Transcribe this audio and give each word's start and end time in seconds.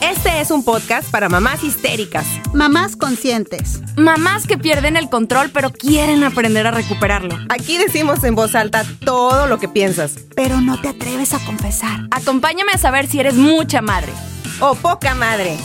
Este 0.00 0.40
es 0.40 0.50
un 0.50 0.64
podcast 0.64 1.10
para 1.10 1.28
mamás 1.28 1.62
histéricas, 1.62 2.26
Mamás 2.54 2.96
conscientes. 2.96 3.82
Mamás 3.96 4.46
que 4.46 4.56
pierden 4.56 4.96
el 4.96 5.10
control 5.10 5.50
pero 5.52 5.70
quieren 5.70 6.24
aprender 6.24 6.66
a 6.66 6.70
recuperarlo. 6.70 7.36
Aquí 7.50 7.76
decimos 7.76 8.24
en 8.24 8.34
voz 8.34 8.54
alta 8.54 8.82
todo 9.04 9.46
lo 9.46 9.58
que 9.58 9.68
piensas. 9.68 10.16
Pero 10.34 10.60
no 10.62 10.80
te 10.80 10.88
atreves 10.88 11.34
a 11.34 11.44
confesar. 11.44 12.00
Acompáñame 12.10 12.72
a 12.72 12.78
saber 12.78 13.06
si 13.08 13.20
eres 13.20 13.34
mucha 13.34 13.82
madre. 13.82 14.12
O 14.60 14.74
poca 14.74 15.14
madre. 15.14 15.58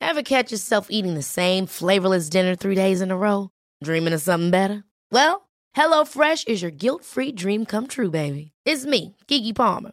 Ever 0.00 0.24
catch 0.24 0.50
yourself 0.50 0.88
eating 0.90 1.14
the 1.14 1.22
same 1.22 1.66
flavorless 1.66 2.28
dinner 2.28 2.56
three 2.56 2.74
days 2.74 3.00
in 3.00 3.12
a 3.12 3.16
row? 3.16 3.50
Dreaming 3.84 4.12
of 4.12 4.20
something 4.20 4.50
better? 4.50 4.82
Well, 5.12 5.48
HelloFresh 5.76 6.48
is 6.48 6.60
your 6.60 6.72
guilt-free 6.72 7.32
dream 7.32 7.64
come 7.64 7.86
true, 7.86 8.10
baby. 8.10 8.50
It's 8.66 8.84
me, 8.84 9.16
Kiki 9.28 9.52
Palmer. 9.52 9.92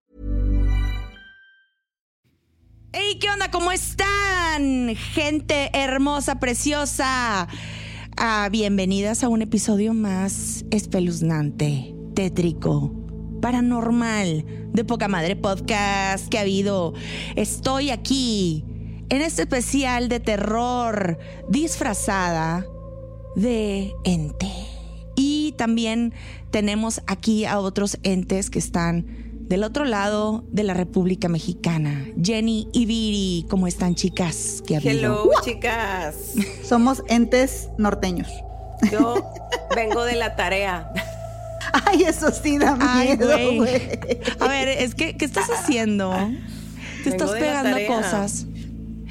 Hey, 2.93 3.19
¿qué 3.21 3.29
onda? 3.29 3.49
¿Cómo 3.49 3.71
están? 3.71 4.93
Gente 4.97 5.69
hermosa, 5.73 6.41
preciosa. 6.41 7.47
Ah, 8.17 8.49
bienvenidas 8.51 9.23
a 9.23 9.29
un 9.29 9.41
episodio 9.41 9.93
más 9.93 10.65
espeluznante, 10.71 11.95
tétrico, 12.15 12.93
paranormal 13.41 14.43
de 14.73 14.83
Poca 14.83 15.07
Madre 15.07 15.37
Podcast 15.37 16.27
que 16.27 16.37
ha 16.37 16.41
habido. 16.41 16.93
Estoy 17.37 17.91
aquí 17.91 18.65
en 19.07 19.21
este 19.21 19.43
especial 19.43 20.09
de 20.09 20.19
terror 20.19 21.17
disfrazada 21.47 22.65
de 23.37 23.93
ente. 24.03 24.51
Y 25.15 25.53
también 25.53 26.13
tenemos 26.49 27.01
aquí 27.07 27.45
a 27.45 27.59
otros 27.59 27.99
entes 28.03 28.49
que 28.49 28.59
están 28.59 29.30
del 29.51 29.65
otro 29.65 29.83
lado 29.83 30.45
de 30.49 30.63
la 30.63 30.73
República 30.73 31.27
Mexicana. 31.27 32.07
Jenny 32.23 32.69
y 32.71 32.85
Viri, 32.85 33.45
¿cómo 33.49 33.67
están 33.67 33.95
chicas? 33.95 34.63
¿Qué 34.65 34.77
ha? 34.77 34.79
Hello, 34.79 35.29
chicas. 35.43 36.15
Somos 36.63 37.03
entes 37.09 37.67
norteños. 37.77 38.29
Yo 38.89 39.29
vengo 39.75 40.05
de 40.05 40.15
la 40.15 40.37
tarea. 40.37 40.89
Ay, 41.85 42.03
eso 42.03 42.31
sí 42.31 42.59
da 42.59 42.77
miedo, 42.77 43.27
güey. 43.27 43.57
güey. 43.57 43.81
A 44.39 44.47
ver, 44.47 44.69
es 44.69 44.95
que, 44.95 45.17
¿qué 45.17 45.25
estás 45.25 45.49
haciendo? 45.49 46.11
Te 47.03 47.09
Vengo 47.09 47.25
estás 47.25 47.31
pegando 47.31 47.77
cosas. 47.87 48.45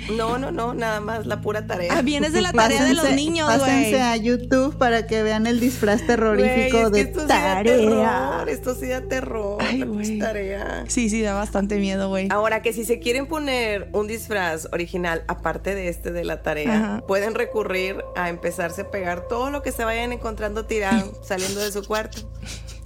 No, 0.09 0.39
no, 0.39 0.51
no, 0.51 0.75
nada 0.75 1.01
más 1.01 1.27
la 1.27 1.41
pura 1.41 1.67
tarea. 1.67 1.93
Ah, 1.97 2.03
vienes 2.03 2.33
de 2.33 2.41
la 2.41 2.53
tarea 2.55 2.85
de 2.85 2.95
los 2.95 3.11
niños, 3.13 3.47
güey. 3.47 3.59
Pásense 3.61 4.01
a 4.01 4.17
YouTube 4.17 4.77
para 4.79 5.07
que 5.07 5.23
vean 5.23 5.47
el 5.47 5.61
disfraz 5.61 6.07
terrorífico 6.07 6.79
Güey, 6.79 6.85
es 6.85 6.91
que 6.91 6.91
de 6.91 7.01
esto 7.01 7.21
sí 7.21 7.27
da 7.29 7.55
tarea. 7.55 7.63
terror, 7.65 8.49
esto 8.49 8.75
sí 8.75 8.87
da 8.89 9.01
terror. 9.03 9.59
Ay, 9.61 9.79
la 9.79 10.27
tarea. 10.27 10.85
Sí, 10.89 11.11
sí, 11.11 11.23
da 11.23 11.35
bastante 11.35 11.77
miedo, 11.77 12.09
güey. 12.09 12.29
Ahora 12.31 12.63
que 12.63 12.73
si 12.73 12.85
se 12.85 12.99
quieren 12.99 13.27
poner 13.27 13.89
un 13.93 14.07
disfraz 14.07 14.69
original 14.73 15.25
aparte 15.29 15.75
de 15.75 15.89
este 15.89 16.13
de 16.13 16.25
la 16.25 16.43
tarea, 16.43 16.75
Ajá. 16.75 17.07
pueden 17.07 17.35
recurrir 17.35 18.03
a 18.17 18.29
empezarse 18.29 18.83
a 18.83 18.91
pegar 18.91 19.29
todo 19.29 19.51
lo 19.51 19.63
que 19.63 19.73
se 19.73 19.85
vayan 19.85 20.13
encontrando 20.13 20.65
tirado 20.67 21.13
saliendo 21.23 21.61
de 21.61 21.71
su 21.73 21.85
cuarto. 21.85 22.31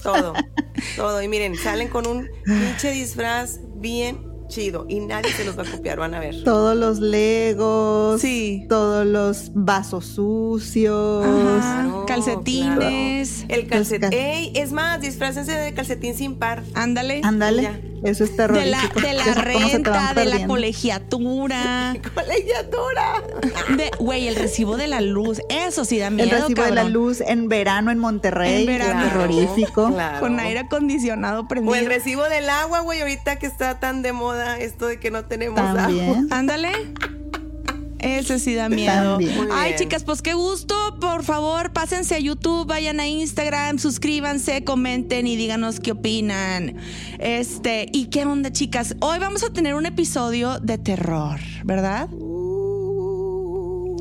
Todo, 0.03 0.35
todo. 0.97 1.23
Y 1.23 1.29
miren, 1.29 1.57
salen 1.57 1.89
con 1.89 2.07
un 2.07 2.29
pinche 2.45 2.91
disfraz 2.91 3.59
bien 3.77 4.34
chido 4.49 4.87
y 4.89 5.01
nadie 5.01 5.31
se 5.33 5.45
los 5.45 5.59
va 5.59 5.63
a 5.63 5.71
copiar, 5.71 5.99
van 5.99 6.15
a 6.15 6.21
ver. 6.21 6.43
Todos 6.45 6.77
los 6.77 6.99
legos. 7.01 8.21
Sí. 8.21 8.67
Todos 8.69 9.07
los 9.07 9.51
vasos 9.55 10.07
sucios. 10.07 11.25
Ajá. 11.25 11.83
Claro, 11.83 12.05
calcetines. 12.07 13.45
El 13.49 13.67
calcetín. 13.67 14.11
Cal- 14.11 14.15
Ey, 14.15 14.53
es 14.55 14.73
más, 14.73 15.01
disfrácense 15.01 15.53
de 15.53 15.73
calcetín 15.75 16.15
sin 16.15 16.37
par. 16.37 16.63
Ándale. 16.75 17.21
Ándale. 17.25 17.94
Eso 18.05 18.23
es 18.25 18.31
De 18.33 18.37
terrorífico. 18.37 19.01
la, 19.01 19.09
de 19.09 19.15
la 19.15 19.35
renta, 19.35 20.15
de 20.15 20.25
la 20.27 20.47
colegiatura. 20.47 21.97
Colegiatura. 22.15 23.23
De, 23.77 23.91
güey, 23.99 24.29
el 24.29 24.37
recibo 24.37 24.77
de 24.77 24.89
la 24.89 25.01
luz. 25.01 25.41
Eso 25.49 25.85
sí 25.87 25.99
da 25.99 26.11
miedo, 26.11 26.29
El 26.29 26.43
recibo 26.43 26.63
de 26.65 26.71
la 26.73 26.85
luz 26.85 27.23
en 27.23 27.49
verano 27.49 27.91
en 27.91 27.99
Monterrey. 27.99 28.61
En 28.61 28.67
verano. 28.67 29.05
es 29.05 29.11
terrorífico. 29.11 29.89
Claro. 29.91 30.21
Con 30.21 30.39
aire 30.39 30.61
acondicionado 30.61 31.49
prendido. 31.49 31.73
O 31.73 31.77
el 31.77 31.87
recibo 31.87 32.25
del 32.25 32.51
agua, 32.51 32.81
güey, 32.81 33.01
ahorita 33.01 33.37
que 33.39 33.47
está 33.47 33.81
tan 33.81 34.03
de 34.03 34.13
moda 34.13 34.59
esto 34.59 34.87
de 34.87 35.01
que 35.01 35.11
no 35.11 35.25
tenemos 35.25 35.59
agua. 35.59 35.75
También. 35.75 36.29
Ándale. 36.31 36.71
Ese 38.05 38.39
sí 38.39 38.55
da 38.55 38.69
miedo. 38.69 39.19
Ay, 39.53 39.75
chicas, 39.79 40.05
pues 40.05 40.21
qué 40.23 40.35
gusto. 40.35 40.75
Por 41.01 41.25
favor, 41.25 41.73
pásense 41.73 42.15
a 42.15 42.19
YouTube, 42.19 42.67
vayan 42.67 43.01
a 43.01 43.07
Instagram, 43.09 43.79
suscríbanse, 43.79 44.63
comenten 44.65 45.27
y 45.27 45.37
díganos 45.37 45.81
qué 45.81 45.93
opinan. 45.93 46.77
Este, 47.19 47.87
¿y 47.93 48.07
qué 48.07 48.25
onda, 48.25 48.53
chicas? 48.53 48.95
Hoy 49.01 49.19
vamos 49.19 49.43
a 49.43 49.51
tener 49.53 49.75
un 49.75 49.87
episodio 49.87 50.61
de 50.61 50.79
terror, 50.79 51.41
¿verdad? 51.65 52.09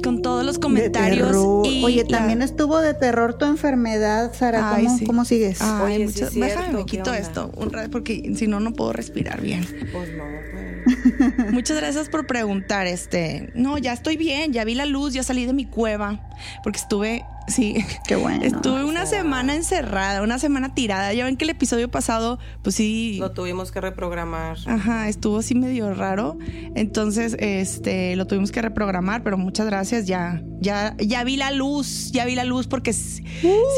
Con 0.03 0.21
todos 0.21 0.43
los 0.45 0.59
comentarios. 0.59 1.33
y 1.63 1.81
Oye, 1.83 2.03
la- 2.09 2.17
también 2.17 2.41
estuvo 2.41 2.79
de 2.79 2.93
terror 2.93 3.35
tu 3.37 3.45
enfermedad, 3.45 4.33
Sara. 4.37 4.75
Ay, 4.75 4.83
¿Cómo, 4.85 4.97
sí. 4.97 5.05
cómo 5.05 5.25
sigues? 5.25 5.61
Ay, 5.61 5.85
Oye, 5.85 5.97
sí 5.97 6.03
muchas- 6.03 6.21
es 6.27 6.33
cierto, 6.33 6.55
déjame, 6.59 6.77
me 6.79 6.85
¿qué 6.85 6.97
quito 6.97 7.13
esto 7.13 7.51
un 7.55 7.71
rato 7.71 7.89
porque 7.89 8.33
si 8.35 8.47
no, 8.47 8.59
no 8.59 8.73
puedo 8.73 8.91
respirar 8.91 9.39
bien. 9.39 9.65
Pues 9.93 10.09
no, 10.17 10.25
güey. 10.25 10.62
Muchas 11.51 11.77
gracias 11.77 12.09
por 12.09 12.25
preguntar. 12.27 12.87
Este, 12.87 13.51
no, 13.55 13.77
ya 13.77 13.93
estoy 13.93 14.17
bien, 14.17 14.53
ya 14.53 14.63
vi 14.63 14.75
la 14.75 14.85
luz, 14.85 15.13
ya 15.13 15.23
salí 15.23 15.45
de 15.45 15.53
mi 15.53 15.65
cueva, 15.65 16.19
porque 16.63 16.79
estuve, 16.79 17.25
sí, 17.47 17.75
Qué 18.07 18.15
bueno. 18.15 18.43
estuve 18.43 18.83
una 18.83 19.05
semana 19.05 19.55
encerrada, 19.55 20.21
una 20.21 20.39
semana 20.39 20.73
tirada. 20.73 21.13
Ya 21.13 21.25
ven 21.25 21.37
que 21.37 21.45
el 21.45 21.49
episodio 21.51 21.89
pasado, 21.89 22.39
pues 22.61 22.75
sí, 22.75 23.17
Lo 23.19 23.31
tuvimos 23.31 23.71
que 23.71 23.81
reprogramar. 23.81 24.57
ajá, 24.65 25.07
estuvo 25.09 25.39
así 25.39 25.55
medio 25.55 25.93
raro. 25.93 26.37
Entonces, 26.75 27.35
este, 27.39 28.15
lo 28.15 28.27
tuvimos 28.27 28.51
que 28.51 28.61
reprogramar, 28.61 29.23
pero 29.23 29.37
muchas 29.37 29.65
gracias. 29.65 30.05
Ya, 30.05 30.41
ya, 30.59 30.95
ya 30.97 31.23
vi 31.23 31.37
la 31.37 31.51
luz, 31.51 32.11
ya 32.11 32.25
vi 32.25 32.35
la 32.35 32.43
luz, 32.43 32.67
porque 32.67 32.93
sí 32.93 33.23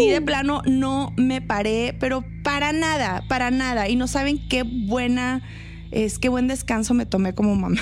de 0.10 0.22
plano 0.22 0.62
no 0.66 1.14
me 1.18 1.42
paré, 1.42 1.96
pero 2.00 2.24
para 2.44 2.72
nada, 2.72 3.24
para 3.28 3.52
nada. 3.52 3.90
Y 3.90 3.96
no 3.96 4.08
saben 4.08 4.40
qué 4.50 4.64
buena 4.64 5.42
es, 5.96 6.20
qué 6.20 6.30
buen 6.30 6.48
descanso 6.48 6.94
me 6.94 7.06
tomé 7.06 7.34
como 7.34 7.56
mamá. 7.56 7.82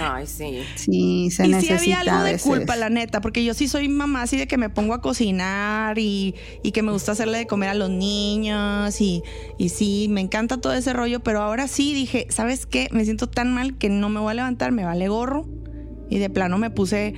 Ay, 0.00 0.26
sí. 0.26 0.62
Sí, 0.74 1.30
se 1.30 1.44
y 1.44 1.46
sí 1.46 1.52
necesita 1.52 2.00
había 2.00 2.00
algo 2.00 2.24
de 2.24 2.38
culpa, 2.38 2.76
la 2.76 2.88
neta, 2.88 3.20
porque 3.20 3.44
yo 3.44 3.54
sí 3.54 3.68
soy 3.68 3.88
mamá 3.88 4.22
así 4.22 4.36
de 4.36 4.46
que 4.46 4.56
me 4.56 4.70
pongo 4.70 4.94
a 4.94 5.00
cocinar 5.00 5.98
y, 5.98 6.34
y 6.62 6.72
que 6.72 6.82
me 6.82 6.92
gusta 6.92 7.12
hacerle 7.12 7.38
de 7.38 7.46
comer 7.46 7.70
a 7.70 7.74
los 7.74 7.90
niños 7.90 9.00
y, 9.00 9.22
y 9.58 9.68
sí, 9.70 10.06
me 10.10 10.20
encanta 10.20 10.58
todo 10.58 10.72
ese 10.72 10.92
rollo, 10.92 11.20
pero 11.20 11.42
ahora 11.42 11.68
sí 11.68 11.94
dije, 11.94 12.26
¿sabes 12.30 12.66
qué? 12.66 12.88
Me 12.90 13.04
siento 13.04 13.28
tan 13.28 13.52
mal 13.52 13.76
que 13.76 13.88
no 13.88 14.08
me 14.08 14.20
voy 14.20 14.32
a 14.32 14.34
levantar, 14.34 14.72
me 14.72 14.84
vale 14.84 15.08
gorro 15.08 15.46
y 16.08 16.18
de 16.18 16.30
plano 16.30 16.58
me 16.58 16.70
puse 16.70 17.14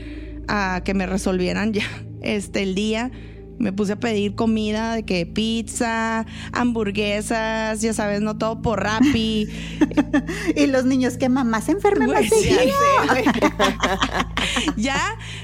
a 0.49 0.83
que 0.85 0.95
me 0.95 1.06
resolvieran 1.06 1.73
ya 1.73 1.85
este 2.23 2.62
el 2.62 2.75
día. 2.75 3.11
Me 3.58 3.72
puse 3.72 3.93
a 3.94 3.96
pedir 3.96 4.34
comida 4.37 4.94
de 4.94 5.02
que 5.05 5.26
pizza, 5.26 6.25
hamburguesas, 6.52 7.81
ya 7.81 7.93
sabes, 7.93 8.20
no 8.20 8.38
todo 8.38 8.62
por 8.62 8.82
Rappi. 8.82 9.49
Y 10.56 10.66
los 10.66 10.84
niños 10.84 11.16
que 11.16 11.28
mamá 11.28 11.60
se 11.60 11.72
enferma 11.72 12.06
más 12.06 12.28
seguido. 12.28 12.72
ya 14.76 15.00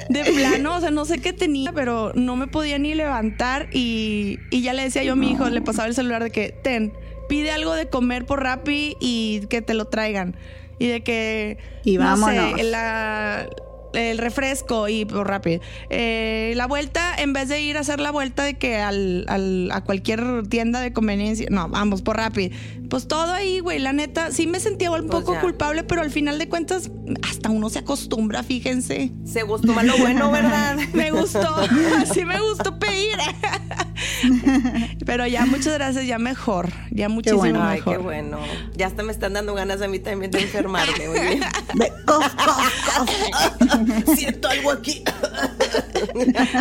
de 0.08 0.24
plano, 0.24 0.76
o 0.76 0.80
sea, 0.80 0.90
no 0.90 1.04
sé 1.04 1.18
qué 1.18 1.32
tenía, 1.32 1.72
pero 1.72 2.12
no 2.14 2.36
me 2.36 2.46
podía 2.46 2.78
ni 2.78 2.94
levantar 2.94 3.68
y, 3.72 4.38
y 4.50 4.62
ya 4.62 4.72
le 4.72 4.82
decía 4.82 5.02
yo 5.04 5.12
a 5.12 5.16
mi 5.16 5.32
hijo, 5.32 5.48
le 5.50 5.60
pasaba 5.62 5.88
el 5.88 5.94
celular 5.94 6.22
de 6.22 6.30
que, 6.30 6.50
ten, 6.62 6.92
pide 7.28 7.50
algo 7.50 7.74
de 7.74 7.88
comer 7.88 8.26
por 8.26 8.42
Rappi 8.42 8.96
y 9.00 9.46
que 9.48 9.62
te 9.62 9.74
lo 9.74 9.86
traigan. 9.86 10.36
Y 10.78 10.86
de 10.88 11.02
que, 11.02 11.58
Y 11.84 11.96
no 11.98 12.04
vámonos. 12.04 12.56
sé, 12.58 12.64
la- 12.64 13.46
el 13.94 14.18
refresco 14.18 14.88
y 14.88 15.04
por 15.04 15.26
Rappi. 15.28 15.60
Eh, 15.90 16.52
la 16.56 16.66
vuelta, 16.66 17.14
en 17.16 17.32
vez 17.32 17.48
de 17.48 17.60
ir 17.62 17.76
a 17.76 17.80
hacer 17.80 18.00
la 18.00 18.10
vuelta 18.10 18.42
de 18.44 18.54
que 18.54 18.76
al, 18.78 19.24
al- 19.28 19.70
a 19.72 19.82
cualquier 19.84 20.46
tienda 20.48 20.80
de 20.80 20.92
conveniencia, 20.92 21.46
no, 21.50 21.68
vamos 21.68 22.02
por 22.02 22.16
Rappi. 22.16 22.50
Pues 22.90 23.08
todo 23.08 23.32
ahí, 23.32 23.60
güey, 23.60 23.78
la 23.78 23.92
neta, 23.92 24.30
sí 24.30 24.46
me 24.46 24.60
sentía 24.60 24.90
un 24.90 25.08
Pues 25.08 25.24
poco 25.24 25.40
culpable, 25.40 25.82
pero 25.84 26.02
al 26.02 26.10
final 26.10 26.38
de 26.38 26.48
cuentas, 26.48 26.90
hasta 27.22 27.50
uno 27.50 27.70
se 27.70 27.78
acostumbra, 27.80 28.42
fíjense. 28.42 29.10
Se 29.24 29.42
gustó 29.42 29.72
lo 29.82 29.96
bueno, 29.98 30.30
¿verdad? 30.30 30.76
Me 30.92 31.10
gustó, 31.10 31.42
sí 32.12 32.24
me 32.24 32.40
gustó 32.40 32.78
pedir. 32.78 33.16
Pero 35.06 35.26
ya, 35.26 35.46
muchas 35.46 35.74
gracias, 35.74 36.06
ya 36.06 36.18
mejor, 36.18 36.70
ya 36.90 37.08
muchísimo 37.08 37.40
bueno. 37.40 37.62
Ay, 37.62 37.78
mejor. 37.78 37.96
qué 37.96 38.02
bueno. 38.02 38.38
Ya 38.76 38.86
hasta 38.86 39.02
me 39.02 39.12
están 39.12 39.32
dando 39.34 39.54
ganas 39.54 39.80
a 39.82 39.88
mí 39.88 39.98
también 39.98 40.30
de 40.30 40.40
enfermarme. 40.42 41.08
Muy 41.08 41.20
bien. 41.20 41.40
Ve, 41.74 41.92
cof, 42.06 42.34
cof, 42.34 42.72
cof. 42.96 44.14
Siento 44.16 44.48
algo 44.48 44.70
aquí. 44.70 45.02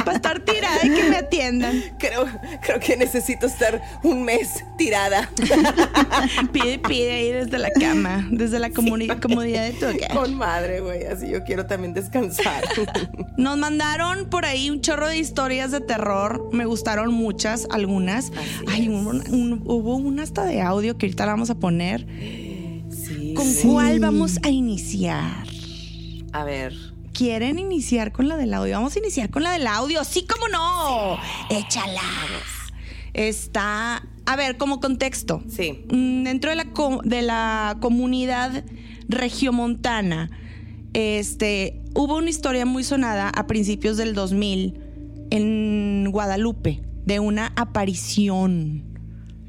Para 0.05 0.13
estar 0.13 0.39
tirada 0.39 0.79
y 0.83 0.89
que 0.89 1.03
me 1.09 1.17
atiendan. 1.17 1.83
Creo, 1.99 2.25
creo 2.61 2.79
que 2.79 2.97
necesito 2.97 3.45
estar 3.47 3.81
un 4.03 4.23
mes 4.23 4.63
tirada. 4.77 5.29
Pide, 6.51 6.79
pide 6.79 7.11
ahí 7.11 7.31
desde 7.31 7.57
la 7.57 7.69
cama, 7.71 8.27
desde 8.31 8.59
la 8.59 8.69
comuni- 8.69 9.19
comodidad 9.19 9.63
de 9.65 9.73
tu 9.73 9.85
hogar. 9.85 10.13
Con 10.13 10.35
madre, 10.35 10.79
güey. 10.81 11.05
Así 11.05 11.29
yo 11.29 11.43
quiero 11.43 11.65
también 11.65 11.93
descansar. 11.93 12.63
Nos 13.37 13.57
mandaron 13.57 14.25
por 14.29 14.45
ahí 14.45 14.69
un 14.69 14.81
chorro 14.81 15.07
de 15.07 15.17
historias 15.17 15.71
de 15.71 15.81
terror. 15.81 16.49
Me 16.51 16.65
gustaron 16.65 17.13
muchas, 17.33 17.67
algunas. 17.71 18.31
Ay, 18.67 18.89
hubo 18.89 19.09
una, 19.09 19.23
un- 19.31 19.61
hubo 19.65 19.95
una 19.95 20.21
hasta 20.23 20.45
de 20.45 20.61
audio 20.61 20.97
que 20.97 21.07
ahorita 21.07 21.25
la 21.25 21.31
vamos 21.33 21.49
a 21.49 21.55
poner. 21.55 22.05
Sí. 22.91 23.33
¿Con 23.35 23.51
cuál 23.63 23.99
vamos 23.99 24.39
a 24.43 24.49
iniciar? 24.49 25.47
A 26.31 26.43
ver. 26.43 26.73
¿Quieren 27.11 27.57
iniciar 27.59 28.11
con 28.11 28.27
la 28.27 28.37
del 28.37 28.53
audio? 28.53 28.75
Vamos 28.75 28.95
a 28.95 28.99
iniciar 28.99 29.29
con 29.31 29.43
la 29.43 29.51
del 29.51 29.65
audio. 29.67 30.03
Sí, 30.03 30.25
cómo 30.31 30.47
no. 30.47 31.17
Échala. 31.49 32.01
Está, 33.13 34.07
a 34.25 34.35
ver, 34.35 34.57
como 34.57 34.79
contexto. 34.79 35.43
Sí. 35.49 35.85
Mm, 35.91 36.23
Dentro 36.23 36.49
de 36.51 36.55
la, 36.55 36.67
de 37.03 37.21
la 37.23 37.77
comunidad 37.81 38.63
regiomontana, 39.09 40.29
este, 40.93 41.81
hubo 41.95 42.17
una 42.17 42.29
historia 42.29 42.65
muy 42.65 42.83
sonada 42.83 43.29
a 43.29 43.47
principios 43.47 43.97
del 43.97 44.13
2000 44.13 44.79
en 45.31 46.07
Guadalupe 46.11 46.81
de 47.05 47.19
una 47.19 47.51
aparición 47.55 48.83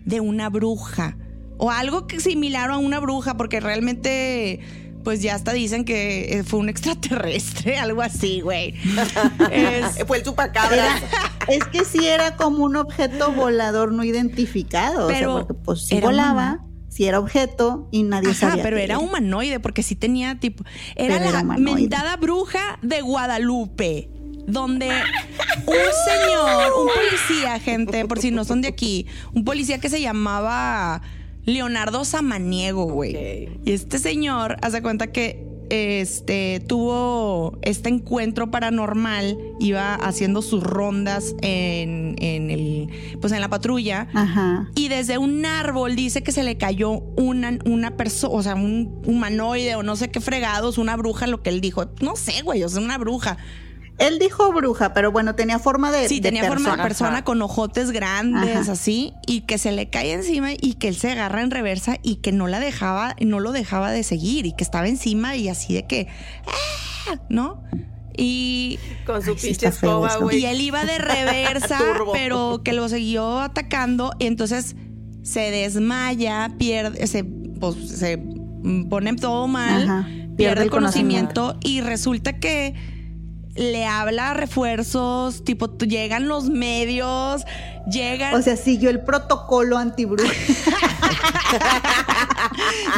de 0.04 0.20
una 0.20 0.48
bruja 0.50 1.16
o 1.56 1.70
algo 1.70 2.06
que 2.06 2.20
similar 2.20 2.70
a 2.70 2.76
una 2.78 2.98
bruja 3.00 3.36
porque 3.36 3.60
realmente 3.60 4.60
pues 5.04 5.20
ya 5.20 5.34
hasta 5.34 5.52
dicen 5.52 5.84
que 5.84 6.38
eh, 6.38 6.44
fue 6.44 6.60
un 6.60 6.68
extraterrestre, 6.70 7.76
algo 7.78 8.00
así, 8.00 8.40
güey. 8.40 8.74
Es- 9.50 10.02
Fue 10.06 10.16
el 10.18 10.22
chupacabras. 10.24 11.02
Es 11.46 11.62
que 11.64 11.84
sí 11.84 12.06
era 12.06 12.36
como 12.36 12.64
un 12.64 12.74
objeto 12.76 13.30
volador 13.32 13.92
no 13.92 14.02
identificado. 14.02 15.06
Pero 15.08 15.34
o 15.34 15.38
sea, 15.38 15.46
porque 15.46 15.62
pues 15.62 15.84
sí 15.86 15.96
era 15.96 16.06
volaba, 16.06 16.32
humano. 16.54 16.70
sí 16.88 17.04
era 17.04 17.18
objeto 17.20 17.86
y 17.92 18.02
nadie 18.02 18.30
Ajá, 18.30 18.48
sabía. 18.50 18.62
pero 18.62 18.78
qué 18.78 18.84
era 18.84 18.98
humanoide 18.98 19.60
porque 19.60 19.82
sí 19.82 19.94
tenía 19.94 20.40
tipo. 20.40 20.64
Era 20.96 21.16
Pero 21.18 21.28
era 21.28 21.32
la 21.38 21.42
humanoide. 21.42 21.80
mentada 21.82 22.16
bruja 22.16 22.78
de 22.80 23.02
Guadalupe. 23.02 24.08
Donde 24.46 24.88
un 25.66 25.74
señor, 26.06 26.72
un 26.78 26.88
policía, 26.88 27.58
gente, 27.58 28.04
por 28.06 28.18
si 28.18 28.30
no 28.30 28.44
son 28.44 28.60
de 28.60 28.68
aquí, 28.68 29.06
un 29.32 29.44
policía 29.44 29.78
que 29.78 29.88
se 29.88 30.00
llamaba 30.00 31.02
Leonardo 31.44 32.04
Samaniego, 32.04 32.84
güey. 32.84 33.48
Y 33.64 33.72
este 33.72 33.98
señor, 33.98 34.56
hace 34.62 34.82
cuenta 34.82 35.08
que 35.12 35.54
este 35.70 36.62
tuvo 36.66 37.58
este 37.62 37.88
encuentro 37.88 38.50
paranormal, 38.50 39.36
iba 39.60 39.94
haciendo 39.94 40.42
sus 40.42 40.62
rondas 40.62 41.34
en, 41.40 42.16
en 42.18 42.50
el, 42.50 42.88
pues 43.20 43.32
en 43.32 43.40
la 43.40 43.48
patrulla. 43.48 44.08
Ajá. 44.14 44.70
Y 44.74 44.88
desde 44.88 45.18
un 45.18 45.44
árbol 45.44 45.96
dice 45.96 46.22
que 46.22 46.32
se 46.32 46.42
le 46.42 46.56
cayó 46.56 46.90
una, 47.16 47.58
una 47.64 47.96
persona, 47.96 48.34
o 48.34 48.42
sea, 48.42 48.54
un 48.54 49.02
humanoide 49.06 49.74
o 49.76 49.82
no 49.82 49.96
sé 49.96 50.10
qué 50.10 50.20
fregados, 50.20 50.78
una 50.78 50.96
bruja, 50.96 51.26
lo 51.26 51.42
que 51.42 51.50
él 51.50 51.60
dijo. 51.60 51.86
No 52.00 52.16
sé, 52.16 52.42
güey, 52.42 52.62
o 52.62 52.68
sea, 52.68 52.82
una 52.82 52.98
bruja. 52.98 53.38
Él 53.98 54.18
dijo 54.18 54.52
bruja, 54.52 54.92
pero 54.92 55.12
bueno, 55.12 55.34
tenía 55.36 55.58
forma 55.58 55.92
de. 55.92 56.08
Sí, 56.08 56.16
de 56.20 56.30
tenía 56.30 56.48
forma 56.48 56.76
de 56.76 56.82
persona. 56.82 57.22
con 57.22 57.40
ojotes 57.42 57.92
grandes, 57.92 58.56
Ajá. 58.56 58.72
así, 58.72 59.12
y 59.26 59.42
que 59.42 59.56
se 59.56 59.70
le 59.70 59.88
cae 59.88 60.12
encima 60.12 60.50
y 60.52 60.74
que 60.74 60.88
él 60.88 60.96
se 60.96 61.12
agarra 61.12 61.42
en 61.42 61.50
reversa 61.52 61.98
y 62.02 62.16
que 62.16 62.32
no 62.32 62.48
la 62.48 62.58
dejaba, 62.58 63.14
no 63.20 63.38
lo 63.38 63.52
dejaba 63.52 63.92
de 63.92 64.02
seguir 64.02 64.46
y 64.46 64.52
que 64.52 64.64
estaba 64.64 64.88
encima 64.88 65.36
y 65.36 65.48
así 65.48 65.74
de 65.74 65.86
que, 65.86 66.08
¡ah! 66.46 67.20
¿no? 67.28 67.62
Y, 68.16 68.78
Con 69.06 69.22
su 69.22 69.30
Ay, 69.32 69.36
pinche 69.42 69.68
escoba, 69.68 70.16
güey. 70.18 70.38
y 70.40 70.46
él 70.46 70.60
iba 70.60 70.84
de 70.84 70.98
reversa, 70.98 71.78
pero 72.12 72.62
que 72.64 72.72
lo 72.72 72.88
siguió 72.88 73.40
atacando 73.40 74.12
y 74.18 74.26
entonces 74.26 74.76
se 75.22 75.50
desmaya, 75.50 76.52
pierde, 76.58 77.06
se, 77.06 77.24
pues, 77.24 77.76
se 77.88 78.18
pone 78.88 79.14
todo 79.14 79.46
mal, 79.48 79.82
Ajá, 79.84 80.08
pierde, 80.36 80.64
el 80.64 80.70
conocimiento 80.70 81.58
y 81.62 81.80
resulta 81.80 82.38
que 82.38 82.74
le 83.56 83.86
habla 83.86 84.30
a 84.30 84.34
refuerzos, 84.34 85.44
tipo 85.44 85.76
llegan 85.78 86.28
los 86.28 86.50
medios, 86.50 87.44
llegan, 87.90 88.34
O 88.34 88.42
sea, 88.42 88.56
siguió 88.56 88.90
el 88.90 89.00
protocolo 89.00 89.78
antibruja. 89.78 90.32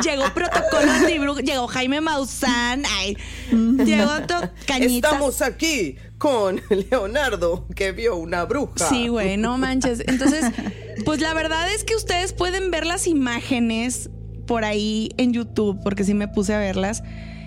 llegó 0.05 0.25
protocolo 0.35 0.91
antibrujo, 0.93 1.41
llegó 1.41 1.67
Jaime 1.69 2.01
Maussan, 2.01 2.83
ay, 2.99 3.17
llegó 3.51 4.23
to- 4.27 4.51
cañitas. 4.67 5.13
Estamos 5.13 5.43
aquí 5.43 5.97
con 6.19 6.61
Leonardo, 6.91 7.67
que 7.75 7.93
vio 7.93 8.17
una 8.17 8.45
bruja. 8.45 8.89
Sí, 8.89 9.09
güey, 9.09 9.37
no 9.37 9.59
manches. 9.59 10.03
Entonces, 10.07 10.45
pues 11.05 11.21
la 11.21 11.35
verdad 11.35 11.71
es 11.73 11.85
que 11.85 11.95
ustedes 11.97 12.33
pueden 12.33 12.71
ver 12.71 12.87
las 12.87 13.07
imágenes 13.07 14.11
por 14.47 14.65
ahí 14.65 15.11
en 15.19 15.33
YouTube, 15.33 15.81
porque 15.83 16.05
sí 16.05 16.15
me 16.15 16.29
puse 16.29 16.55
a 16.55 16.59
verlas. 16.59 17.03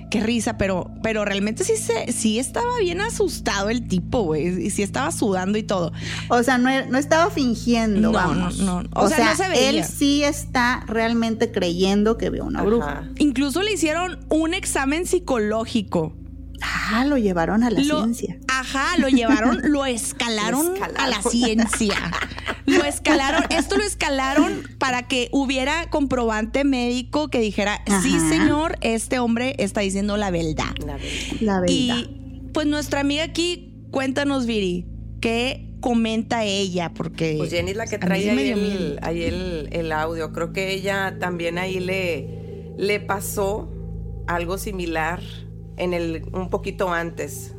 Qué 0.10 0.22
risa, 0.22 0.58
pero, 0.58 0.90
pero 1.04 1.24
realmente 1.24 1.64
sí 1.64 1.74
se, 1.78 2.12
sí 2.12 2.40
estaba 2.40 2.78
bien 2.80 3.00
asustado 3.00 3.70
el 3.70 3.88
tipo, 3.88 4.24
güey. 4.24 4.66
Y 4.66 4.70
sí 4.72 4.82
estaba 4.82 5.12
sudando 5.12 5.58
y 5.60 5.64
todo. 5.64 5.92
O 6.30 6.42
sea, 6.42 6.58
no, 6.58 6.68
era- 6.70 6.88
no 6.88 6.98
estaba 6.98 7.30
fingiendo, 7.30 8.00
No, 8.02 8.12
vamos. 8.12 8.58
no, 8.58 8.82
no. 8.84 8.90
O, 8.96 9.04
O 9.04 9.08
sea, 9.08 9.18
sea, 9.18 9.30
no 9.32 9.36
se 9.36 9.50
veía. 9.50 9.70
él 9.70 9.84
sí 9.86 10.24
está 10.24 10.84
realmente 10.88 11.52
creyendo 11.52 12.18
que 12.18 12.30
vio 12.32 12.44
una 12.46 12.64
bruja. 12.64 12.92
Ajá. 12.92 13.10
Incluso 13.20 13.62
le 13.62 13.74
hicieron 13.74 14.20
un 14.30 14.54
examen 14.56 15.06
psicológico. 15.06 16.14
Ah, 16.62 17.06
lo 17.06 17.18
llevaron 17.18 17.64
a 17.64 17.70
la 17.70 17.82
Lo- 17.82 18.02
ciencia. 18.04 18.38
Ajá, 18.48 18.98
lo 18.98 19.08
llevaron, 19.10 19.60
lo 19.72 19.86
escalaron, 19.86 20.66
Lo 20.68 20.74
escalaron. 20.74 21.02
a 21.02 21.08
la 21.10 21.22
ciencia. 21.22 21.96
Lo 22.66 22.84
escalaron, 22.84 23.44
esto 23.50 23.78
lo 23.78 23.84
escalaron 23.84 24.64
para 24.78 25.08
que 25.08 25.30
hubiera 25.32 25.90
comprobante 25.90 26.64
médico 26.64 27.30
que 27.30 27.40
dijera, 27.40 27.82
sí 28.02 28.20
señor, 28.30 28.78
este 28.82 29.20
hombre 29.20 29.56
está 29.58 29.82
diciendo 29.82 30.18
la 30.18 30.30
verdad. 30.32 30.76
La 30.86 30.94
verdad. 30.94 31.08
La 31.42 31.60
verdad. 31.62 31.74
Y 31.76 32.50
pues 32.54 32.68
nuestra 32.68 33.00
amiga 33.00 33.24
aquí, 33.24 33.74
cuéntanos 33.92 34.46
Viri, 34.46 34.86
¿qué 35.22 35.66
comenta 35.80 36.44
ella? 36.44 36.92
Porque... 36.94 37.36
Pues 37.38 37.52
Jenny 37.52 37.72
es 37.72 37.78
la 37.78 37.88
que 37.88 37.98
trae 37.98 38.30
ahí, 38.30 38.50
el, 38.50 39.00
ahí 39.02 39.24
el, 39.24 39.70
el 39.72 39.92
audio. 39.92 40.32
Creo 40.34 40.52
que 40.54 40.72
ella 40.74 41.18
también 41.20 41.58
ahí 41.58 41.80
le, 41.80 42.74
le 42.78 43.00
pasó 43.00 43.72
algo 44.28 44.58
similar 44.60 45.22
en 45.80 45.94
el 45.94 46.30
un 46.32 46.50
poquito 46.50 46.94
antes. 46.94 47.56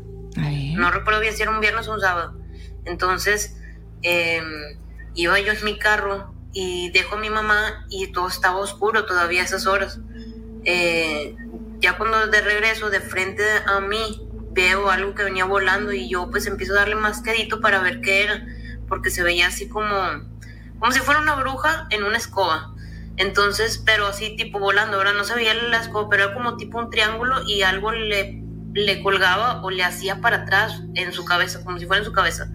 No 0.76 0.90
recuerdo 0.90 1.20
bien 1.20 1.34
si 1.34 1.42
era 1.42 1.50
un 1.50 1.60
viernes 1.60 1.88
o 1.88 1.94
un 1.94 2.00
sábado. 2.00 2.38
Entonces, 2.84 3.56
eh, 4.02 4.40
iba 5.14 5.40
yo 5.40 5.52
en 5.52 5.64
mi 5.64 5.78
carro 5.78 6.32
y 6.52 6.90
dejo 6.90 7.16
a 7.16 7.18
mi 7.18 7.30
mamá 7.30 7.86
y 7.90 8.12
todo 8.12 8.28
estaba 8.28 8.58
oscuro 8.58 9.06
todavía 9.06 9.42
a 9.42 9.44
esas 9.44 9.66
horas. 9.66 9.98
Eh, 10.64 11.34
ya 11.80 11.92
ya 11.92 11.96
cuando 11.96 12.26
de 12.26 12.40
regreso, 12.42 12.90
de 12.90 13.00
frente 13.00 13.42
a 13.66 13.80
mí, 13.80 14.28
veo 14.52 14.90
algo 14.90 15.14
que 15.14 15.24
venía 15.24 15.46
volando 15.46 15.92
y 15.92 16.08
yo 16.08 16.30
pues 16.30 16.46
empiezo 16.46 16.74
a 16.74 16.76
darle 16.76 16.94
más 16.94 17.22
quedito 17.22 17.60
para 17.60 17.80
ver 17.80 18.00
qué 18.02 18.24
era, 18.24 18.46
porque 18.86 19.10
se 19.10 19.22
veía 19.22 19.46
así 19.46 19.68
como, 19.68 19.94
como 20.78 20.92
si 20.92 21.00
fuera 21.00 21.20
una 21.20 21.36
bruja 21.36 21.86
en 21.90 22.04
una 22.04 22.18
escoba. 22.18 22.74
Entonces, 23.20 23.82
pero 23.84 24.06
así 24.06 24.34
tipo 24.34 24.58
volando, 24.58 24.96
ahora 24.96 25.12
no 25.12 25.24
se 25.24 25.34
veía 25.34 25.52
la 25.52 25.82
escoba, 25.82 26.08
pero 26.08 26.24
era 26.24 26.34
como 26.34 26.56
tipo 26.56 26.78
un 26.78 26.88
triángulo 26.88 27.42
y 27.46 27.60
algo 27.60 27.92
le, 27.92 28.42
le 28.72 29.02
colgaba 29.02 29.62
o 29.62 29.68
le 29.68 29.84
hacía 29.84 30.22
para 30.22 30.38
atrás 30.38 30.80
en 30.94 31.12
su 31.12 31.26
cabeza, 31.26 31.62
como 31.62 31.78
si 31.78 31.84
fuera 31.84 31.98
en 31.98 32.06
su 32.06 32.14
cabeza. 32.14 32.48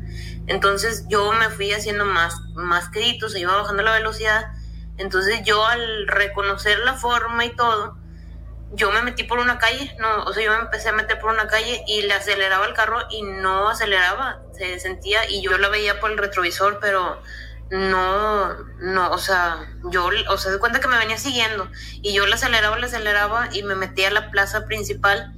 Entonces 0.47 1.05
yo 1.07 1.31
me 1.33 1.51
fui 1.51 1.71
haciendo 1.71 2.03
más, 2.05 2.41
más 2.55 2.89
quedito, 2.89 3.29
se 3.29 3.41
iba 3.41 3.55
bajando 3.55 3.83
la 3.83 3.93
velocidad. 3.93 4.53
Entonces 4.97 5.43
yo 5.43 5.63
al 5.67 6.07
reconocer 6.07 6.79
la 6.79 6.95
forma 6.95 7.45
y 7.45 7.55
todo, 7.55 7.99
yo 8.73 8.91
me 8.91 9.03
metí 9.03 9.23
por 9.23 9.37
una 9.37 9.59
calle, 9.59 9.95
no, 9.99 10.23
o 10.23 10.33
sea, 10.33 10.45
yo 10.45 10.51
me 10.51 10.63
empecé 10.63 10.89
a 10.89 10.93
meter 10.93 11.19
por 11.19 11.31
una 11.31 11.47
calle 11.47 11.83
y 11.85 12.01
le 12.01 12.13
aceleraba 12.13 12.65
el 12.65 12.73
carro 12.73 13.01
y 13.11 13.21
no 13.21 13.69
aceleraba, 13.69 14.41
se 14.51 14.79
sentía 14.79 15.29
y 15.29 15.43
yo 15.43 15.55
la 15.59 15.69
veía 15.69 15.99
por 15.99 16.09
el 16.09 16.17
retrovisor, 16.17 16.79
pero 16.81 17.21
no, 17.71 18.53
no, 18.79 19.11
o 19.11 19.17
sea, 19.17 19.67
yo, 19.91 20.09
o 20.29 20.37
sea, 20.37 20.51
de 20.51 20.59
cuenta 20.59 20.79
que 20.79 20.87
me 20.87 20.97
venía 20.97 21.17
siguiendo 21.17 21.67
y 22.01 22.13
yo 22.13 22.27
le 22.27 22.35
aceleraba, 22.35 22.77
le 22.77 22.85
aceleraba 22.85 23.49
y 23.51 23.63
me 23.63 23.75
metí 23.75 24.03
a 24.03 24.11
la 24.11 24.29
plaza 24.29 24.65
principal, 24.65 25.33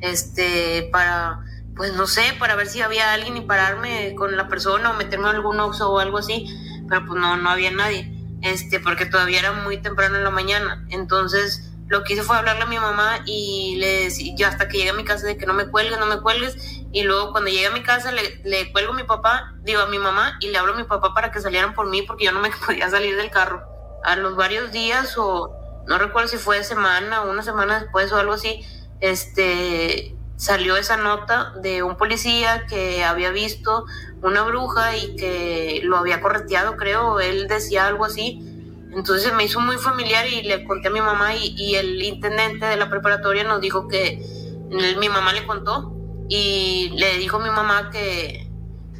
este, 0.00 0.88
para, 0.92 1.40
pues 1.74 1.94
no 1.94 2.06
sé, 2.06 2.22
para 2.38 2.54
ver 2.54 2.68
si 2.68 2.82
había 2.82 3.12
alguien 3.12 3.36
y 3.36 3.40
pararme 3.40 4.14
con 4.16 4.36
la 4.36 4.48
persona 4.48 4.90
o 4.90 4.94
meterme 4.94 5.30
en 5.30 5.36
algún 5.36 5.58
oxo 5.58 5.90
o 5.90 5.98
algo 5.98 6.18
así, 6.18 6.46
pero 6.88 7.04
pues 7.04 7.20
no, 7.20 7.36
no 7.36 7.50
había 7.50 7.72
nadie, 7.72 8.14
este, 8.42 8.78
porque 8.78 9.06
todavía 9.06 9.40
era 9.40 9.52
muy 9.52 9.78
temprano 9.78 10.16
en 10.16 10.24
la 10.24 10.30
mañana, 10.30 10.86
entonces 10.90 11.71
lo 11.92 12.04
que 12.04 12.14
hice 12.14 12.22
fue 12.22 12.38
hablarle 12.38 12.62
a 12.62 12.66
mi 12.66 12.78
mamá 12.78 13.20
y 13.26 13.76
le 13.76 14.04
decía, 14.04 14.32
yo 14.34 14.48
hasta 14.48 14.66
que 14.66 14.78
llegué 14.78 14.90
a 14.90 14.94
mi 14.94 15.04
casa 15.04 15.26
de 15.26 15.36
que 15.36 15.44
no 15.44 15.52
me 15.52 15.66
cuelgues, 15.66 15.98
no 15.98 16.06
me 16.06 16.22
cuelgues, 16.22 16.56
y 16.90 17.02
luego 17.02 17.32
cuando 17.32 17.50
llegué 17.50 17.66
a 17.66 17.70
mi 17.70 17.82
casa 17.82 18.10
le, 18.12 18.40
le 18.44 18.72
cuelgo 18.72 18.94
a 18.94 18.96
mi 18.96 19.02
papá, 19.02 19.52
digo 19.60 19.82
a 19.82 19.86
mi 19.88 19.98
mamá, 19.98 20.38
y 20.40 20.48
le 20.48 20.56
hablo 20.56 20.72
a 20.72 20.76
mi 20.76 20.84
papá 20.84 21.12
para 21.12 21.30
que 21.30 21.40
salieran 21.40 21.74
por 21.74 21.90
mí 21.90 22.00
porque 22.00 22.24
yo 22.24 22.32
no 22.32 22.40
me 22.40 22.50
podía 22.66 22.88
salir 22.88 23.14
del 23.14 23.30
carro. 23.30 23.62
A 24.04 24.16
los 24.16 24.36
varios 24.36 24.72
días 24.72 25.18
o 25.18 25.54
no 25.86 25.98
recuerdo 25.98 26.28
si 26.28 26.38
fue 26.38 26.64
semana 26.64 27.20
una 27.20 27.42
semana 27.42 27.80
después 27.80 28.10
o 28.10 28.16
algo 28.16 28.32
así, 28.32 28.64
este 29.00 30.16
salió 30.36 30.78
esa 30.78 30.96
nota 30.96 31.52
de 31.60 31.82
un 31.82 31.98
policía 31.98 32.66
que 32.66 33.04
había 33.04 33.32
visto 33.32 33.84
una 34.22 34.44
bruja 34.44 34.96
y 34.96 35.14
que 35.16 35.82
lo 35.84 35.98
había 35.98 36.22
correteado, 36.22 36.78
creo, 36.78 37.20
él 37.20 37.48
decía 37.48 37.86
algo 37.86 38.06
así, 38.06 38.51
entonces 38.94 39.32
me 39.34 39.44
hizo 39.44 39.60
muy 39.60 39.76
familiar 39.76 40.26
y 40.26 40.42
le 40.42 40.64
conté 40.64 40.88
a 40.88 40.90
mi 40.90 41.00
mamá 41.00 41.34
y, 41.34 41.54
y 41.56 41.74
el 41.76 42.02
intendente 42.02 42.66
de 42.66 42.76
la 42.76 42.88
preparatoria 42.90 43.44
nos 43.44 43.60
dijo 43.60 43.88
que 43.88 44.22
él- 44.70 44.96
mi 44.98 45.08
mamá 45.08 45.32
le 45.32 45.46
contó 45.46 45.94
y 46.28 46.90
le 46.96 47.18
dijo 47.18 47.36
a 47.38 47.40
mi 47.44 47.50
mamá 47.50 47.90
que, 47.90 48.48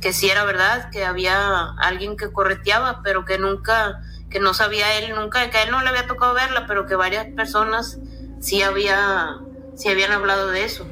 que 0.00 0.12
sí 0.12 0.28
era 0.28 0.44
verdad, 0.44 0.90
que 0.90 1.04
había 1.04 1.70
alguien 1.78 2.16
que 2.16 2.30
correteaba, 2.32 3.00
pero 3.04 3.24
que 3.24 3.38
nunca, 3.38 4.00
que 4.30 4.40
no 4.40 4.52
sabía 4.54 4.98
él 4.98 5.14
nunca, 5.14 5.48
que 5.50 5.58
a 5.58 5.62
él 5.62 5.70
no 5.70 5.80
le 5.82 5.88
había 5.88 6.06
tocado 6.06 6.34
verla, 6.34 6.66
pero 6.66 6.86
que 6.86 6.94
varias 6.94 7.26
personas 7.36 7.98
sí 8.40 8.62
había, 8.62 9.38
sí 9.76 9.88
habían 9.88 10.12
hablado 10.12 10.48
de 10.48 10.64
eso. 10.64 10.86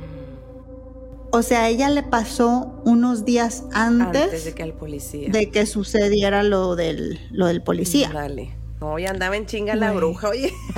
O 1.32 1.42
sea, 1.42 1.62
a 1.62 1.68
ella 1.68 1.88
le 1.90 2.02
pasó 2.02 2.80
unos 2.84 3.24
días 3.24 3.64
antes, 3.72 4.22
Antes 4.24 4.44
de 4.46 4.54
que 4.54 4.62
al 4.64 4.72
policía. 4.72 5.28
de 5.30 5.50
que 5.50 5.64
sucediera 5.66 6.42
lo 6.42 6.74
del, 6.74 7.20
lo 7.30 7.46
del 7.46 7.62
policía. 7.62 8.10
Dale. 8.12 8.56
Hoy 8.82 9.04
andaba 9.06 9.36
en 9.36 9.44
chinga 9.46 9.74
la 9.74 9.92
bruja, 9.92 10.30
oye. 10.30 10.54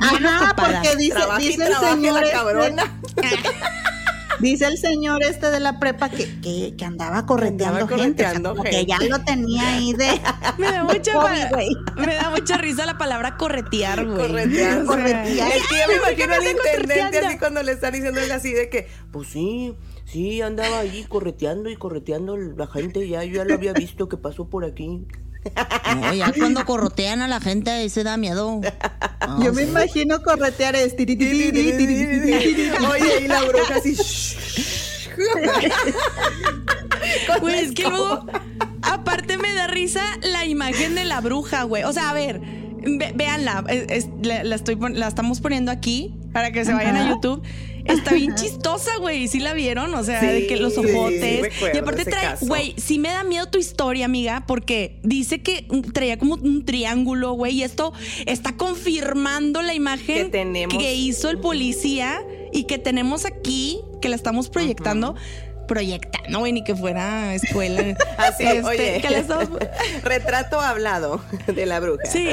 Ajá, 0.00 0.54
porque 0.56 0.96
dice, 0.96 1.14
Trabaja 1.14 1.38
dice 1.40 1.66
el 1.66 1.74
señor 1.74 2.14
la 2.14 2.20
este- 2.20 2.32
cabrona. 2.32 3.00
Dice 4.40 4.66
el 4.66 4.78
señor 4.78 5.20
este 5.24 5.50
de 5.50 5.58
la 5.58 5.80
prepa 5.80 6.10
que, 6.10 6.40
que, 6.40 6.72
que 6.76 6.84
andaba 6.84 7.26
correteando, 7.26 7.80
Andaba 7.80 7.98
gente, 7.98 8.22
o 8.22 8.30
sea, 8.30 8.40
correteando 8.40 8.50
como 8.50 8.62
que 8.62 8.70
gente. 8.70 8.86
ya 8.86 8.98
lo 9.08 9.24
tenía 9.24 9.68
ahí 9.68 9.92
de... 9.94 10.20
Me 10.58 10.70
da 10.70 10.84
mucha, 10.84 11.12
COVID, 11.12 11.96
me 11.96 12.14
da 12.14 12.30
mucha 12.30 12.56
risa 12.56 12.86
la 12.86 12.96
palabra 12.98 13.36
corretear, 13.36 14.06
güey. 14.06 14.16
Corretear. 14.28 14.84
Corretear. 14.84 15.50
Es 15.50 15.66
que 15.66 15.76
ya 15.78 15.88
me 15.88 15.94
imagino 15.96 16.34
al 16.34 16.44
intendente 16.46 17.18
así 17.18 17.38
cuando 17.38 17.64
le 17.64 17.72
están 17.72 17.92
diciéndole 17.92 18.32
así 18.32 18.52
de 18.52 18.68
que, 18.70 18.86
pues 19.10 19.26
sí, 19.26 19.74
sí, 20.04 20.40
andaba 20.40 20.78
ahí 20.78 21.04
correteando 21.08 21.68
y 21.68 21.74
correteando 21.76 22.36
la 22.36 22.68
gente, 22.68 23.08
ya 23.08 23.24
yo 23.24 23.38
ya 23.38 23.44
lo 23.44 23.54
había 23.54 23.72
visto 23.72 24.08
que 24.08 24.16
pasó 24.18 24.48
por 24.48 24.64
aquí. 24.64 25.04
No, 25.96 26.14
ya 26.14 26.32
cuando 26.32 26.64
corrotean 26.64 27.22
a 27.22 27.28
la 27.28 27.40
gente 27.40 27.70
ahí 27.70 27.88
se 27.88 28.04
da 28.04 28.16
miedo. 28.16 28.60
No, 29.26 29.42
Yo 29.44 29.52
me 29.52 29.62
sí. 29.64 29.68
imagino 29.68 30.22
corretear 30.22 30.76
es... 30.76 30.96
tiri, 30.96 31.16
tiri, 31.16 31.52
tiri. 31.52 32.70
Oye, 32.90 33.22
y 33.24 33.28
la 33.28 33.42
bruja 33.42 33.76
así. 33.76 33.96
La 37.28 37.52
es 37.56 37.72
que 37.72 37.88
luego, 37.88 38.26
aparte 38.82 39.38
me 39.38 39.52
da 39.54 39.66
risa 39.66 40.02
la 40.22 40.44
imagen 40.44 40.94
de 40.94 41.04
la 41.04 41.20
bruja, 41.20 41.62
güey. 41.64 41.84
O 41.84 41.92
sea, 41.92 42.10
a 42.10 42.14
ver, 42.14 42.40
ve- 42.40 43.12
véanla. 43.14 43.64
es- 43.68 43.86
es- 43.88 44.08
la, 44.22 44.44
la 44.44 44.54
estoy, 44.54 44.76
la 44.92 45.08
estamos 45.08 45.40
poniendo 45.40 45.70
aquí 45.72 46.14
para 46.32 46.52
que 46.52 46.64
se 46.64 46.72
vayan 46.74 46.96
a 46.96 47.00
Ajá. 47.02 47.10
YouTube. 47.10 47.42
Está 47.88 48.14
bien 48.14 48.34
chistosa, 48.34 48.90
güey. 49.00 49.28
¿Sí 49.28 49.40
la 49.40 49.52
vieron? 49.54 49.94
O 49.94 50.04
sea, 50.04 50.20
Sí, 50.20 50.26
de 50.26 50.46
que 50.46 50.56
los 50.56 50.76
ojotes. 50.78 51.50
y 51.74 51.78
aparte 51.78 52.04
trae, 52.04 52.36
güey, 52.42 52.74
sí 52.76 52.98
me 52.98 53.08
da 53.08 53.24
miedo 53.24 53.46
tu 53.46 53.58
historia, 53.58 54.04
amiga, 54.04 54.44
porque 54.46 54.98
dice 55.02 55.40
que 55.40 55.66
traía 55.92 56.18
como 56.18 56.34
un 56.34 56.64
triángulo, 56.64 57.32
güey. 57.32 57.54
Y 57.56 57.62
esto 57.62 57.92
está 58.26 58.56
confirmando 58.56 59.62
la 59.62 59.74
imagen 59.74 60.24
Que 60.24 60.30
tenemos. 60.30 60.76
que 60.76 60.94
hizo 60.94 61.30
el 61.30 61.38
policía 61.38 62.20
y 62.52 62.64
que 62.64 62.78
tenemos 62.78 63.24
aquí, 63.24 63.80
que 64.00 64.08
la 64.08 64.16
estamos 64.16 64.48
proyectando. 64.48 65.14
Proyectando, 65.68 66.40
güey, 66.40 66.52
ni 66.52 66.64
que 66.64 66.74
fuera 66.74 67.34
escuela. 67.34 67.96
Así, 68.18 68.42
Este, 68.44 68.64
oye. 68.64 69.00
que 69.06 69.18
estamos- 69.18 69.48
Retrato 70.02 70.60
hablado 70.60 71.20
de 71.46 71.66
la 71.66 71.78
bruja. 71.78 72.02
Sí, 72.10 72.28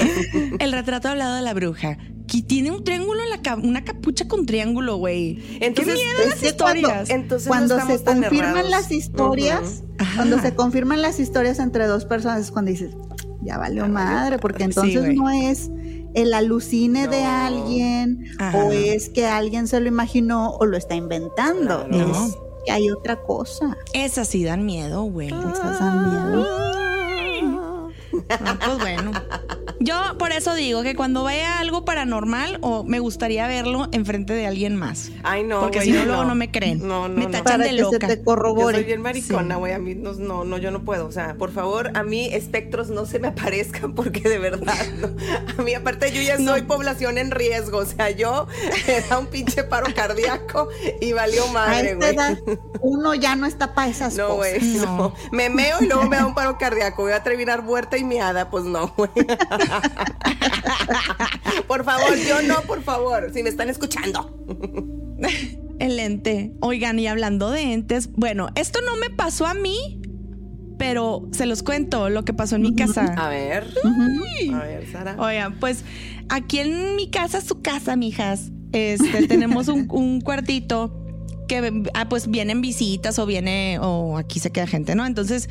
el 0.60 0.72
retrato 0.72 1.10
hablado 1.10 1.36
de 1.36 1.42
la 1.44 1.54
bruja. 1.54 1.98
Que 2.28 2.42
tiene 2.42 2.72
un 2.72 2.84
triángulo 2.84 3.22
en 3.24 3.30
la 3.30 3.42
ca- 3.44 3.56
una 3.62 3.84
capucha 3.84 4.28
con 4.28 4.48
triángulo, 4.48 4.96
güey. 4.98 5.60
Entonces, 5.62 5.94
Qué 5.94 6.04
miedo 6.04 6.20
Es 6.24 6.30
las 6.30 6.40
que 6.40 6.58
cuando. 6.58 6.90
Entonces 7.10 7.48
cuando 7.48 7.80
se 7.86 8.00
tan 8.00 8.22
confirman 8.24 8.50
errados. 8.58 8.70
las 8.72 8.92
historias, 8.92 9.84
cuando 10.16 10.40
se 10.42 10.56
confirman 10.56 11.02
las 11.04 11.20
historias 11.20 11.60
entre 11.60 11.86
dos 11.86 12.06
personas, 12.06 12.42
es 12.42 12.52
cuando 12.52 12.72
dices, 12.72 12.96
ya 13.44 13.60
valió 13.60 13.88
madre, 13.88 14.40
porque 14.40 14.64
entonces 14.64 15.14
no 15.14 15.30
es 15.30 15.70
el 16.16 16.34
alucine 16.34 17.08
de 17.08 17.24
alguien, 17.24 18.26
Ajá. 18.40 18.58
o 18.58 18.72
es 18.72 19.10
que 19.10 19.28
alguien 19.28 19.68
se 19.68 19.80
lo 19.80 19.88
imaginó 19.88 20.50
o 20.52 20.66
lo 20.66 20.78
está 20.78 20.96
inventando. 20.96 21.86
Claro. 21.88 22.12
Es 22.12 22.18
No. 22.18 22.45
Que 22.66 22.72
hay 22.72 22.90
otra 22.90 23.22
cosa. 23.22 23.78
Esas 23.94 24.28
sí 24.28 24.44
dan 24.44 24.66
miedo, 24.66 25.04
güey. 25.04 25.28
Esas 25.28 25.80
dan 25.80 26.10
miedo. 26.10 26.48
Ah, 28.30 28.58
pues 28.60 28.78
bueno. 28.80 29.12
Yo 29.86 30.18
por 30.18 30.32
eso 30.32 30.56
digo 30.56 30.82
que 30.82 30.96
cuando 30.96 31.24
vea 31.24 31.60
algo 31.60 31.86
paranormal 31.86 32.58
o 32.62 32.84
me 32.84 32.98
gustaría 33.00 33.46
verlo 33.48 33.88
enfrente 33.92 34.34
de 34.34 34.48
alguien 34.48 34.76
más. 34.76 35.12
Ay, 35.24 35.44
no, 35.44 35.60
Porque 35.62 35.78
güey, 35.80 35.88
si 35.90 35.94
no, 35.94 36.00
yo 36.00 36.06
luego 36.06 36.24
no 36.26 36.34
me 36.34 36.50
creen. 36.50 36.80
No, 36.88 37.08
no, 37.08 37.16
Me 37.16 37.26
no. 37.26 37.30
tachan 37.32 37.44
Para 37.44 37.58
de 37.66 37.70
que 37.70 37.76
se 37.76 37.82
loca. 37.82 38.08
Yo 38.16 38.24
corrobore. 38.24 38.78
soy 38.78 38.84
bien 38.86 39.02
maricona, 39.02 39.58
güey. 39.58 39.74
A 39.74 39.80
mí 39.80 39.94
no, 39.94 40.14
no, 40.14 40.44
no, 40.44 40.58
yo 40.58 40.72
no 40.72 40.84
puedo. 40.84 41.06
O 41.06 41.12
sea, 41.12 41.36
por 41.36 41.52
favor, 41.52 41.92
a 41.96 42.02
mí 42.04 42.30
espectros 42.34 42.90
no 42.90 43.06
se 43.06 43.20
me 43.20 43.28
aparezcan 43.28 43.94
porque 43.94 44.22
de 44.28 44.40
verdad, 44.40 44.74
no. 45.00 45.10
A 45.58 45.62
mí, 45.62 45.74
aparte, 45.76 46.12
yo 46.12 46.22
ya 46.22 46.38
soy 46.40 46.64
población 46.64 47.18
en 47.20 47.30
riesgo. 47.32 47.78
O 47.80 47.86
sea, 47.86 48.10
yo 48.10 48.48
me 48.88 49.02
da 49.02 49.20
un 49.20 49.28
pinche 49.28 49.64
paro 49.64 49.86
cardíaco 49.96 50.68
y 51.00 51.14
valió 51.14 51.46
A 51.50 51.52
madre, 51.52 51.92
esta 51.92 51.96
güey. 52.06 52.16
edad, 52.16 52.38
uno 52.82 53.14
ya 53.14 53.36
no 53.36 53.46
está 53.46 53.76
para 53.76 53.92
esas 53.92 54.16
No, 54.16 54.30
cosas. 54.30 54.38
güey, 54.60 54.62
No. 54.78 54.86
no. 54.98 55.14
Me 55.32 55.50
meo 55.50 55.78
y 55.82 55.86
luego 55.86 56.04
me 56.10 56.16
da 56.18 56.26
un 56.26 56.34
paro 56.34 56.58
cardíaco. 56.58 57.04
Voy 57.04 57.12
a 57.12 57.22
terminar 57.24 57.62
muerta 57.62 57.98
y 57.98 58.04
miada. 58.04 58.50
Pues 58.50 58.64
no, 58.64 58.88
güey. 58.98 59.10
Por 61.68 61.84
favor, 61.84 62.16
yo 62.18 62.42
no, 62.42 62.62
por 62.62 62.84
favor. 62.84 63.32
Si 63.34 63.44
me 63.44 63.50
están 63.50 63.70
escuchando. 63.70 64.38
El 65.80 66.00
ente. 66.00 66.54
Oigan, 66.62 67.00
y 67.00 67.08
hablando 67.08 67.52
de 67.52 67.74
entes, 67.74 68.12
bueno, 68.12 68.50
esto 68.56 68.80
no 68.86 68.96
me 68.96 69.10
pasó 69.10 69.46
a 69.46 69.54
mí, 69.54 70.02
pero 70.78 71.28
se 71.32 71.46
los 71.46 71.64
cuento 71.64 72.10
lo 72.10 72.24
que 72.24 72.34
pasó 72.34 72.56
en 72.56 72.62
mi 72.64 72.76
casa. 72.76 73.14
A 73.18 73.30
ver. 73.30 73.68
A 74.54 74.60
ver, 74.60 74.92
Sara. 74.92 75.16
Oigan, 75.20 75.60
pues 75.60 75.84
aquí 76.30 76.60
en 76.60 76.96
mi 76.96 77.10
casa, 77.10 77.42
su 77.42 77.62
casa, 77.62 77.96
mijas, 77.96 78.52
este, 78.72 79.28
tenemos 79.28 79.68
un, 79.68 79.88
un 79.92 80.22
cuartito 80.22 81.02
que 81.48 81.84
ah, 81.94 82.10
pues 82.10 82.28
vienen 82.30 82.62
visitas 82.62 83.20
o 83.20 83.26
viene, 83.26 83.80
o 83.82 84.18
aquí 84.18 84.40
se 84.40 84.52
queda 84.52 84.68
gente, 84.68 84.96
¿no? 84.96 85.06
Entonces, 85.06 85.50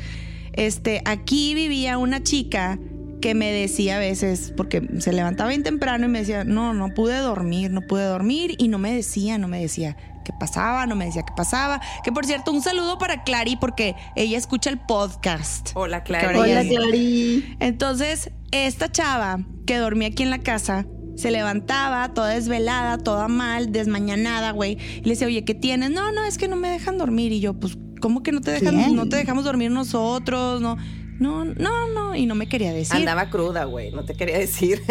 este, 0.53 1.01
aquí 1.05 1.53
vivía 1.53 1.97
una 1.97 2.23
chica 2.23 2.79
que 3.21 3.33
me 3.33 3.51
decía 3.51 3.95
a 3.95 3.99
veces, 3.99 4.53
porque 4.55 4.87
se 4.99 5.13
levantaba 5.13 5.49
bien 5.49 5.63
temprano 5.63 6.05
y 6.05 6.09
me 6.09 6.19
decía, 6.19 6.43
no, 6.43 6.73
no 6.73 6.93
pude 6.93 7.17
dormir, 7.17 7.71
no 7.71 7.81
pude 7.81 8.03
dormir, 8.03 8.55
y 8.57 8.67
no 8.67 8.77
me 8.77 8.93
decía, 8.93 9.37
no 9.37 9.47
me 9.47 9.59
decía 9.61 9.97
qué 10.23 10.33
pasaba, 10.39 10.85
no 10.87 10.95
me 10.95 11.05
decía 11.05 11.23
qué 11.23 11.33
pasaba. 11.35 11.79
Que 12.03 12.11
por 12.11 12.25
cierto, 12.25 12.51
un 12.51 12.61
saludo 12.61 12.97
para 12.97 13.23
Clary, 13.23 13.55
porque 13.57 13.95
ella 14.15 14.37
escucha 14.37 14.69
el 14.69 14.79
podcast. 14.79 15.71
Hola, 15.75 16.03
ya 16.07 16.29
Hola, 16.35 16.63
Clary. 16.63 17.55
entonces, 17.59 18.31
esta 18.51 18.91
chava 18.91 19.39
que 19.65 19.77
dormía 19.77 20.07
aquí 20.09 20.23
en 20.23 20.29
la 20.29 20.39
casa, 20.39 20.85
Se 21.15 21.31
levantaba 21.31 22.13
toda 22.13 22.29
desvelada, 22.31 22.97
toda 22.97 23.29
mal, 23.29 23.71
desmañanada, 23.71 24.51
güey. 24.51 24.77
Y 24.97 25.01
le 25.03 25.11
decía, 25.11 25.27
oye, 25.27 25.45
¿qué 25.45 25.53
tienes? 25.53 25.89
No, 25.91 26.11
no, 26.11 26.25
es 26.25 26.37
que 26.37 26.49
no 26.49 26.57
me 26.57 26.69
dejan 26.69 26.97
dormir. 26.97 27.31
Y 27.31 27.39
yo, 27.39 27.53
pues, 27.53 27.77
¿cómo 28.01 28.21
que 28.21 28.33
no 28.33 28.41
te 28.41 28.51
dejan, 28.51 28.75
¿Quién? 28.75 28.95
no 28.95 29.07
te 29.07 29.15
dejamos 29.15 29.45
dormir 29.45 29.71
nosotros? 29.71 30.59
No, 30.61 30.75
no, 31.19 31.45
no, 31.45 31.87
no. 31.93 32.15
Y 32.15 32.25
no 32.25 32.35
me 32.35 32.47
quería 32.47 32.73
decir. 32.73 32.95
Andaba 32.95 33.29
cruda, 33.29 33.65
güey, 33.65 33.91
no 33.91 34.03
te 34.05 34.15
quería 34.15 34.37
decir. 34.37 34.81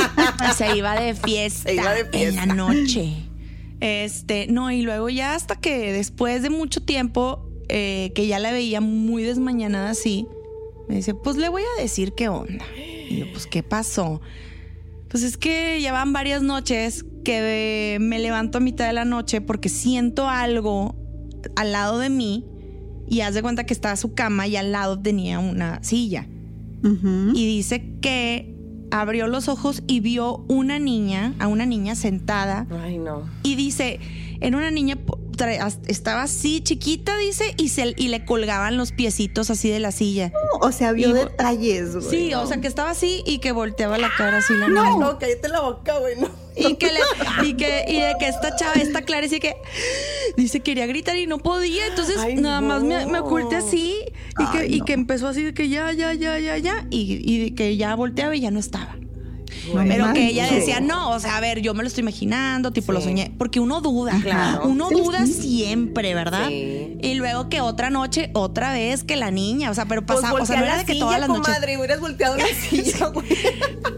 Se 0.56 0.76
iba 0.76 0.98
de 0.98 1.14
fiesta, 1.14 1.68
Se 1.70 1.74
iba 1.74 1.92
de 1.92 2.00
en 2.00 2.10
fiesta. 2.10 2.46
la 2.46 2.54
noche. 2.54 3.14
Este, 3.80 4.46
no, 4.48 4.70
y 4.70 4.82
luego 4.82 5.08
ya 5.08 5.34
hasta 5.34 5.56
que 5.56 5.92
después 5.92 6.42
de 6.42 6.50
mucho 6.50 6.82
tiempo, 6.82 7.48
eh, 7.68 8.12
que 8.14 8.26
ya 8.26 8.38
la 8.38 8.50
veía 8.50 8.80
muy 8.80 9.22
desmañanada 9.22 9.90
así, 9.90 10.26
me 10.88 10.96
dice, 10.96 11.14
pues 11.14 11.36
le 11.36 11.48
voy 11.48 11.62
a 11.62 11.82
decir 11.82 12.12
qué 12.14 12.28
onda. 12.28 12.64
Y 12.76 13.18
yo, 13.18 13.26
pues, 13.32 13.46
¿qué 13.46 13.62
pasó? 13.62 14.20
Pues 15.08 15.22
es 15.22 15.36
que 15.36 15.80
ya 15.80 15.92
van 15.92 16.12
varias 16.12 16.42
noches 16.42 17.04
que 17.24 17.94
eh, 17.94 17.98
me 17.98 18.18
levanto 18.18 18.58
a 18.58 18.60
mitad 18.60 18.86
de 18.86 18.92
la 18.92 19.04
noche 19.04 19.40
porque 19.40 19.68
siento 19.68 20.28
algo 20.28 20.96
al 21.56 21.72
lado 21.72 21.98
de 21.98 22.10
mí 22.10 22.44
y 23.08 23.20
haz 23.22 23.34
de 23.34 23.42
cuenta 23.42 23.64
que 23.64 23.72
estaba 23.74 23.96
su 23.96 24.14
cama 24.14 24.46
y 24.46 24.56
al 24.56 24.72
lado 24.72 24.98
tenía 24.98 25.38
una 25.38 25.82
silla 25.82 26.26
y 27.34 27.46
dice 27.46 27.84
que 28.00 28.54
abrió 28.90 29.26
los 29.26 29.48
ojos 29.48 29.82
y 29.86 30.00
vio 30.00 30.44
una 30.48 30.78
niña, 30.78 31.34
a 31.40 31.46
una 31.48 31.66
niña 31.66 31.94
sentada 31.96 32.66
Ay, 32.82 32.98
no. 32.98 33.28
y 33.42 33.56
dice, 33.56 33.98
era 34.40 34.56
una 34.56 34.70
niña 34.70 34.96
estaba 35.86 36.22
así 36.24 36.60
chiquita 36.62 37.16
dice 37.16 37.54
y 37.58 37.68
se 37.68 37.94
y 37.96 38.08
le 38.08 38.24
colgaban 38.24 38.76
los 38.76 38.90
piecitos 38.92 39.50
así 39.50 39.68
de 39.68 39.78
la 39.78 39.92
silla. 39.92 40.32
O 40.60 40.72
sea, 40.72 40.90
vio 40.92 41.10
Y- 41.10 41.12
detalles, 41.12 41.94
güey. 41.94 42.08
Sí, 42.10 42.34
o 42.34 42.44
sea 42.46 42.60
que 42.60 42.66
estaba 42.66 42.90
así 42.90 43.22
y 43.24 43.38
que 43.38 43.52
volteaba 43.52 43.98
la 43.98 44.10
cara 44.16 44.38
así 44.38 44.52
la 44.54 44.66
Ay, 44.66 44.72
niña. 44.72 44.96
no, 44.98 45.18
cállate 45.18 45.48
la 45.48 45.60
boca, 45.60 45.98
güey, 46.00 46.16
no. 46.20 46.28
Y 46.68 46.74
que 46.76 46.86
le, 46.92 47.00
y 47.48 47.54
que, 47.54 47.84
y 47.88 48.00
de 48.00 48.14
que 48.18 48.28
esta 48.28 48.54
chava, 48.56 48.74
esta 48.74 49.02
Clara, 49.02 49.22
dice 49.22 49.38
que 49.40 49.54
dice 50.36 50.60
quería 50.60 50.86
gritar 50.86 51.16
y 51.16 51.26
no 51.26 51.38
podía. 51.38 51.86
Entonces 51.86 52.16
Ay, 52.18 52.34
nada 52.34 52.60
más 52.60 52.82
me, 52.82 53.18
oculté 53.18 53.56
así 53.56 54.04
y 54.38 54.46
que, 54.50 54.66
y 54.66 54.78
no. 54.78 54.84
que 54.84 54.92
empezó 54.92 55.28
así 55.28 55.44
de 55.44 55.54
que 55.54 55.68
ya, 55.68 55.92
ya, 55.92 56.12
ya, 56.14 56.38
ya, 56.38 56.58
ya. 56.58 56.86
Y, 56.90 57.20
y 57.22 57.38
de 57.50 57.54
que 57.54 57.76
ya 57.76 57.94
volteaba 57.94 58.34
y 58.34 58.40
ya 58.40 58.50
no 58.50 58.58
estaba. 58.58 58.96
No 59.74 59.82
Pero 59.86 60.12
que 60.12 60.28
ella 60.28 60.46
decía, 60.50 60.80
no, 60.80 61.10
o 61.10 61.20
sea, 61.20 61.36
a 61.36 61.40
ver, 61.40 61.60
yo 61.60 61.74
me 61.74 61.82
lo 61.82 61.88
estoy 61.88 62.02
imaginando, 62.02 62.70
tipo 62.72 62.92
lo 62.92 63.00
soñé. 63.00 63.32
Porque 63.38 63.60
uno 63.60 63.80
duda. 63.80 64.18
Claro. 64.22 64.62
Uno 64.68 64.88
Sí, 64.88 64.94
duda 64.94 65.26
sí. 65.26 65.32
siempre, 65.32 66.14
¿verdad? 66.14 66.48
Sí. 66.48 66.98
Y 67.02 67.14
luego 67.14 67.48
que 67.48 67.60
otra 67.60 67.90
noche, 67.90 68.30
otra 68.34 68.72
vez 68.72 69.04
que 69.04 69.16
la 69.16 69.30
niña. 69.30 69.70
O 69.70 69.74
sea, 69.74 69.86
pero 69.86 70.04
Pues 70.04 70.20
pasaba, 70.20 70.40
o 70.42 70.46
sea, 70.46 70.56
no 70.56 70.64
era 70.64 70.74
la 70.74 70.80
de 70.80 70.86
que 70.86 70.92
silla, 70.94 71.04
todas 71.04 71.20
las 71.20 71.28
noches. 71.28 71.44
comadre, 71.46 71.76
hubieras 71.78 72.00
volteado 72.00 72.36
la 72.36 72.46
silla, 72.70 73.06
güey. 73.08 73.26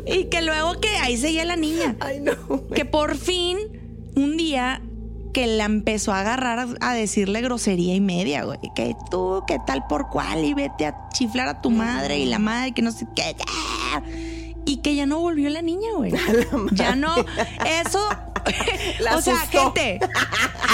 Y 0.07 0.25
que 0.25 0.43
luego 0.43 0.81
que 0.81 0.89
ahí 0.99 1.17
seguía 1.17 1.45
la 1.45 1.57
niña. 1.57 1.97
Ay, 2.01 2.21
no, 2.21 2.67
que 2.75 2.85
por 2.85 3.17
fin, 3.17 3.59
un 4.17 4.37
día 4.37 4.83
que 5.33 5.47
la 5.47 5.65
empezó 5.65 6.13
a 6.13 6.21
agarrar 6.21 6.59
a, 6.59 6.69
a 6.91 6.93
decirle 6.95 7.41
grosería 7.41 7.95
y 7.95 8.01
media, 8.01 8.43
güey. 8.43 8.59
Que 8.75 8.97
tú, 9.13 9.45
que 9.47 9.59
tal 9.65 9.87
por 9.87 10.09
cual, 10.09 10.45
y 10.45 10.55
vete 10.55 10.87
a 10.87 11.09
chiflar 11.13 11.47
a 11.49 11.61
tu 11.63 11.71
madre 11.71 12.19
y 12.19 12.25
la 12.27 12.41
madre 12.41 12.73
que 12.73 12.83
no 12.83 12.91
sé 12.91 13.07
qué. 13.15 13.37
Y 14.65 14.79
que 14.79 14.95
ya 14.95 15.07
no 15.07 15.21
volvió 15.21 15.49
la 15.51 15.63
niña, 15.63 15.89
güey. 15.97 16.13
Ya 16.73 16.95
no. 16.95 17.15
Eso. 17.85 18.09
La 19.01 19.17
o 19.17 19.23
sea, 19.23 19.39
gente. 19.47 19.99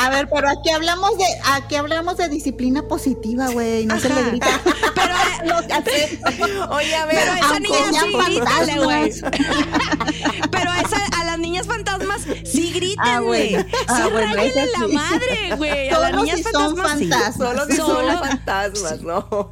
A 0.03 0.11
ver, 0.11 0.29
pero 0.33 0.49
aquí 0.49 0.71
hablamos 0.71 1.17
de, 1.17 1.25
aquí 1.53 1.77
hablamos 1.77 2.17
de 2.17 2.29
disciplina 2.29 2.83
positiva, 2.83 3.49
güey. 3.49 3.87
No 3.87 3.99
se 3.99 4.09
le 4.09 4.23
grita. 4.25 4.61
Pero, 4.95 5.15
Oye, 6.71 6.95
a 6.95 7.07
ver, 7.07 7.17
pero 7.19 7.33
a 7.33 7.39
esa 7.39 7.61
niña 7.61 7.77
sí 8.01 8.13
grítale, 8.27 8.79
güey. 8.85 9.13
fantasmas. 9.13 10.51
Pero 10.51 10.71
a, 10.71 10.81
esa, 10.81 10.97
a 11.21 11.25
las 11.25 11.39
niñas 11.39 11.67
fantasmas 11.67 12.23
sí 12.45 12.73
grítenle. 12.73 12.97
Ah, 13.11 13.21
bueno. 13.21 13.63
Sí, 13.63 13.77
Ah, 13.89 14.09
bueno, 14.11 14.35
la 14.35 14.89
madre, 14.89 15.57
güey. 15.57 15.89
A 15.91 15.99
las 16.01 16.15
niñas 16.15 16.37
si 16.39 16.43
son 16.45 16.77
fantasmas 16.77 16.99
sí. 16.99 17.09
fantasmas. 17.09 17.37
solo 17.37 17.67
si 17.67 17.77
son 17.77 17.87
Solo- 17.87 18.13
los 18.13 18.21
fantasmas, 18.21 19.01
¿no? 19.03 19.51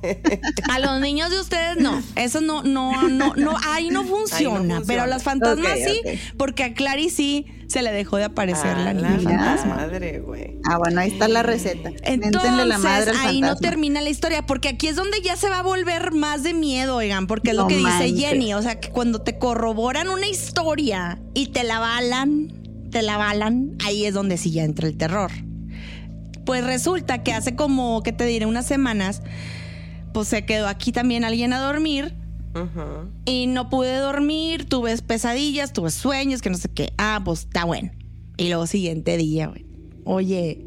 A 0.71 0.79
los 0.81 1.01
niños 1.01 1.31
de 1.31 1.41
ustedes 1.41 1.77
no. 1.77 2.03
Eso 2.17 2.41
no, 2.41 2.63
no, 2.63 3.09
no, 3.09 3.35
no, 3.37 3.57
ahí 3.69 3.89
no 3.91 4.05
funciona. 4.05 4.57
funciona. 4.59 4.83
Pero 4.87 5.03
a 5.03 5.07
las 5.07 5.23
fantasmas 5.23 5.79
sí, 5.85 6.01
porque 6.37 6.65
a 6.65 6.75
Clary 6.75 7.11
sí 7.11 7.47
se 7.75 7.83
le 7.83 7.91
dejó 7.93 8.17
de 8.19 8.25
aparecer 8.25 8.77
la 8.79 8.91
Ah, 8.91 8.95
niña 8.95 9.19
fantasma. 9.21 9.75
madre, 9.75 10.21
güey. 10.21 10.59
Ah, 10.65 10.79
bueno, 10.79 11.01
ahí 11.01 11.11
está 11.11 11.27
la 11.29 11.43
receta. 11.43 11.91
Entonces, 12.05 12.53
la 12.67 12.79
madre 12.79 13.11
al 13.11 13.17
ahí 13.27 13.41
no 13.41 13.57
termina 13.57 14.01
la 14.01 14.09
historia, 14.11 14.47
porque 14.47 14.69
aquí 14.69 14.87
es 14.89 14.97
donde 14.97 15.21
ya 15.23 15.37
se 15.37 15.49
va 15.51 15.59
a 15.59 15.63
volver 15.63 16.13
más 16.13 16.43
de 16.45 16.55
miedo, 16.55 16.97
oigan, 16.97 17.27
porque 17.27 17.51
es 17.51 17.57
lo 17.57 17.67
que 17.67 17.77
dice. 17.77 18.15
Jenny, 18.15 18.55
o 18.55 18.63
sea, 18.63 18.79
que 18.79 18.91
cuando 18.91 19.21
te 19.23 19.39
corroboran 19.39 20.09
una 20.09 20.27
historia 20.29 21.19
y 21.35 21.49
te 21.49 21.65
la 21.65 21.81
balan, 21.81 22.53
te 22.91 23.03
la 23.03 23.17
balan, 23.17 23.77
ahí 23.85 24.07
es 24.07 24.15
donde 24.15 24.37
sí 24.39 24.53
ya 24.53 24.63
entra 24.65 24.87
el 24.87 24.97
terror. 24.97 25.33
Pues 26.47 26.65
resulta 26.65 27.23
que 27.23 27.33
hace 27.33 27.57
como, 27.57 28.03
que 28.03 28.13
te 28.13 28.25
diré, 28.25 28.47
unas 28.47 28.67
semanas, 28.67 29.21
pues 30.13 30.29
se 30.29 30.45
quedó 30.47 30.69
aquí 30.69 30.93
también 30.93 31.25
alguien 31.25 31.53
a 31.53 31.59
dormir 31.59 32.15
Y 33.25 33.47
no 33.47 33.69
pude 33.69 33.97
dormir, 33.99 34.67
tuve 34.69 34.97
pesadillas, 34.99 35.73
tuve 35.73 35.91
sueños, 35.91 36.41
que 36.43 36.51
no 36.51 36.57
sé 36.57 36.69
qué. 36.69 36.93
Ah, 36.99 37.21
pues 37.25 37.41
está 37.41 37.65
bueno. 37.65 37.91
Y 38.37 38.49
luego 38.49 38.67
siguiente 38.67 39.17
día, 39.17 39.49
güey. 39.49 39.67
Oye, 40.05 40.67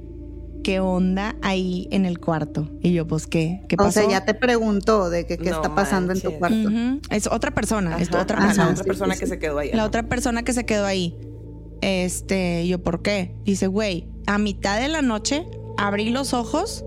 ¿qué 0.64 0.80
onda 0.80 1.36
ahí 1.42 1.88
en 1.92 2.06
el 2.06 2.20
cuarto? 2.20 2.70
Y 2.82 2.92
yo, 2.94 3.08
pues, 3.08 3.28
¿qué? 3.28 3.62
¿Qué 3.70 3.76
O 3.76 3.78
pasó? 3.78 4.02
sea, 4.02 4.10
ya 4.10 4.26
te 4.26 4.34
preguntó 4.34 5.10
de 5.10 5.26
que 5.26 5.38
qué 5.38 5.50
No 5.50 5.56
está 5.58 5.76
pasando 5.76 6.14
en 6.14 6.22
tu 6.22 6.32
cuarto. 6.34 6.70
Es 7.10 7.28
otra 7.28 7.52
persona, 7.52 7.98
es 8.00 8.10
Ajá, 8.10 8.22
otra 8.24 8.38
ajá, 8.38 8.48
persona. 8.48 8.66
La 8.66 8.72
otra 8.72 8.84
Sí, 8.84 8.88
persona 8.88 9.14
sí, 9.14 9.20
que 9.20 9.26
sí. 9.26 9.30
se 9.32 9.40
quedó 9.40 9.60
ahí. 9.60 9.70
La 9.72 9.78
ajá. 9.78 9.86
otra 9.88 10.04
persona 10.10 10.44
que 10.44 10.54
se 10.54 10.66
quedó 10.66 10.86
ahí. 10.86 11.18
Este, 11.82 12.68
yo, 12.68 12.82
¿por 12.82 13.02
qué? 13.02 13.36
Dice, 13.46 13.68
güey, 13.68 14.08
a 14.26 14.38
mitad 14.40 14.80
de 14.80 14.88
la 14.88 15.02
noche 15.02 15.46
abrí 15.78 16.10
los 16.10 16.34
ojos 16.34 16.84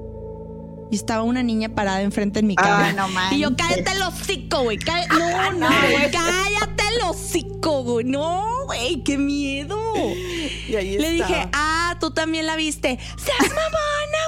y 0.90 0.96
estaba 0.96 1.22
una 1.22 1.42
niña 1.42 1.68
parada 1.70 2.03
enfrente 2.03 2.40
en 2.40 2.46
mi 2.48 2.57
cama. 2.57 2.87
Ay, 2.88 2.94
no 2.94 3.07
y 3.33 3.38
yo, 3.40 3.50
manches. 3.50 3.66
cállate 3.85 3.92
el 3.92 4.03
hocico, 4.03 4.62
güey. 4.62 4.79
cá- 4.79 5.07
No, 5.09 5.53
no, 5.53 5.68
güey, 5.68 6.11
cállate 6.11 6.83
el 6.94 7.03
hocico, 7.09 7.83
güey. 7.85 8.05
No, 8.07 8.64
güey, 8.66 9.03
qué 9.05 9.16
miedo. 9.18 9.79
Y 10.68 10.74
ahí 10.76 10.98
Le 10.98 11.16
estaba. 11.16 11.29
dije, 11.35 11.48
ah, 11.53 11.96
tú 12.00 12.11
también 12.12 12.46
la 12.46 12.57
viste. 12.57 12.98
¡Seas 13.16 13.50
mamona, 13.50 14.18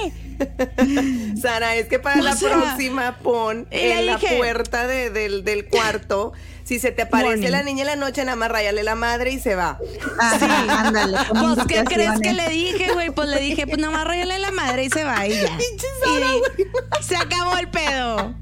güey! 0.00 0.12
Sara, 1.40 1.76
es 1.76 1.86
que 1.86 1.98
para 1.98 2.20
O 2.20 2.24
la 2.24 2.34
sea, 2.36 2.48
próxima 2.50 3.18
pon 3.18 3.66
en 3.70 4.06
la 4.06 4.16
dije- 4.18 4.36
puerta 4.38 4.86
de- 4.86 5.10
del, 5.10 5.44
del 5.44 5.68
cuarto. 5.68 6.32
Si 6.72 6.78
se 6.78 6.90
te 6.90 7.02
aparece 7.02 7.50
la 7.50 7.62
niña 7.62 7.82
en 7.82 7.86
la 7.88 7.96
noche, 7.96 8.24
nada 8.24 8.34
más 8.34 8.50
rayale 8.50 8.82
la 8.82 8.94
madre 8.94 9.30
y 9.30 9.38
se 9.38 9.54
va. 9.54 9.78
Ajá, 10.18 10.86
ándale. 10.86 11.18
con 11.28 11.54
Pues, 11.54 11.66
¿qué 11.66 11.84
crees 11.84 12.18
que 12.18 12.32
le 12.32 12.48
dije, 12.48 12.94
güey? 12.94 13.10
Pues 13.10 13.28
le 13.28 13.40
dije, 13.40 13.66
pues 13.66 13.76
nada 13.76 13.92
más 13.92 14.06
rayale 14.06 14.38
la 14.38 14.52
madre 14.52 14.86
y 14.86 14.88
se 14.88 15.04
va 15.04 15.26
y 15.26 15.32
ya. 15.32 15.58
Y 16.98 17.04
se 17.04 17.14
acabó 17.14 17.58
el 17.58 17.68
pedo. 17.68 18.34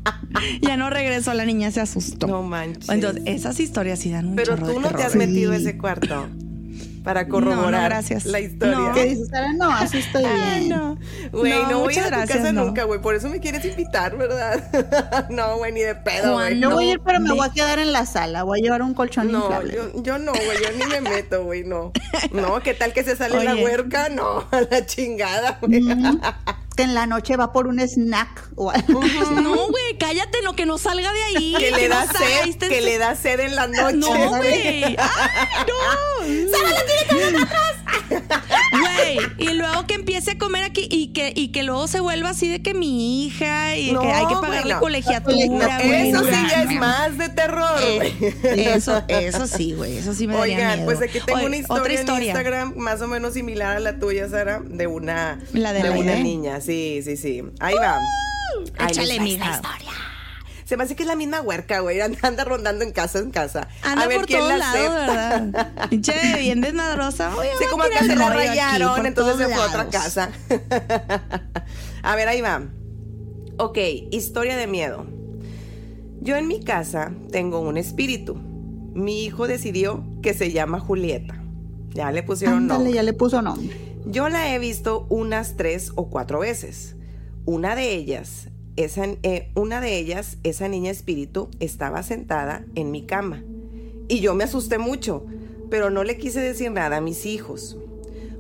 Ya 0.62 0.77
no 0.77 0.90
regresó, 0.90 1.35
la 1.35 1.45
niña 1.45 1.73
se 1.73 1.81
asustó. 1.81 2.29
No 2.29 2.45
manches. 2.45 2.88
Entonces, 2.88 3.25
esas 3.27 3.59
historias 3.59 3.99
sí 3.99 4.12
dan 4.12 4.29
un 4.29 4.37
Pero 4.37 4.57
tú 4.57 4.79
no 4.79 4.93
te 4.93 5.03
has 5.03 5.16
metido 5.16 5.53
Sí. 5.53 5.62
ese 5.62 5.77
cuarto 5.77 6.29
para 7.02 7.22
No, 7.22 7.28
no, 7.28 7.32
corroborar 7.34 7.84
gracias. 7.90 8.24
la 8.26 8.40
historia. 8.40 8.76
No. 8.78 8.92
¿Qué 8.92 9.04
dices, 9.06 9.28
Sara? 9.28 9.52
No, 9.52 9.70
así 9.70 9.98
estoy 9.98 10.24
Ah, 10.24 10.34
bien. 10.56 10.68
no. 10.68 10.98
Güey, 11.32 11.52
no, 11.52 11.66
voy 11.66 11.72
a 11.72 11.76
muchas 11.78 11.96
ir 11.96 12.00
a 12.02 12.04
tu 12.04 12.10
gracias, 12.16 12.38
casa 12.38 12.52
no. 12.52 12.64
nunca, 12.66 12.84
güey. 12.84 13.00
Por 13.00 13.14
eso 13.14 13.28
me 13.28 13.40
quieres 13.40 13.64
invitar, 13.64 14.16
¿verdad? 14.16 15.26
no, 15.30 15.56
güey, 15.58 15.72
ni 15.72 15.80
de 15.80 15.94
pedo, 15.94 16.34
güey. 16.34 16.58
No, 16.58 16.70
voy 16.70 16.88
a 16.88 16.92
ir, 16.92 17.00
pero 17.04 17.20
me 17.20 17.32
voy 17.32 17.46
a 17.46 17.50
quedar 17.52 17.78
en 17.78 17.92
la 17.92 18.06
sala. 18.06 18.42
Voy 18.42 18.60
a 18.60 18.62
llevar 18.62 18.82
un 18.82 18.94
colchón 18.94 19.30
No, 19.32 19.40
inflable. 19.44 19.74
yo, 19.74 20.02
yo 20.02 20.18
no, 20.18 20.32
güey, 20.32 20.58
yo 20.62 20.72
ni 20.78 20.84
me 20.90 21.00
meto, 21.00 21.44
güey, 21.44 21.64
no. 21.64 21.92
No, 22.32 22.60
¿qué 22.60 22.74
tal 22.74 22.92
que 22.92 23.02
se 23.04 23.16
sale 23.16 23.42
la 23.44 23.54
huerca? 23.56 24.08
No, 24.08 24.44
a 24.50 24.60
la 24.70 24.84
chingada, 24.86 25.58
güey. 25.60 25.80
Mm, 25.80 26.20
que 26.81 26.85
en 26.85 26.95
la 26.95 27.05
noche 27.05 27.37
va 27.37 27.53
por 27.53 27.66
un 27.66 27.79
snack 27.79 28.53
o 28.57 28.71
algo. 28.71 29.03
No, 29.43 29.69
güey, 29.69 29.99
cállate, 29.99 30.38
no, 30.43 30.57
que 30.57 30.64
no 30.64 30.79
salga 30.79 31.12
de 31.12 31.23
ahí. 31.25 31.55
Que 31.59 31.73
le 31.73 31.88
da 31.88 32.07
no 32.07 32.12
sed, 32.12 32.57
que 32.57 32.79
en 32.79 32.85
le 32.87 32.97
da 32.97 33.14
sed 33.14 33.38
en 33.40 33.55
la 33.55 33.66
noche. 33.66 33.97
No, 33.99 34.29
güey. 34.38 34.97
¡Ay, 34.97 36.47
no! 36.51 36.61
Güey, 39.00 39.18
y 39.50 39.54
luego 39.54 39.86
que 39.86 39.94
empiece 39.94 40.32
a 40.32 40.38
comer 40.38 40.64
aquí 40.64 40.86
y 40.90 41.08
que, 41.12 41.32
y 41.34 41.48
que 41.52 41.62
luego 41.62 41.86
se 41.88 42.00
vuelva 42.00 42.30
así 42.30 42.48
de 42.48 42.62
que 42.62 42.74
mi 42.74 43.24
hija 43.26 43.76
y 43.76 43.92
No, 43.92 44.02
que 44.02 44.08
hay 44.12 44.26
que 44.26 44.34
pagarle 44.34 44.74
no. 44.74 44.80
colegiatura, 44.80 45.80
güey. 45.84 46.10
Eso 46.10 46.24
sí 46.24 46.30
ya 46.50 46.62
es 46.62 46.70
más 46.72 47.18
de 47.18 47.28
terror, 47.28 47.80
güey. 47.96 48.12
Eso, 48.66 49.02
eso 49.08 49.46
sí, 49.46 49.72
güey, 49.72 49.96
eso 49.98 50.14
sí 50.14 50.26
me 50.26 50.34
daría 50.34 50.56
Oigan, 50.56 50.78
miedo. 50.80 50.84
pues 50.86 51.02
aquí 51.02 51.18
tengo 51.24 51.38
Oye, 51.38 51.46
una 51.46 51.56
historia, 51.56 51.80
otra 51.82 51.92
historia. 51.94 52.18
en 52.32 52.36
Instagram 52.36 52.74
más 52.76 53.00
o 53.00 53.08
menos 53.08 53.34
similar 53.34 53.76
a 53.76 53.80
la 53.80 53.98
tuya, 53.98 54.28
Sara, 54.28 54.60
de 54.64 54.86
una, 54.86 55.40
La 55.52 55.72
de 55.72 55.82
la 55.82 55.90
una 55.92 56.14
niña. 56.16 56.60
Sí, 56.60 57.00
sí, 57.04 57.16
sí. 57.16 57.42
Ahí 57.60 57.74
va. 57.74 57.98
Ahí 58.78 58.90
Échale, 58.90 59.14
esta 59.16 59.24
historia. 59.26 59.92
Se 60.70 60.76
me 60.76 60.85
hace 60.85 60.94
que 60.94 61.02
es 61.02 61.09
la 61.09 61.16
misma 61.16 61.40
huerca, 61.40 61.80
güey. 61.80 62.00
Anda, 62.00 62.44
rondando 62.44 62.85
en 62.85 62.92
casa 62.92 63.18
en 63.18 63.33
casa. 63.33 63.66
Anda 63.83 64.04
a 64.04 64.06
ver 64.06 64.18
por 64.18 64.26
quién 64.26 64.46
la 64.46 64.70
acepta. 64.70 65.40
¿verdad? 65.40 65.88
Pinche 65.90 66.12
bien 66.38 66.61
desmadrosa. 66.61 67.33
Sí, 67.59 67.64
como 67.68 67.83
que 67.83 67.98
se 67.98 68.14
la 68.14 68.28
aquí 68.28 68.37
rayaron, 68.37 69.04
entonces 69.04 69.48
se 69.48 69.52
fue 69.52 69.64
a 69.64 69.66
otra 69.66 69.88
casa. 69.88 70.30
a 72.04 72.14
ver, 72.14 72.28
ahí 72.28 72.40
va. 72.40 72.62
Ok, 73.59 73.78
historia 74.12 74.56
de 74.56 74.68
miedo. 74.68 75.09
Yo 76.20 76.37
en 76.37 76.46
mi 76.46 76.62
casa 76.62 77.14
tengo 77.33 77.59
un 77.59 77.76
espíritu. 77.76 78.37
mi 78.37 79.24
hijo 79.24 79.48
decidió 79.48 80.04
que 80.22 80.35
se 80.35 80.52
llama 80.52 80.78
Julieta. 80.78 81.42
Ya 81.88 82.12
le 82.12 82.22
pusieron 82.22 82.59
Ándale, 82.59 82.78
nombre. 82.78 82.94
ya 82.94 83.02
le 83.02 83.12
puso 83.12 83.42
nombre. 83.42 83.76
Yo 84.06 84.28
la 84.28 84.54
he 84.54 84.61
visto 84.61 85.09
unas 85.11 85.56
tres 85.56 85.90
o 85.96 86.11
cuatro 86.11 86.38
veces. 86.38 86.94
Una 87.44 87.74
de 87.74 87.92
ellas, 87.92 88.49
esa, 88.76 89.04
eh, 89.22 89.50
una 89.54 89.80
de 89.80 89.98
ellas, 89.98 90.38
esa 90.42 90.68
niña 90.68 90.90
espíritu, 90.90 91.48
estaba 91.61 92.02
sentada 92.02 92.64
en 92.74 92.90
mi 92.90 93.06
cama. 93.06 93.44
Y 94.09 94.20
yo 94.20 94.35
me 94.35 94.44
asusté 94.44 94.78
mucho, 94.78 95.24
pero 95.70 95.90
no 95.90 96.04
le 96.04 96.18
quise 96.18 96.40
decir 96.40 96.70
nada 96.70 96.98
a 96.98 97.00
mis 97.00 97.26
hijos. 97.26 97.76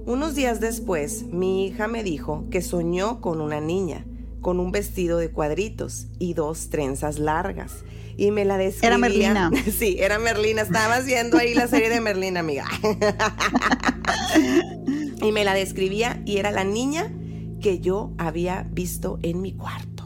Unos 0.06 0.34
días 0.34 0.60
después, 0.60 1.24
mi 1.24 1.66
hija 1.66 1.86
me 1.86 2.02
dijo 2.02 2.46
que 2.50 2.62
soñó 2.62 3.20
con 3.20 3.40
una 3.40 3.60
niña, 3.60 4.06
con 4.40 4.58
un 4.58 4.72
vestido 4.72 5.18
de 5.18 5.30
cuadritos 5.30 6.06
y 6.18 6.34
dos 6.34 6.70
trenzas 6.70 7.18
largas. 7.18 7.84
Y 8.16 8.32
me 8.32 8.44
la 8.44 8.58
describía. 8.58 8.88
Era 8.88 8.98
Merlina. 8.98 9.50
Sí, 9.78 9.96
era 10.00 10.18
Merlina. 10.18 10.62
Estabas 10.62 11.06
viendo 11.06 11.38
ahí 11.38 11.54
la 11.54 11.68
serie 11.68 11.88
de 11.88 12.00
Merlina, 12.00 12.40
amiga. 12.40 12.66
y 15.22 15.32
me 15.32 15.44
la 15.44 15.54
describía 15.54 16.20
y 16.26 16.38
era 16.38 16.50
la 16.50 16.64
niña 16.64 17.12
que 17.60 17.78
yo 17.78 18.12
había 18.18 18.66
visto 18.70 19.18
en 19.22 19.40
mi 19.40 19.52
cuarto. 19.52 19.99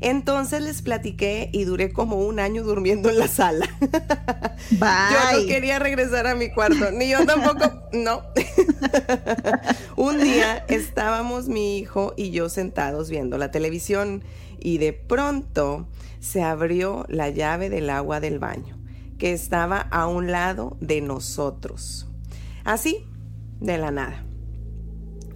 Entonces 0.00 0.62
les 0.62 0.80
platiqué 0.80 1.50
y 1.52 1.64
duré 1.64 1.92
como 1.92 2.16
un 2.16 2.40
año 2.40 2.62
durmiendo 2.62 3.10
en 3.10 3.18
la 3.18 3.28
sala. 3.28 3.68
Yo 4.70 5.40
no 5.40 5.46
quería 5.46 5.78
regresar 5.78 6.26
a 6.26 6.34
mi 6.34 6.50
cuarto, 6.50 6.90
ni 6.90 7.10
yo 7.10 7.24
tampoco, 7.26 7.82
no. 7.92 8.22
un 9.96 10.20
día 10.20 10.64
estábamos 10.68 11.48
mi 11.48 11.78
hijo 11.78 12.14
y 12.16 12.30
yo 12.30 12.48
sentados 12.48 13.10
viendo 13.10 13.36
la 13.36 13.50
televisión 13.50 14.22
y 14.58 14.78
de 14.78 14.92
pronto 14.92 15.88
se 16.20 16.42
abrió 16.42 17.04
la 17.08 17.30
llave 17.30 17.70
del 17.70 17.90
agua 17.90 18.20
del 18.20 18.38
baño, 18.38 18.78
que 19.18 19.32
estaba 19.32 19.80
a 19.80 20.06
un 20.06 20.30
lado 20.30 20.76
de 20.80 21.00
nosotros. 21.00 22.06
Así, 22.64 23.06
de 23.60 23.78
la 23.78 23.90
nada. 23.90 24.24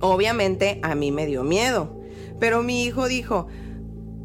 Obviamente 0.01 0.81
a 0.83 0.95
mí 0.95 1.11
me 1.13 1.27
dio 1.27 1.45
miedo, 1.45 1.99
pero 2.39 2.63
mi 2.63 2.85
hijo 2.85 3.09
dijo, 3.09 3.47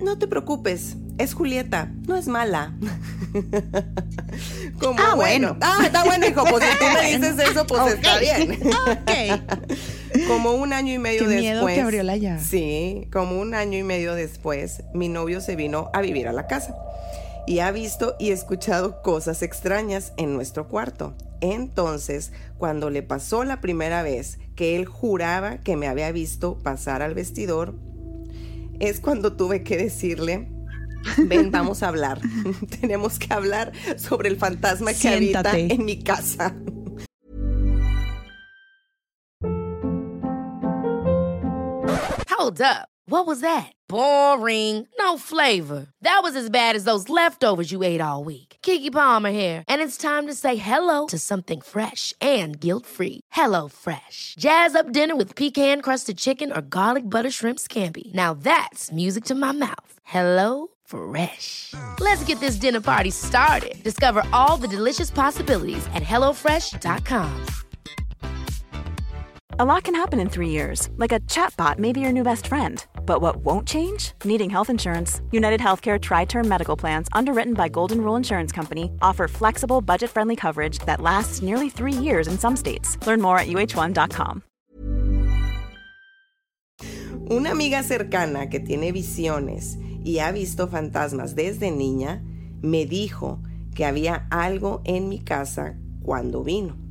no 0.02 0.18
te 0.18 0.28
preocupes, 0.28 0.96
es 1.18 1.34
Julieta, 1.34 1.92
no 2.08 2.16
es 2.16 2.28
mala. 2.28 2.74
Como 4.80 5.00
Ah, 5.00 5.16
bueno. 5.16 5.56
bueno. 5.56 5.58
Ah, 5.62 5.80
está 5.86 6.04
bueno, 6.04 6.28
hijo, 6.28 6.44
pues 6.50 6.64
si 6.64 6.78
tú 6.78 6.86
me 6.94 7.12
dices 7.18 7.50
eso, 7.50 7.66
pues 7.68 7.94
está 7.94 8.18
bien. 8.20 8.60
Ok. 8.88 10.28
Como 10.28 10.54
un 10.54 10.74
año 10.74 10.94
y 10.94 10.98
medio 10.98 11.28
Qué 11.28 11.38
miedo 11.38 11.58
después. 11.58 11.76
que 11.76 11.82
abrió 11.82 12.04
la 12.04 12.18
llave. 12.18 12.42
Sí, 12.44 13.08
como 13.12 13.40
un 13.40 13.54
año 13.54 13.78
y 13.78 13.84
medio 13.84 14.16
después, 14.16 14.84
mi 14.94 15.10
novio 15.10 15.42
se 15.42 15.56
vino 15.56 15.90
a 15.94 16.02
vivir 16.02 16.28
a 16.28 16.34
la 16.34 16.48
casa 16.48 16.76
y 17.46 17.60
ha 17.60 17.72
visto 17.72 18.16
y 18.20 18.32
escuchado 18.32 19.02
cosas 19.02 19.42
extrañas 19.44 20.14
en 20.18 20.34
nuestro 20.34 20.68
cuarto. 20.68 21.14
Entonces, 21.42 22.32
cuando 22.58 22.90
le 22.90 23.02
pasó 23.04 23.44
la 23.44 23.62
primera 23.62 24.04
vez 24.04 24.40
que 24.56 24.76
él 24.76 24.86
juraba 24.86 25.58
que 25.60 25.76
me 25.78 25.88
había 25.88 26.12
visto 26.12 26.58
pasar 26.60 27.02
al 27.02 27.14
vestidor, 27.14 27.76
es 28.80 29.00
cuando 29.00 29.34
tuve 29.36 29.64
que 29.64 29.78
decirle, 29.78 30.48
ven, 31.18 31.52
vamos 31.52 31.84
a 31.84 31.88
hablar. 31.90 32.20
Tenemos 32.82 33.20
que 33.20 33.34
hablar 33.34 33.72
sobre 33.98 34.30
el 34.30 34.38
fantasma 34.38 34.92
que 34.92 34.98
Siéntate. 34.98 35.50
habita 35.50 35.74
en 35.74 35.86
mi 35.86 36.02
casa. 36.04 36.56
Hold 42.30 42.62
up. 42.62 42.88
What 43.06 43.26
was 43.28 43.42
that? 43.42 43.72
Boring. 43.88 44.88
No 45.00 45.18
flavor. 45.18 45.88
That 46.02 46.22
was 46.24 46.36
as 46.36 46.50
bad 46.50 46.76
as 46.76 46.84
those 46.84 47.10
leftovers 47.10 47.72
you 47.72 47.84
ate 47.84 48.02
all 48.02 48.24
week. 48.24 48.49
Kiki 48.62 48.90
Palmer 48.90 49.32
here, 49.32 49.64
and 49.68 49.82
it's 49.82 49.98
time 49.98 50.28
to 50.28 50.34
say 50.34 50.56
hello 50.58 51.06
to 51.08 51.18
something 51.18 51.62
fresh 51.62 52.14
and 52.22 52.60
guilt-free. 52.60 53.22
Hello 53.32 53.68
Fresh. 53.68 54.36
Jazz 54.40 54.76
up 54.76 54.92
dinner 54.92 55.16
with 55.16 55.36
pecan-crusted 55.36 56.18
chicken 56.18 56.52
or 56.52 56.62
garlic 56.62 57.04
butter 57.04 57.32
shrimp 57.32 57.60
scampi. 57.60 58.14
Now 58.14 58.34
that's 58.34 58.92
music 58.92 59.26
to 59.26 59.36
my 59.36 59.52
mouth. 59.54 59.94
Hello 60.04 60.68
Fresh. 60.86 61.74
Let's 62.00 62.24
get 62.28 62.40
this 62.40 62.60
dinner 62.60 62.82
party 62.82 63.12
started. 63.12 63.76
Discover 63.84 64.24
all 64.34 64.60
the 64.62 64.76
delicious 64.76 65.12
possibilities 65.12 65.88
at 65.94 66.04
hellofresh.com. 66.04 67.46
A 69.60 69.66
lot 69.66 69.84
can 69.84 69.96
happen 69.96 70.20
in 70.20 70.30
three 70.30 70.50
years, 70.50 70.90
like 70.98 71.12
a 71.12 71.20
chatbot 71.28 71.80
may 71.80 71.92
be 71.92 72.00
your 72.00 72.14
new 72.14 72.24
best 72.24 72.48
friend. 72.48 72.86
But 73.10 73.22
what 73.22 73.38
won't 73.38 73.68
change? 73.68 74.14
Needing 74.24 74.52
health 74.52 74.70
insurance. 74.70 75.22
United 75.32 75.60
Healthcare 75.60 76.00
Tri 76.00 76.26
Term 76.26 76.48
Medical 76.48 76.78
Plans, 76.78 77.08
underwritten 77.12 77.56
by 77.56 77.68
Golden 77.68 78.02
Rule 78.02 78.16
Insurance 78.16 78.52
Company, 78.52 78.92
offer 79.02 79.28
flexible, 79.28 79.82
budget 79.82 80.12
friendly 80.12 80.36
coverage 80.36 80.78
that 80.86 81.02
lasts 81.02 81.42
nearly 81.42 81.72
three 81.72 81.92
years 81.92 82.28
in 82.28 82.38
some 82.38 82.56
states. 82.56 82.98
Learn 83.08 83.20
more 83.20 83.40
at 83.40 83.48
uh1.com. 83.48 84.44
Una 87.32 87.50
amiga 87.50 87.82
cercana 87.82 88.48
que 88.48 88.60
tiene 88.60 88.92
visiones 88.92 89.80
y 90.06 90.20
ha 90.20 90.32
visto 90.32 90.68
fantasmas 90.68 91.34
desde 91.34 91.72
niña 91.72 92.22
me 92.62 92.86
dijo 92.86 93.40
que 93.74 93.86
había 93.86 94.28
algo 94.30 94.82
en 94.86 95.10
mi 95.10 95.18
casa 95.18 95.78
cuando 96.04 96.44
vino. 96.44 96.89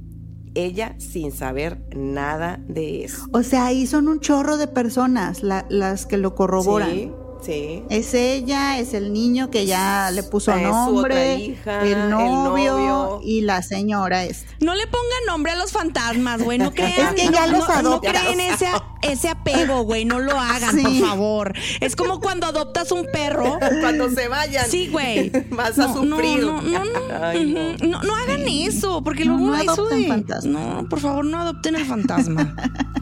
Ella 0.58 0.96
sin 0.98 1.30
saber 1.30 1.78
nada 1.94 2.58
de 2.68 3.04
eso. 3.04 3.26
O 3.32 3.42
sea, 3.44 3.66
ahí 3.66 3.86
son 3.86 4.08
un 4.08 4.18
chorro 4.18 4.56
de 4.56 4.66
personas 4.66 5.42
la- 5.44 5.66
las 5.68 6.04
que 6.04 6.16
lo 6.16 6.34
corroboran. 6.34 6.90
Sí, 6.90 7.12
sí. 7.42 7.84
Es 7.90 8.14
ella, 8.14 8.78
es 8.78 8.94
el 8.94 9.12
niño 9.12 9.50
que 9.50 9.66
ya 9.66 10.10
le 10.10 10.22
puso 10.22 10.52
Es 10.52 10.62
su 10.62 10.68
nombre, 10.68 11.14
otra 11.14 11.34
hija, 11.34 11.80
el, 11.82 11.88
el 11.92 12.10
novio, 12.10 13.20
y 13.22 13.42
la 13.42 13.62
señora 13.62 14.24
esta. 14.24 14.50
No 14.60 14.74
le 14.74 14.86
pongan 14.86 15.26
nombre 15.26 15.52
a 15.52 15.56
los 15.56 15.72
fantasmas, 15.72 16.42
güey. 16.42 16.58
No 16.58 16.70
crean. 16.74 17.14
Es 17.16 17.22
que 17.22 17.32
ya 17.32 17.46
no, 17.46 17.58
los 17.58 17.68
no- 17.68 17.82
no 17.82 18.00
creen 18.00 18.40
ese, 18.40 18.66
ese 19.02 19.28
apego, 19.28 19.82
güey. 19.82 20.04
No 20.04 20.18
lo 20.18 20.38
hagan, 20.38 20.74
Sí. 20.76 20.82
por 20.82 21.08
favor. 21.08 21.52
Es 21.80 21.96
como 21.96 22.20
cuando 22.20 22.46
adoptas 22.46 22.90
un 22.92 23.06
perro. 23.12 23.58
Cuando 23.80 24.10
se 24.10 24.28
vayan. 24.28 24.66
Sí, 24.68 24.88
güey. 24.88 25.30
Vas 25.50 25.78
a 25.78 25.86
No, 25.88 25.94
sufrir. 25.94 26.40
No, 26.40 26.60
no, 26.62 26.84
no, 26.84 27.24
Ay, 27.24 27.44
no. 27.46 27.60
ujú. 27.74 27.86
no, 27.86 28.02
no 28.02 28.16
hagan 28.16 28.42
eso, 28.48 29.02
porque 29.04 29.24
luego 29.24 29.46
no 29.46 29.54
eso 29.56 29.72
adopten 29.72 30.02
de. 30.02 30.08
fantasmas. 30.08 30.44
No, 30.82 30.88
por 30.88 31.00
favor, 31.00 31.24
no 31.24 31.38
adopten 31.40 31.74
el 31.76 31.84
fantasma. 31.86 32.54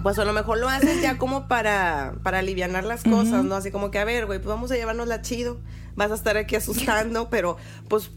Pues 0.03 0.19
a 0.19 0.25
lo 0.25 0.33
mejor 0.33 0.59
lo 0.59 0.69
haces 0.69 1.01
ya 1.03 1.19
como 1.19 1.49
para, 1.49 2.15
para 2.23 2.39
aliviar 2.39 2.67
las 2.67 3.03
cosas, 3.05 3.45
¿no? 3.45 3.55
Así 3.57 3.71
como 3.71 3.91
que, 3.91 3.99
a 3.99 4.05
ver, 4.05 4.26
güey, 4.27 4.39
pues 4.39 4.49
vamos 4.49 4.71
a 4.71 4.75
llevarnos 4.77 5.09
la 5.09 5.23
chido. 5.23 5.59
Vas 5.95 6.11
a 6.11 6.15
estar 6.15 6.37
aquí 6.37 6.57
asustando, 6.57 7.31
pero 7.31 7.57
pues 7.89 8.11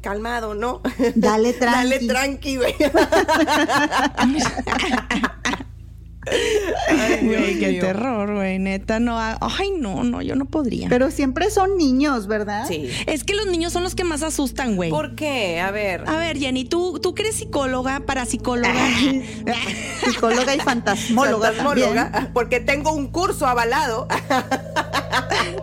calmado, 0.00 0.54
¿no? 0.54 0.82
Dale 1.14 1.52
Dale 1.54 1.98
tranqui. 2.00 2.06
tranqui, 2.08 2.56
güey. 2.56 2.74
Güey, 7.22 7.58
qué 7.58 7.68
mío. 7.72 7.80
terror, 7.82 8.34
güey. 8.34 8.58
Neta, 8.58 9.00
no. 9.00 9.18
ha- 9.18 9.38
Ay, 9.40 9.72
no, 9.78 10.04
no, 10.04 10.22
yo 10.22 10.36
no 10.36 10.44
podría. 10.46 10.88
Pero 10.88 11.10
siempre 11.10 11.50
son 11.50 11.76
niños, 11.76 12.26
¿verdad? 12.26 12.66
Sí. 12.68 12.90
es 13.06 13.24
que 13.24 13.34
los 13.34 13.46
niños 13.46 13.72
son 13.72 13.82
los 13.82 13.94
que 13.94 14.04
más 14.04 14.22
asustan, 14.22 14.76
güey. 14.76 14.90
¿Por 14.90 15.14
qué? 15.14 15.60
A 15.60 15.70
ver. 15.70 16.04
A 16.06 16.16
ver, 16.16 16.38
Jenny, 16.38 16.64
tú, 16.64 16.98
tú 17.00 17.14
que 17.14 17.22
eres 17.22 17.36
psicóloga, 17.36 18.00
parapsicóloga. 18.00 18.72
Psicóloga 20.04 20.54
y 20.54 20.60
fantasmóloga 20.60 21.52
también. 21.52 21.88
fantasmóloga, 21.88 22.30
porque 22.34 22.60
tengo 22.60 22.92
un 22.92 23.08
curso 23.08 23.46
avalado 23.46 24.06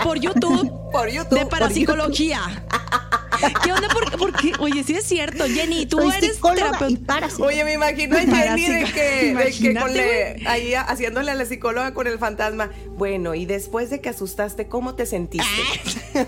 por 0.04 0.20
YouTube. 0.20 0.72
por 0.92 1.10
YouTube. 1.10 1.40
de 1.40 1.46
parapsicología. 1.46 2.40
¿Qué 3.64 3.72
onda? 3.72 3.88
¿Por, 3.90 4.18
por 4.18 4.34
qué? 4.34 4.54
Oye, 4.60 4.84
sí 4.84 4.94
es 4.94 5.04
cierto. 5.06 5.46
Jenny, 5.46 5.86
tú 5.86 5.98
Soy 6.00 6.14
eres 6.18 6.38
y 6.38 6.56
terapeuta. 6.56 7.20
Oye, 7.40 7.64
me 7.64 7.74
imagino 7.74 8.16
a 8.16 8.20
Jenny 8.20 8.66
de 8.68 8.84
que, 8.86 9.36
de 9.36 9.52
que 9.52 9.76
con 9.80 9.94
le- 9.94 10.48
ahí 10.48 10.74
haciéndole 10.74 11.32
a 11.32 11.36
la 11.36 11.46
psicóloga 11.46 11.94
con 11.94 12.08
el 12.08 12.18
fantasma. 12.20 12.70
Bueno, 12.98 13.34
y 13.36 13.46
después 13.46 13.90
de 13.90 14.02
que 14.02 14.10
asustaste, 14.10 14.68
¿cómo 14.68 14.96
te 14.96 15.06
sentiste? 15.06 15.48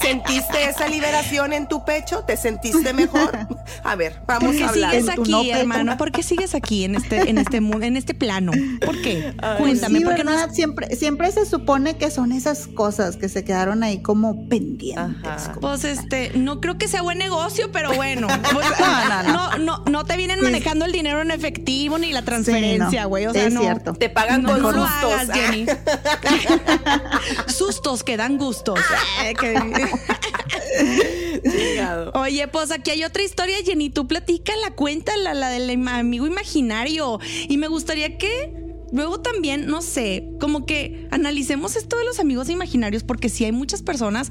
¿Sentiste 0.00 0.64
esa 0.68 0.88
liberación 0.88 1.52
en 1.52 1.68
tu 1.68 1.84
pecho? 1.84 2.24
¿Te 2.26 2.36
sentiste 2.36 2.92
mejor? 2.92 3.36
A 3.84 3.94
ver, 3.96 4.14
¿Por 4.18 4.26
vamos 4.26 4.56
qué 4.56 4.64
a 4.64 4.68
hablar. 4.68 4.90
sigues 4.92 5.08
En 5.08 5.14
tu 5.14 5.22
aquí, 5.22 5.32
no 5.52 5.58
hermano? 5.58 5.96
¿Por 5.96 6.12
qué 6.12 6.22
sigues 6.22 6.54
aquí 6.54 6.84
en 6.84 6.94
este, 6.96 7.28
en 7.30 7.38
este 7.38 7.60
mundo, 7.60 7.86
en 7.86 7.96
este 7.96 8.14
plano? 8.14 8.52
¿Por 8.84 9.00
qué? 9.02 9.34
Cuéntame, 9.58 9.98
sí, 9.98 10.04
¿por 10.04 10.14
qué 10.14 10.24
no 10.24 10.50
siempre, 10.52 10.96
siempre 10.96 11.30
se 11.32 11.46
supone 11.46 11.96
que 11.96 12.10
son 12.10 12.32
esas 12.32 12.66
cosas 12.66 13.16
que 13.16 13.28
se 13.28 13.44
quedaron 13.44 13.82
ahí 13.82 14.00
como 14.02 14.48
pendientes. 14.48 15.48
Como- 15.54 15.60
Pues 15.60 15.84
este, 16.10 16.36
no 16.38 16.60
creo 16.60 16.76
que 16.76 16.88
sea 16.88 17.02
buen 17.02 17.18
negocio, 17.18 17.70
pero 17.72 17.92
bueno. 17.94 18.26
Pues, 18.52 18.66
No, 18.80 19.08
no, 19.08 19.22
no. 19.22 19.32
no, 19.32 19.58
no, 19.58 19.84
no 19.90 20.04
te 20.04 20.16
vienen 20.16 20.40
manejando 20.40 20.84
el 20.84 20.92
dinero 20.92 21.20
en 21.22 21.30
efectivo 21.30 21.98
ni 21.98 22.12
la 22.12 22.20
Sí, 22.20 22.26
transferencia, 22.26 23.02
no, 23.02 23.08
güey. 23.08 23.26
O 23.26 23.32
sea, 23.32 23.46
es 23.46 23.52
no. 23.54 23.60
cierto. 23.60 23.92
Te 23.94 24.08
pagan 24.10 24.42
No, 24.42 24.48
con 24.60 24.74
sustos. 24.74 25.12
hagas, 25.12 25.30
Jenny. 25.32 25.66
Sustos 27.46 28.02
que 28.02 28.16
dan 28.16 28.38
gustos. 28.38 28.80
Chingado. 31.44 32.12
Oye, 32.14 32.48
pues 32.48 32.70
aquí 32.70 32.90
hay 32.90 33.04
otra 33.04 33.22
historia, 33.22 33.56
Jenny. 33.64 33.90
Tú 33.90 34.06
platica 34.08 34.52
la 34.56 34.74
cuenta, 34.74 35.16
la, 35.16 35.34
la 35.34 35.48
del 35.50 35.70
amigo 35.88 36.26
imaginario. 36.26 37.18
Y 37.48 37.56
me 37.56 37.68
gustaría 37.68 38.18
que 38.18 38.69
luego 38.92 39.20
también, 39.20 39.66
no 39.66 39.82
sé, 39.82 40.28
como 40.40 40.66
que 40.66 41.08
analicemos 41.10 41.76
esto 41.76 41.96
de 41.96 42.04
los 42.04 42.20
amigos 42.20 42.48
imaginarios, 42.48 43.02
porque 43.02 43.28
sí 43.28 43.44
hay 43.44 43.52
muchas 43.52 43.82
personas 43.82 44.30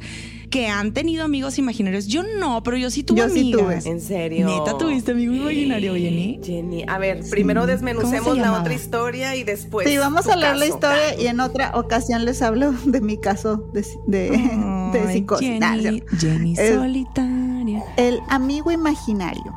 que 0.49 0.67
han 0.67 0.93
tenido 0.93 1.23
amigos 1.23 1.59
imaginarios. 1.59 2.07
Yo 2.07 2.23
no, 2.23 2.63
pero 2.63 2.77
yo 2.77 2.89
sí 2.89 3.03
tuve 3.03 3.19
Yo 3.19 3.29
sí 3.29 3.39
amigas. 3.53 3.83
tuve. 3.83 3.91
¿En 3.91 4.01
serio? 4.01 4.47
Neta, 4.47 4.77
tuviste 4.77 5.11
amigo 5.11 5.33
imaginario, 5.33 5.93
Jenny. 5.93 6.39
Jenny, 6.43 6.83
a 6.87 6.97
ver, 6.97 7.21
primero 7.29 7.61
¿Cómo 7.61 7.71
desmenucemos 7.71 8.37
la 8.37 8.59
otra 8.59 8.73
historia 8.73 9.35
y 9.35 9.43
después. 9.43 9.87
sí, 9.87 9.97
vamos 9.97 10.27
a 10.27 10.33
hablar 10.33 10.57
la 10.57 10.65
historia 10.65 11.19
y 11.19 11.27
en 11.27 11.39
otra 11.39 11.71
ocasión 11.75 12.25
les 12.25 12.41
hablo 12.41 12.71
de 12.85 13.01
mi 13.01 13.19
caso 13.19 13.57
de, 13.73 13.85
de, 14.07 15.13
psicosis. 15.13 15.47
Jenny. 15.59 16.03
Jenny 16.19 16.55
solitaria. 16.55 17.83
El 17.97 18.19
amigo 18.29 18.71
imaginario. 18.71 19.55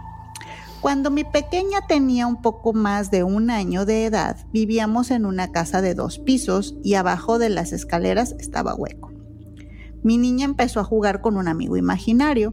Cuando 0.82 1.12
mi 1.12 1.22
pequeña 1.22 1.86
tenía 1.86 2.26
un 2.26 2.42
poco 2.42 2.72
más 2.72 3.12
de 3.12 3.22
un 3.22 3.50
año 3.50 3.84
de 3.86 4.04
edad, 4.04 4.36
vivíamos 4.52 5.12
en 5.12 5.24
una 5.26 5.52
casa 5.52 5.80
de 5.80 5.94
dos 5.94 6.18
pisos 6.18 6.74
y 6.82 6.94
abajo 6.94 7.38
de 7.38 7.50
las 7.50 7.72
escaleras 7.72 8.34
estaba 8.40 8.74
hueco. 8.74 9.12
Mi 10.02 10.18
niña 10.18 10.44
empezó 10.44 10.80
a 10.80 10.84
jugar 10.84 11.20
con 11.20 11.36
un 11.36 11.46
amigo 11.46 11.76
imaginario. 11.76 12.52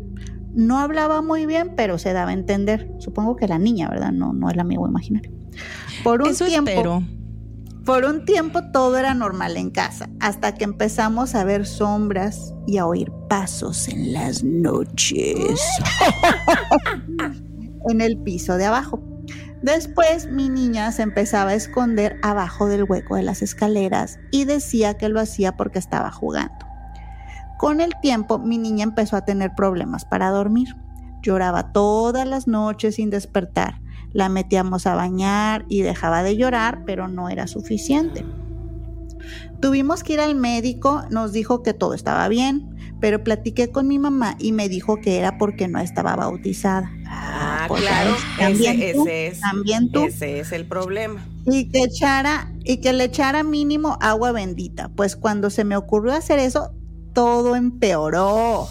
No 0.53 0.77
hablaba 0.77 1.23
muy 1.23 1.47
bien, 1.47 1.73
pero 1.75 1.97
se 1.97 2.13
daba 2.13 2.29
a 2.29 2.33
entender. 2.33 2.91
Supongo 2.99 3.35
que 3.35 3.47
la 3.47 3.57
niña, 3.57 3.89
¿verdad? 3.89 4.11
No, 4.11 4.31
no 4.31 4.51
el 4.51 4.59
amigo 4.59 4.87
imaginario. 4.87 5.31
Por 6.03 6.21
un 6.21 6.29
Eso 6.29 6.45
tiempo, 6.45 6.69
espero. 6.69 7.03
por 7.83 8.05
un 8.05 8.25
tiempo 8.25 8.61
todo 8.71 8.95
era 8.99 9.15
normal 9.15 9.57
en 9.57 9.71
casa, 9.71 10.07
hasta 10.19 10.53
que 10.53 10.65
empezamos 10.65 11.33
a 11.33 11.43
ver 11.43 11.65
sombras 11.65 12.53
y 12.67 12.77
a 12.77 12.85
oír 12.85 13.11
pasos 13.27 13.87
en 13.87 14.13
las 14.13 14.43
noches 14.43 15.59
en 17.87 18.01
el 18.01 18.17
piso 18.17 18.57
de 18.57 18.65
abajo. 18.65 19.01
Después 19.61 20.31
mi 20.31 20.47
niña 20.49 20.91
se 20.91 21.01
empezaba 21.01 21.51
a 21.51 21.55
esconder 21.55 22.17
abajo 22.23 22.67
del 22.67 22.85
hueco 22.85 23.15
de 23.15 23.23
las 23.23 23.41
escaleras 23.41 24.17
y 24.31 24.45
decía 24.45 24.95
que 24.95 25.09
lo 25.09 25.19
hacía 25.19 25.57
porque 25.57 25.79
estaba 25.79 26.11
jugando. 26.11 26.65
Con 27.57 27.81
el 27.81 27.93
tiempo 28.01 28.39
mi 28.39 28.57
niña 28.57 28.85
empezó 28.85 29.17
a 29.17 29.25
tener 29.25 29.53
problemas 29.55 30.05
para 30.05 30.29
dormir. 30.29 30.77
Lloraba 31.21 31.73
todas 31.73 32.25
las 32.25 32.47
noches 32.47 32.95
sin 32.95 33.09
despertar. 33.09 33.81
La 34.13 34.29
metíamos 34.29 34.87
a 34.87 34.95
bañar 34.95 35.65
y 35.67 35.81
dejaba 35.81 36.23
de 36.23 36.37
llorar, 36.37 36.83
pero 36.85 37.09
no 37.09 37.27
era 37.29 37.47
suficiente. 37.47 38.25
Tuvimos 39.59 40.03
que 40.03 40.13
ir 40.13 40.21
al 40.21 40.35
médico, 40.35 41.03
nos 41.09 41.33
dijo 41.33 41.61
que 41.61 41.73
todo 41.73 41.93
estaba 41.93 42.29
bien, 42.29 42.77
pero 43.01 43.25
platiqué 43.25 43.71
con 43.71 43.89
mi 43.89 43.99
mamá 43.99 44.35
y 44.39 44.53
me 44.53 44.69
dijo 44.69 45.01
que 45.01 45.19
era 45.19 45.37
porque 45.37 45.67
no 45.67 45.79
estaba 45.79 46.15
bautizada. 46.15 46.89
Ah, 47.63 47.67
Pues, 47.67 47.81
claro. 47.81 48.15
también 48.37 48.81
Ese, 48.81 48.93
tú, 48.93 49.03
ese 49.03 49.27
es. 49.27 49.39
también 49.41 49.91
tú. 49.91 50.03
Ese 50.05 50.39
es 50.39 50.51
el 50.51 50.65
problema. 50.65 51.25
Y 51.45 51.69
que 51.69 51.83
echara, 51.83 52.51
y 52.63 52.77
que 52.77 52.93
le 52.93 53.05
echara 53.05 53.43
mínimo 53.43 53.97
agua 54.01 54.31
bendita. 54.31 54.89
Pues 54.89 55.15
cuando 55.15 55.49
se 55.49 55.63
me 55.63 55.75
ocurrió 55.75 56.13
hacer 56.13 56.39
eso, 56.39 56.71
todo 57.13 57.55
empeoró. 57.55 58.67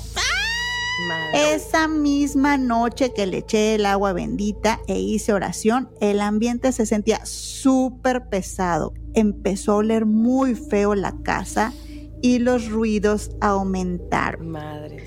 Madre. 1.09 1.55
Esa 1.55 1.87
misma 1.87 2.57
noche 2.59 3.12
que 3.14 3.27
le 3.27 3.38
eché 3.38 3.77
el 3.77 3.87
agua 3.87 4.12
bendita 4.12 4.81
e 4.88 4.98
hice 4.98 5.33
oración, 5.33 5.90
el 6.01 6.20
ambiente 6.20 6.72
se 6.72 6.87
sentía 6.87 7.20
súper 7.24 8.29
pesado. 8.29 8.92
Empezó 9.14 9.72
a 9.72 9.77
oler 9.77 10.07
muy 10.07 10.55
feo 10.55 10.94
la 10.96 11.14
casa 11.22 11.72
y 12.20 12.38
los 12.40 12.68
ruidos 12.68 13.31
aumentaron. 13.40 14.51
Madre. 14.51 15.05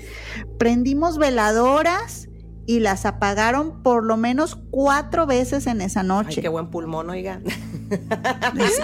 Prendimos 0.58 1.18
veladoras 1.18 2.28
y 2.66 2.80
las 2.80 3.06
apagaron 3.06 3.82
por 3.82 4.04
lo 4.04 4.16
menos 4.16 4.56
cuatro 4.70 5.26
veces 5.26 5.66
en 5.66 5.80
esa 5.80 6.00
Ay, 6.00 6.06
noche. 6.06 6.40
qué 6.40 6.48
buen 6.48 6.68
pulmón, 6.68 7.10
oiga. 7.10 7.40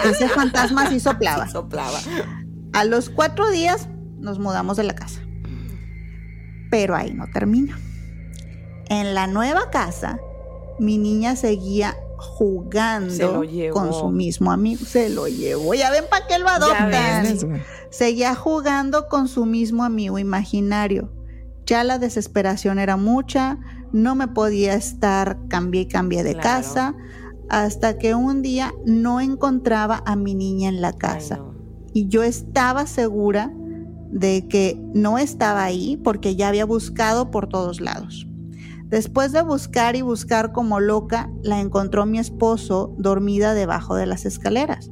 Ese 0.05 0.29
fantasma 0.29 0.89
sí 0.89 0.99
soplaba. 0.99 1.47
Soplaba. 1.49 1.99
A 2.73 2.83
los 2.85 3.09
cuatro 3.09 3.49
días 3.49 3.87
nos 4.19 4.39
mudamos 4.39 4.77
de 4.77 4.83
la 4.83 4.95
casa. 4.95 5.21
Pero 6.69 6.95
ahí 6.95 7.13
no 7.13 7.25
termina. 7.33 7.79
En 8.89 9.13
la 9.15 9.27
nueva 9.27 9.69
casa, 9.71 10.19
mi 10.79 10.97
niña 10.97 11.35
seguía 11.35 11.95
jugando 12.17 13.43
con 13.73 13.93
su 13.93 14.09
mismo 14.09 14.51
amigo. 14.51 14.83
Se 14.85 15.09
lo 15.09 15.27
llevó. 15.27 15.73
Ya 15.73 15.89
ven 15.89 16.05
para 16.09 16.27
qué 16.27 16.37
lo 16.37 16.49
adoptan. 16.49 17.39
Seguía 17.89 18.35
jugando 18.35 19.07
con 19.07 19.27
su 19.27 19.45
mismo 19.45 19.83
amigo 19.83 20.19
imaginario. 20.19 21.11
Ya 21.69 21.83
la 21.83 21.99
desesperación 21.99 22.79
era 22.79 22.97
mucha. 22.97 23.59
No 23.93 24.15
me 24.15 24.27
podía 24.27 24.73
estar, 24.73 25.37
cambié 25.49 25.81
y 25.81 25.85
cambié 25.85 26.23
de 26.23 26.31
Claro. 26.33 26.41
casa. 26.43 26.95
Hasta 27.47 27.99
que 27.99 28.15
un 28.15 28.41
día 28.41 28.73
no 28.87 29.21
encontraba 29.21 30.01
a 30.07 30.15
mi 30.15 30.33
niña 30.33 30.69
en 30.69 30.81
la 30.81 30.87
Ay, 30.89 30.97
casa 30.97 31.37
no. 31.37 31.53
y 31.93 32.07
yo 32.07 32.23
estaba 32.23 32.87
segura 32.87 33.53
de 34.11 34.47
que 34.47 34.81
no 34.95 35.19
estaba 35.19 35.63
ahí 35.63 35.95
porque 36.03 36.35
ya 36.35 36.47
había 36.47 36.65
buscado 36.65 37.29
por 37.29 37.47
todos 37.47 37.81
lados. 37.81 38.25
Después 38.85 39.31
de 39.31 39.43
buscar 39.43 39.95
y 39.95 40.01
buscar 40.01 40.51
como 40.51 40.79
loca, 40.79 41.29
la 41.43 41.59
encontró 41.59 42.07
mi 42.07 42.17
esposo 42.17 42.95
dormida 42.97 43.53
debajo 43.53 43.95
de 43.95 44.07
las 44.07 44.25
escaleras. 44.25 44.89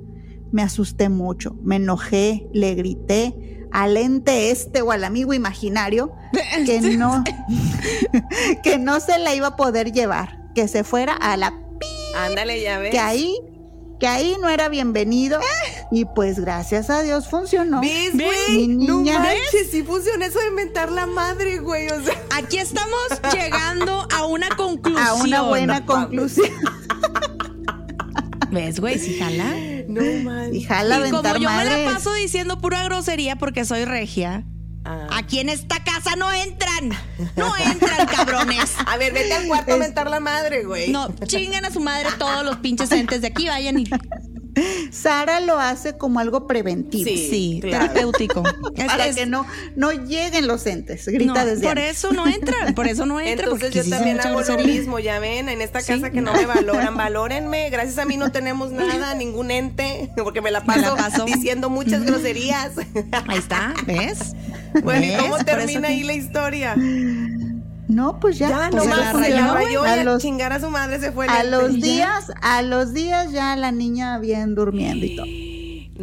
Me 0.52 0.62
asusté 0.62 1.10
mucho, 1.10 1.56
me 1.64 1.78
enojé, 1.78 2.48
le 2.54 2.76
grité 2.76 3.57
al 3.72 3.98
ente 3.98 4.52
este 4.52 4.82
o 4.82 4.92
al 4.92 5.04
amigo 5.04 5.34
imaginario 5.34 6.14
que 6.66 6.82
no, 6.82 7.24
que 8.64 8.78
no 8.78 9.00
se 9.00 9.18
la 9.20 9.34
iba 9.36 9.48
a 9.48 9.56
poder 9.56 9.92
llevar, 9.92 10.40
que 10.56 10.68
se 10.68 10.84
fuera 10.84 11.14
a 11.14 11.38
la 11.38 11.54
Ándale, 12.16 12.62
ya 12.62 12.80
ves. 12.80 12.92
que 12.92 13.00
ahí, 13.00 13.36
que 14.00 14.08
ahí 14.08 14.36
no 14.42 14.50
era 14.50 14.70
bienvenido. 14.70 15.40
Y 15.92 16.06
pues 16.06 16.40
gracias 16.40 16.90
a 16.90 17.04
Dios 17.04 17.30
funcionó. 17.30 17.82
¿Ves, 17.82 18.16
Mi 18.16 18.24
güey? 18.24 18.68
No 18.68 19.00
manches, 19.02 19.70
sí 19.72 19.84
funciona 19.84 20.26
eso 20.26 20.40
de 20.40 20.48
inventar 20.48 20.92
la 20.92 21.06
madre, 21.06 21.60
güey. 21.60 21.88
O 21.90 22.04
sea, 22.04 22.16
Aquí 22.36 22.58
estamos 22.58 23.00
llegando 23.32 24.08
a 24.16 24.26
una 24.26 24.50
conclusión. 24.50 25.08
A 25.08 25.14
una 25.14 25.42
buena 25.44 25.80
no 25.82 25.86
conclusión. 25.86 26.50
¿Ves, 28.52 28.80
güey? 28.80 28.98
Si 29.00 29.18
jala. 29.18 29.54
no 29.88 30.02
manches. 30.24 30.56
Y 30.56 30.64
jala 30.64 31.08
y 31.08 31.12
como 31.12 31.24
yo 31.38 31.50
me 31.50 31.66
la 31.66 31.94
paso 31.94 32.14
diciendo 32.14 32.60
pura 32.60 32.84
grosería 32.84 33.36
porque 33.36 33.66
soy 33.66 33.86
regia, 33.86 34.44
Ah. 34.90 35.08
aquí 35.18 35.40
en 35.40 35.50
esta 35.50 35.84
casa 35.84 36.16
no 36.16 36.32
entran. 36.32 36.92
No 37.36 37.54
entran, 37.58 38.08
cabrones. 38.08 38.72
A 38.86 38.96
ver, 38.96 39.12
vete 39.14 39.34
al 39.34 39.46
cuarto 39.48 39.74
a 39.74 39.78
mentar 39.78 40.10
la 40.10 40.22
madre, 40.22 40.64
güey. 40.64 40.90
No, 40.92 41.10
chinguen 41.26 41.66
a 41.66 41.72
su 41.72 41.82
madre 41.82 42.08
todos 42.18 42.46
los 42.46 42.56
pinches 42.58 42.90
entes 42.94 43.20
de 43.22 43.28
aquí, 43.28 43.48
vayan 43.48 43.80
y. 43.80 43.84
Sara 44.92 45.40
lo 45.40 45.60
hace 45.60 45.98
como 45.98 46.20
algo 46.20 46.48
preventivo. 46.48 47.10
Sí, 47.10 47.28
Sí, 47.30 47.60
claro. 47.62 47.86
terapéutico. 47.88 48.44
Es- 48.76 48.86
Para 48.88 49.08
es- 49.08 49.16
que 49.16 49.26
no, 49.26 49.46
no 49.76 49.92
lleguen 49.92 50.48
los 50.48 50.66
entes. 50.66 51.06
Grita 51.08 51.34
no, 51.34 51.46
desde 51.46 51.62
por 51.68 51.78
antes. 51.78 51.98
eso 51.98 52.12
no 52.14 52.28
entran, 52.28 52.74
por 52.76 52.88
eso 52.88 53.06
no 53.06 53.20
entran. 53.20 53.50
Entonces 53.50 53.70
porque 53.72 53.90
yo 53.90 53.96
también 53.96 54.20
hago 54.22 54.42
lo 54.42 54.58
mismo, 54.60 55.00
ya 55.00 55.20
ven, 55.20 55.50
en 55.50 55.62
esta 55.62 55.80
Sí. 55.82 55.94
casa 55.94 56.10
que 56.10 56.22
no 56.22 56.34
me 56.34 56.46
valoran, 56.46 56.96
valórenme, 56.96 57.70
gracias 57.70 57.98
a 57.98 58.06
mí 58.06 58.18
no 58.18 58.32
tenemos 58.32 58.72
nada, 58.72 59.14
ningún 59.16 59.52
ente, 59.52 60.10
porque 60.18 60.42
me 60.42 60.52
la 60.52 60.62
Me 60.62 60.78
la 60.78 60.96
paso, 60.96 60.96
paso. 60.96 61.26
diciendo 61.26 61.70
muchas 61.70 62.04
groserías. 62.04 62.72
Ahí 63.28 63.38
está, 63.38 63.74
¿ves? 63.86 64.34
Bueno, 64.84 65.06
¿y 65.06 65.16
cómo 65.18 65.38
termina 65.44 65.88
que- 65.88 65.94
ahí 65.94 66.04
la 66.04 66.14
historia? 66.14 66.76
No, 67.88 68.20
pues 68.20 68.38
ya. 68.38 68.50
Ya, 68.50 68.68
pues 68.72 68.86
la 68.86 69.14
se 69.14 69.30
la 69.30 69.54
rayó 69.54 69.84
A 69.84 69.96
los- 70.04 70.22
chingar 70.22 70.52
a 70.54 70.60
su 70.60 70.70
madre 70.70 71.00
se 71.00 71.12
fue 71.12 71.26
el 71.26 71.32
A 71.32 71.44
los 71.44 71.74
días, 71.74 72.32
a 72.42 72.62
los 72.62 72.94
días 72.94 73.32
ya 73.32 73.56
la 73.56 73.72
niña 73.72 74.18
bien 74.20 74.56
durmiendo 74.56 75.06
y 75.06 75.16
todo. 75.16 75.26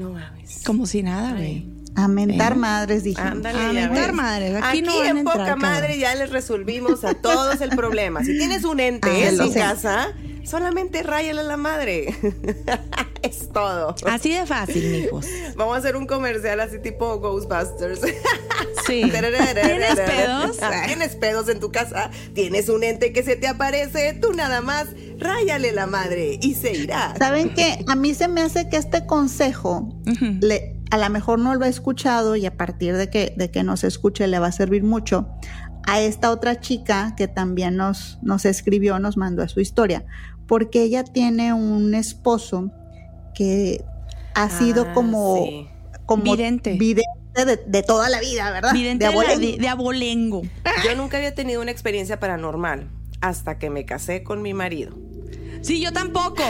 No 0.01 0.11
mames. 0.15 0.63
Como 0.65 0.87
si 0.87 1.03
nada, 1.03 1.33
güey. 1.35 1.67
A 1.97 2.09
mentar 2.09 2.53
¿Eh? 2.55 2.57
madres, 2.57 3.05
dije. 3.05 3.21
Ándale, 3.21 3.59
A 3.61 3.73
mentar 3.73 4.07
ves. 4.09 4.15
madres, 4.15 4.61
aquí 4.65 4.83
no 4.83 4.97
van 4.99 5.07
a 5.07 5.11
en 5.11 5.17
entrar, 5.19 5.37
poca 5.37 5.47
cabrón. 5.51 5.61
madre 5.71 5.99
ya 5.99 6.15
les 6.17 6.31
resolvimos 6.31 7.05
a 7.05 7.15
todos 7.23 7.61
el 7.61 7.71
problema. 7.71 8.25
Si 8.25 8.37
tienes 8.37 8.65
un 8.65 8.81
ente 8.81 9.09
Ah, 9.11 9.29
en 9.29 9.39
tu 9.39 9.53
sé. 9.53 9.61
casa, 9.61 10.09
solamente 10.45 11.03
ráyale 11.05 11.41
a 11.41 11.45
la 11.45 11.57
madre. 11.57 12.13
es 13.23 13.49
todo. 13.53 13.95
Así 14.07 14.31
de 14.33 14.45
fácil, 14.45 14.91
mijos. 14.91 15.27
Vamos 15.55 15.77
a 15.77 15.79
hacer 15.79 15.95
un 15.97 16.07
comercial 16.07 16.59
así 16.61 16.79
tipo 16.81 17.19
Ghostbusters. 17.21 18.01
Sí. 19.03 19.11
¿Tienes 19.11 20.01
pedos? 20.01 20.57
Tienes 20.87 21.17
pedos 21.17 21.49
en 21.49 21.61
tu 21.61 21.71
casa. 21.73 22.11
Tienes 22.35 22.69
un 22.69 22.85
ente 22.85 23.13
que 23.13 23.23
se 23.23 23.37
te 23.37 23.47
aparece. 23.49 24.13
Tú 24.21 24.33
nada 24.33 24.61
más 24.61 24.87
ráyale 25.19 25.73
la 25.73 25.87
madre 25.87 26.39
y 26.43 26.55
se 26.55 26.73
irá. 26.73 27.15
¿Saben 27.19 27.55
qué? 27.55 27.85
A 27.89 27.95
mí 27.97 28.15
se 28.15 28.29
me 28.29 28.43
hace 28.43 28.69
que 28.69 28.77
este 28.77 29.07
consejo 29.07 29.89
le, 30.41 30.77
a 30.91 30.99
lo 30.99 31.11
mejor 31.11 31.39
no 31.39 31.55
lo 31.55 31.65
ha 31.65 31.69
escuchado 31.69 32.37
y 32.37 32.47
a 32.47 32.57
partir 32.57 32.97
de 32.97 33.11
que, 33.11 33.35
de 33.37 33.51
que 33.51 33.63
nos 33.63 33.85
escuche 33.85 34.27
le 34.27 34.39
va 34.39 34.49
a 34.49 34.53
servir 34.53 34.83
mucho 34.83 35.29
a 35.87 36.01
esta 36.01 36.31
otra 36.31 36.61
chica 36.61 37.15
que 37.17 37.29
también 37.29 37.77
nos, 37.77 38.19
nos 38.23 38.45
escribió, 38.47 38.99
nos 38.99 39.17
mandó 39.19 39.47
su 39.49 39.61
historia, 39.61 40.05
porque 40.47 40.83
ella 40.83 41.05
tiene 41.05 41.53
un 41.53 41.95
esposo 41.95 42.71
que 43.35 43.85
ha 44.35 44.49
sido 44.49 44.87
Ah, 44.89 44.95
como, 44.95 45.37
sí. 45.45 45.69
como 46.07 46.23
Vidente. 46.23 46.73
vidente 46.79 47.09
de, 47.35 47.57
de 47.57 47.83
toda 47.83 48.09
la 48.09 48.21
vida, 48.21 48.51
¿verdad? 48.51 48.73
Vidente 48.73 49.05
De 49.07 49.11
de- 49.11 49.59
de 49.59 49.69
abolengo. 49.69 50.43
Yo 50.85 50.95
nunca 50.97 51.17
había 51.17 51.35
tenido 51.35 51.61
una 51.61 51.71
experiencia 51.71 52.21
paranormal 52.21 52.89
hasta 53.21 53.59
que 53.59 53.71
me 53.71 53.85
casé 53.85 54.23
con 54.23 54.43
mi 54.43 54.55
marido. 54.55 54.97
Sí, 55.65 55.81
yo 55.81 55.93
tampoco. 55.93 56.43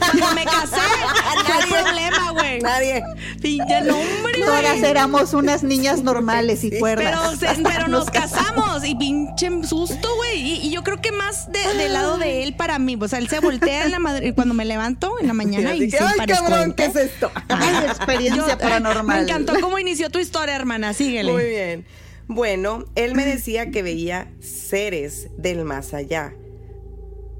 Cuando 0.00 0.34
me 0.34 0.44
casé, 0.44 0.76
fue 1.68 1.78
el 1.78 1.84
problema, 1.84 2.30
güey. 2.32 2.60
Nadie. 2.60 3.02
Pinche 3.40 3.80
nombre, 3.82 4.32
Todas 4.44 4.62
güey. 4.78 4.84
éramos 4.90 5.34
unas 5.34 5.62
niñas 5.62 6.02
normales 6.02 6.64
y 6.64 6.70
Pero, 6.70 6.80
cuerdas. 6.80 7.38
se- 7.38 7.62
pero 7.62 7.88
nos 7.88 8.08
casamos 8.10 8.84
y 8.86 8.94
pinche 8.94 9.50
susto, 9.68 10.08
güey. 10.16 10.40
Y, 10.40 10.66
y 10.66 10.70
yo 10.70 10.82
creo 10.82 11.00
que 11.02 11.12
más 11.12 11.52
de- 11.52 11.74
del 11.74 11.92
lado 11.92 12.16
de 12.16 12.42
él 12.44 12.54
para 12.54 12.78
mí. 12.78 12.96
O 13.00 13.08
sea, 13.08 13.18
él 13.18 13.28
se 13.28 13.40
voltea 13.40 13.84
en 13.84 13.90
la 13.90 13.98
madre, 13.98 14.32
cuando 14.34 14.54
me 14.54 14.64
levanto 14.64 15.18
en 15.20 15.26
la 15.26 15.34
mañana 15.34 15.74
y 15.74 15.90
sí 15.90 15.96
Ay, 16.00 16.26
cabrón, 16.26 16.72
¿qué 16.72 16.84
ente". 16.86 17.00
es 17.00 17.06
esto? 17.12 17.30
Ay, 17.48 17.84
experiencia 17.86 18.48
Yo- 18.52 18.58
paranormal. 18.58 19.16
Me 19.18 19.22
encantó 19.30 19.54
cómo 19.60 19.78
inició 19.78 20.08
tu 20.10 20.18
historia, 20.18 20.56
hermana. 20.56 20.94
Síguele. 20.94 21.30
Muy 21.32 21.44
bien. 21.44 21.84
Bueno, 22.28 22.84
él 22.94 23.14
me 23.14 23.26
decía 23.26 23.70
que 23.70 23.82
veía 23.82 24.28
seres 24.40 25.28
del 25.36 25.64
más 25.66 25.92
allá, 25.92 26.32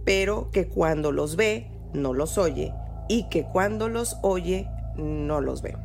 pero 0.05 0.51
que 0.51 0.69
cuando 0.69 1.13
los 1.13 1.37
ve, 1.37 1.71
no 1.93 2.15
los 2.15 2.39
oye, 2.39 2.73
y 3.09 3.29
que 3.29 3.45
cuando 3.45 3.89
los 3.89 4.17
oye, 4.23 4.69
no 4.97 5.41
los 5.41 5.63
ve. 5.63 5.77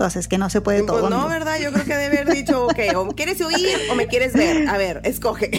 Pues 0.00 0.16
es 0.16 0.28
que 0.28 0.38
no 0.38 0.48
se 0.48 0.62
puede 0.62 0.82
todo. 0.82 1.00
Pues 1.00 1.10
no. 1.10 1.28
¿verdad? 1.28 1.58
Yo 1.60 1.72
creo 1.72 1.84
que 1.84 1.94
debe 1.94 2.20
haber 2.20 2.34
dicho, 2.34 2.64
ok, 2.64 2.78
o 2.96 3.08
quieres 3.08 3.38
oír 3.42 3.76
o 3.90 3.94
me 3.94 4.06
quieres 4.06 4.32
ver. 4.32 4.66
A 4.66 4.78
ver, 4.78 5.02
escoge. 5.04 5.50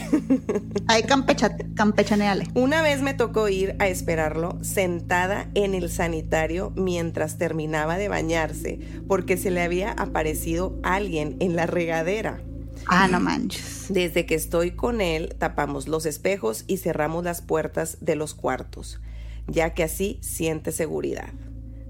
Ahí 0.88 1.04
campecha, 1.04 1.56
campechaneale. 1.76 2.48
Una 2.56 2.82
vez 2.82 3.04
me 3.04 3.14
tocó 3.14 3.50
ir 3.50 3.76
a 3.78 3.88
esperarlo 3.88 4.58
sentada 4.64 5.48
en 5.54 5.76
el 5.76 5.92
sanitario 5.92 6.74
mientras 6.76 7.38
terminaba 7.38 8.00
de 8.00 8.08
bañarse, 8.08 8.80
porque 9.08 9.38
se 9.38 9.52
le 9.52 9.62
había 9.62 9.92
aparecido 9.92 10.80
alguien 10.82 11.38
en 11.40 11.56
la 11.56 11.68
regadera. 11.68 12.42
Ah, 12.88 13.08
no 13.08 13.20
manches. 13.20 13.86
Desde 13.90 14.26
que 14.26 14.36
estoy 14.36 14.72
con 14.72 15.02
él, 15.02 15.36
tapamos 15.38 15.88
los 15.88 16.06
espejos 16.06 16.64
y 16.68 16.78
cerramos 16.78 17.24
las 17.24 17.42
puertas 17.42 17.98
de 18.02 18.16
los 18.16 18.34
cuartos, 18.34 19.00
ya 19.48 19.74
que 19.74 19.84
así 19.84 20.20
siente 20.22 20.72
seguridad. 20.72 21.34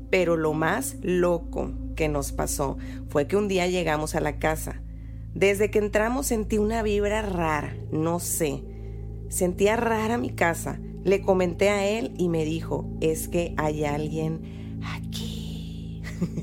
Pero 0.10 0.38
lo 0.38 0.54
más 0.54 0.98
loco 1.02 1.72
que 1.96 2.10
nos 2.10 2.32
pasó 2.32 2.78
fue 3.10 3.28
que 3.28 3.38
un 3.38 3.48
día 3.48 3.68
llegamos 3.68 4.16
a 4.16 4.20
la 4.20 4.40
casa. 4.40 4.82
Desde 5.34 5.72
que 5.72 5.80
entramos 5.80 6.28
sentí 6.28 6.58
una 6.58 6.84
vibra 6.84 7.22
rara, 7.22 7.76
no 7.92 8.20
sé. 8.20 8.64
Sentía 9.30 9.78
rara 9.78 10.18
mi 10.18 10.32
casa. 10.32 10.80
Le 11.04 11.22
comenté 11.22 11.70
a 11.70 11.88
él 11.88 12.14
y 12.18 12.28
me 12.28 12.46
dijo, 12.46 12.90
es 13.00 13.28
que 13.28 13.54
hay 13.58 13.86
alguien 13.86 14.82
aquí. 14.84 16.02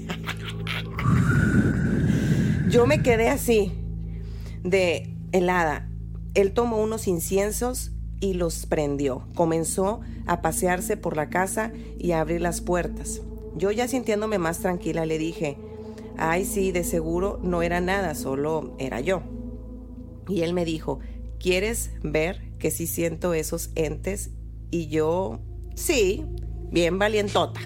Yo 2.69 2.87
me 2.87 3.03
quedé 3.03 3.29
así, 3.29 3.73
de 4.71 5.15
helada. 5.33 5.89
Él 6.35 6.53
tomó 6.53 6.79
unos 6.79 7.09
inciensos 7.09 7.93
y 8.21 8.35
los 8.35 8.67
prendió. 8.67 9.27
Comenzó 9.35 10.01
a 10.27 10.43
pasearse 10.43 10.97
por 10.97 11.17
la 11.17 11.31
casa 11.31 11.73
y 11.99 12.13
a 12.13 12.21
abrir 12.21 12.41
las 12.41 12.61
puertas. 12.61 13.23
Yo 13.57 13.71
ya 13.71 13.89
sintiéndome 13.89 14.39
más 14.39 14.59
tranquila 14.59 15.07
le 15.07 15.19
dije, 15.19 15.57
ay 16.17 16.45
sí, 16.45 16.73
de 16.73 16.85
seguro 16.85 17.41
no 17.43 17.63
era 17.63 17.81
nada, 17.81 18.15
solo 18.15 18.75
era 18.79 19.01
yo. 19.01 19.23
Y 20.29 20.43
él 20.43 20.53
me 20.53 20.65
dijo, 20.65 21.01
¿quieres 21.39 21.91
ver 22.03 22.53
que 22.59 22.71
sí 22.71 22.87
siento 22.87 23.35
esos 23.35 23.71
entes? 23.75 24.31
Y 24.71 24.89
yo, 24.89 25.41
sí, 25.75 26.25
bien 26.71 26.99
valientota. 26.99 27.61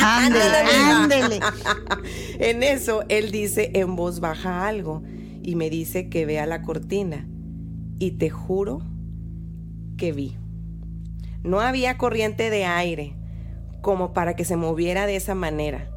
Ándele, 0.00 0.58
ándele. 0.74 1.40
En 2.38 2.62
eso 2.62 3.04
él 3.08 3.30
dice 3.30 3.70
en 3.74 3.96
voz 3.96 4.20
baja 4.20 4.66
algo 4.66 5.02
y 5.44 5.56
me 5.56 5.70
dice 5.70 6.08
que 6.08 6.26
vea 6.26 6.46
la 6.46 6.62
cortina. 6.62 7.28
Y 7.98 8.12
te 8.12 8.30
juro 8.30 8.82
que 9.96 10.12
vi. 10.12 10.36
No 11.42 11.60
había 11.60 11.98
corriente 11.98 12.50
de 12.50 12.64
aire 12.64 13.14
como 13.82 14.14
para 14.14 14.34
que 14.34 14.44
se 14.44 14.56
moviera 14.56 15.06
de 15.06 15.16
esa 15.16 15.34
manera. 15.34 15.90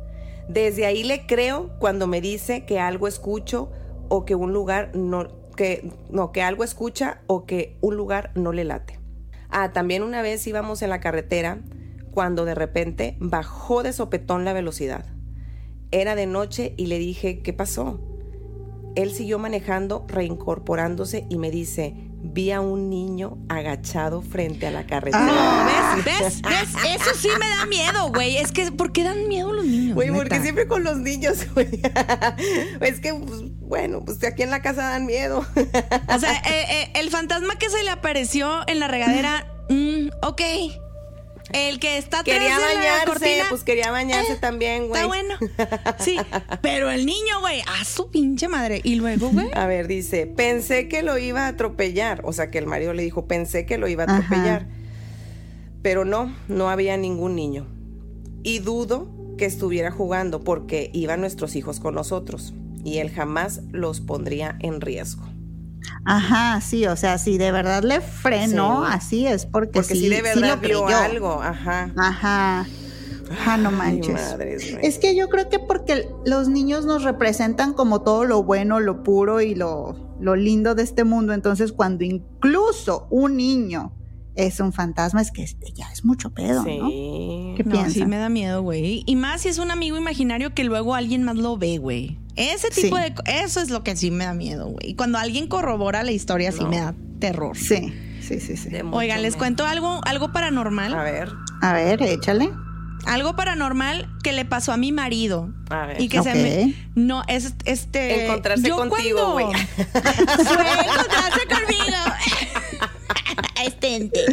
Desde 0.49 0.85
ahí 0.85 1.03
le 1.03 1.25
creo 1.25 1.71
cuando 1.79 2.05
me 2.05 2.21
dice 2.21 2.65
que 2.65 2.79
algo 2.79 3.07
escucho 3.07 3.71
o 4.09 4.25
que 4.25 4.35
un 4.35 4.53
lugar 4.53 4.91
no 4.93 5.27
que 5.55 5.91
no 6.11 6.31
que 6.31 6.43
algo 6.43 6.63
escucha 6.63 7.21
o 7.25 7.45
que 7.45 7.77
un 7.81 7.97
lugar 7.97 8.31
no 8.35 8.51
le 8.51 8.63
late. 8.63 8.99
Ah, 9.49 9.71
también 9.73 10.03
una 10.03 10.21
vez 10.21 10.45
íbamos 10.45 10.81
en 10.81 10.89
la 10.89 10.99
carretera 10.99 11.59
cuando 12.11 12.45
de 12.45 12.55
repente 12.55 13.15
bajó 13.19 13.83
de 13.83 13.93
sopetón 13.93 14.45
la 14.45 14.53
velocidad. 14.53 15.05
Era 15.91 16.15
de 16.15 16.25
noche 16.25 16.73
y 16.77 16.87
le 16.87 16.99
dije, 16.99 17.41
¿qué 17.41 17.53
pasó? 17.53 18.06
Él 18.97 19.13
siguió 19.13 19.37
manejando, 19.37 20.05
reincorporándose 20.07 21.27
y 21.29 21.37
me 21.37 21.51
dice, 21.51 21.93
vi 22.23 22.51
a 22.51 22.61
un 22.61 22.89
niño 22.89 23.37
agachado 23.47 24.23
frente 24.23 24.65
a 24.65 24.71
la 24.71 24.87
carretera. 24.87 25.23
No, 25.23 25.65
¿ves? 25.65 26.03
¿Ves? 26.03 26.41
¿Ves? 26.41 26.83
Eso 26.95 27.11
sí 27.15 27.29
me 27.39 27.47
da 27.47 27.67
miedo, 27.67 28.09
güey. 28.11 28.37
Es 28.37 28.51
que, 28.51 28.71
¿por 28.71 28.91
qué 28.91 29.03
dan 29.03 29.27
miedo 29.27 29.53
los 29.53 29.65
niños? 29.65 29.93
Güey, 29.93 30.09
porque 30.09 30.31
neta? 30.31 30.41
siempre 30.41 30.67
con 30.67 30.83
los 30.83 30.97
niños, 30.97 31.45
güey. 31.53 31.79
es 32.81 32.99
que, 32.99 33.13
pues, 33.13 33.41
bueno, 33.59 34.03
pues 34.03 34.23
aquí 34.23 34.41
en 34.41 34.49
la 34.49 34.63
casa 34.63 34.89
dan 34.89 35.05
miedo. 35.05 35.45
O 35.45 36.19
sea, 36.19 36.33
eh, 36.33 36.65
eh, 36.67 36.91
el 36.95 37.11
fantasma 37.11 37.55
que 37.59 37.69
se 37.69 37.83
le 37.83 37.91
apareció 37.91 38.67
en 38.67 38.79
la 38.79 38.87
regadera, 38.87 39.45
mm, 39.69 40.07
ok. 40.23 40.41
El 41.53 41.79
que 41.79 41.97
está 41.97 42.23
quería 42.23 42.59
bañarse, 42.59 43.05
cortina, 43.05 43.45
pues 43.49 43.63
quería 43.63 43.91
bañarse 43.91 44.33
eh, 44.33 44.37
también, 44.39 44.87
güey. 44.87 45.01
Está 45.01 45.07
bueno. 45.07 45.35
Sí, 45.99 46.17
pero 46.61 46.89
el 46.91 47.05
niño, 47.05 47.39
güey, 47.39 47.61
a 47.61 47.83
su 47.85 48.09
pinche 48.09 48.47
madre. 48.47 48.81
Y 48.83 48.95
luego, 48.95 49.29
güey. 49.29 49.49
A 49.53 49.65
ver, 49.65 49.87
dice, 49.87 50.27
pensé 50.27 50.87
que 50.87 51.03
lo 51.03 51.17
iba 51.17 51.45
a 51.45 51.47
atropellar. 51.49 52.21
O 52.23 52.33
sea, 52.33 52.51
que 52.51 52.57
el 52.57 52.67
marido 52.67 52.93
le 52.93 53.03
dijo, 53.03 53.27
pensé 53.27 53.65
que 53.65 53.77
lo 53.77 53.87
iba 53.87 54.03
a 54.03 54.07
Ajá. 54.07 54.17
atropellar. 54.17 54.67
Pero 55.81 56.05
no, 56.05 56.35
no 56.47 56.69
había 56.69 56.97
ningún 56.97 57.35
niño. 57.35 57.67
Y 58.43 58.59
dudo 58.59 59.09
que 59.37 59.45
estuviera 59.45 59.91
jugando 59.91 60.43
porque 60.43 60.89
iban 60.93 61.21
nuestros 61.21 61.55
hijos 61.55 61.79
con 61.79 61.95
nosotros. 61.95 62.53
Y 62.83 62.97
él 62.97 63.09
jamás 63.11 63.61
los 63.71 64.01
pondría 64.01 64.57
en 64.59 64.81
riesgo. 64.81 65.23
Ajá, 66.05 66.61
sí, 66.61 66.85
o 66.87 66.95
sea, 66.95 67.17
si 67.17 67.37
de 67.37 67.51
verdad 67.51 67.83
le 67.83 68.01
frenó, 68.01 68.85
Sí. 68.85 68.91
así 68.93 69.27
es 69.27 69.45
porque, 69.45 69.73
Porque 69.79 69.95
sí, 69.95 70.01
si 70.01 70.09
de 70.09 70.17
sí 70.17 70.21
verdad 70.21 70.55
lo 70.55 70.61
vio 70.61 70.85
creyó. 70.85 70.97
algo, 70.97 71.41
ajá. 71.41 71.91
Ajá. 71.97 72.65
Ajá, 73.29 73.57
no 73.57 73.69
Ay, 73.69 73.75
manches. 73.75 74.13
madres. 74.13 74.77
Es 74.81 74.99
que 74.99 75.13
yo 75.15 75.27
creo 75.27 75.49
que 75.49 75.59
porque 75.59 76.07
los 76.25 76.47
niños 76.47 76.85
nos 76.85 77.03
representan 77.03 77.73
como 77.73 78.01
todo 78.01 78.23
lo 78.23 78.43
bueno, 78.43 78.79
lo 78.79 79.03
puro 79.03 79.41
y 79.41 79.53
lo, 79.53 80.15
lo 80.21 80.35
lindo 80.37 80.75
de 80.75 80.83
este 80.83 81.03
mundo. 81.03 81.33
Entonces, 81.33 81.73
cuando 81.73 82.05
incluso 82.05 83.05
un 83.09 83.35
niño 83.35 83.91
es 84.35 84.61
un 84.61 84.71
fantasma, 84.71 85.19
es 85.21 85.31
que 85.31 85.43
este 85.43 85.73
ya 85.73 85.91
es 85.91 86.05
mucho 86.05 86.29
pedo, 86.33 86.59
¿no? 86.63 86.87
Sí. 86.89 87.53
¿Qué 87.57 87.63
No, 87.65 87.71
piensan? 87.71 87.91
sí 87.91 88.05
me 88.05 88.17
da 88.17 88.29
miedo, 88.29 88.61
güey. 88.61 89.03
Y 89.05 89.15
más 89.17 89.41
si 89.41 89.49
es 89.49 89.57
un 89.57 89.71
amigo 89.71 89.97
imaginario 89.97 90.53
que 90.53 90.63
luego 90.63 90.95
alguien 90.95 91.23
más 91.23 91.35
lo 91.35 91.57
ve, 91.57 91.79
güey. 91.79 92.19
Ese 92.37 92.69
tipo 92.69 92.95
Sí. 92.97 93.03
de... 93.03 93.13
Eso 93.43 93.59
es 93.61 93.69
lo 93.69 93.83
que 93.83 93.95
sí 93.95 94.11
me 94.11 94.25
da 94.25 94.33
miedo, 94.33 94.67
güey. 94.67 94.91
Y 94.91 94.95
cuando 94.95 95.17
alguien 95.17 95.47
corrobora 95.47 96.03
la 96.03 96.11
historia, 96.11 96.51
sí 96.51 96.63
me 96.65 96.79
da 96.79 96.93
terror. 97.19 97.57
Sí, 97.57 97.93
sí, 98.21 98.39
sí, 98.39 98.55
sí. 98.57 98.69
Oigan, 98.91 99.21
les 99.21 99.33
miedo. 99.33 99.37
cuento 99.39 99.65
algo, 99.65 100.01
algo 100.05 100.31
paranormal. 100.31 100.93
A 100.93 101.03
ver, 101.03 101.31
A 101.61 101.73
ver, 101.73 102.01
échale. 102.03 102.49
Algo 103.05 103.35
paranormal 103.35 104.09
que 104.23 104.33
le 104.33 104.43
pasó 104.43 104.73
a 104.73 104.77
mi 104.77 104.91
marido. 104.91 105.53
a 105.69 105.85
ver. 105.85 106.01
Y 106.01 106.09
que 106.09 106.21
se 106.23 106.33
me. 106.33 106.73
No, 106.95 107.23
es 107.27 107.53
este. 107.65 108.25
Encontrarse 108.25 108.67
yo 108.67 108.75
contigo, 108.75 109.31
güey. 109.33 109.45
Fue 109.75 110.01
encontrarse 110.01 111.47
conmigo. 111.47 111.97
este 113.65 113.95
ente. 113.95 114.25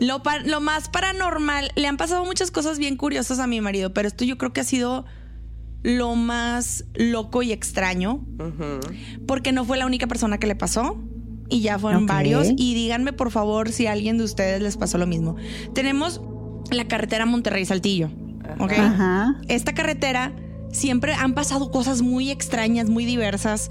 Lo, 0.00 0.22
lo 0.44 0.60
más 0.60 0.88
paranormal. 0.88 1.70
Le 1.76 1.86
han 1.86 1.96
pasado 1.96 2.24
muchas 2.24 2.50
cosas 2.50 2.78
bien 2.78 2.96
curiosas 2.96 3.38
a 3.38 3.46
mi 3.46 3.60
marido, 3.60 3.92
pero 3.94 4.08
esto 4.08 4.24
yo 4.24 4.36
creo 4.38 4.52
que 4.52 4.60
ha 4.60 4.64
sido 4.64 5.04
lo 5.82 6.14
más 6.14 6.84
loco 6.94 7.42
y 7.42 7.52
extraño. 7.52 8.24
Porque 9.26 9.52
no 9.52 9.64
fue 9.64 9.78
la 9.78 9.86
única 9.86 10.06
persona 10.06 10.38
que 10.38 10.46
le 10.46 10.56
pasó. 10.56 11.02
Y 11.48 11.60
ya 11.60 11.78
fueron 11.78 12.06
varios. 12.06 12.48
Y 12.56 12.74
díganme, 12.74 13.12
por 13.12 13.30
favor, 13.30 13.70
si 13.70 13.86
a 13.86 13.92
alguien 13.92 14.18
de 14.18 14.24
ustedes 14.24 14.60
les 14.60 14.76
pasó 14.76 14.98
lo 14.98 15.06
mismo. 15.06 15.36
Tenemos 15.74 16.20
la 16.70 16.88
carretera 16.88 17.26
Monterrey-Saltillo. 17.26 18.10
Esta 19.48 19.74
carretera 19.74 20.34
siempre 20.72 21.14
han 21.14 21.34
pasado 21.34 21.70
cosas 21.70 22.02
muy 22.02 22.30
extrañas, 22.30 22.88
muy 22.88 23.04
diversas. 23.04 23.70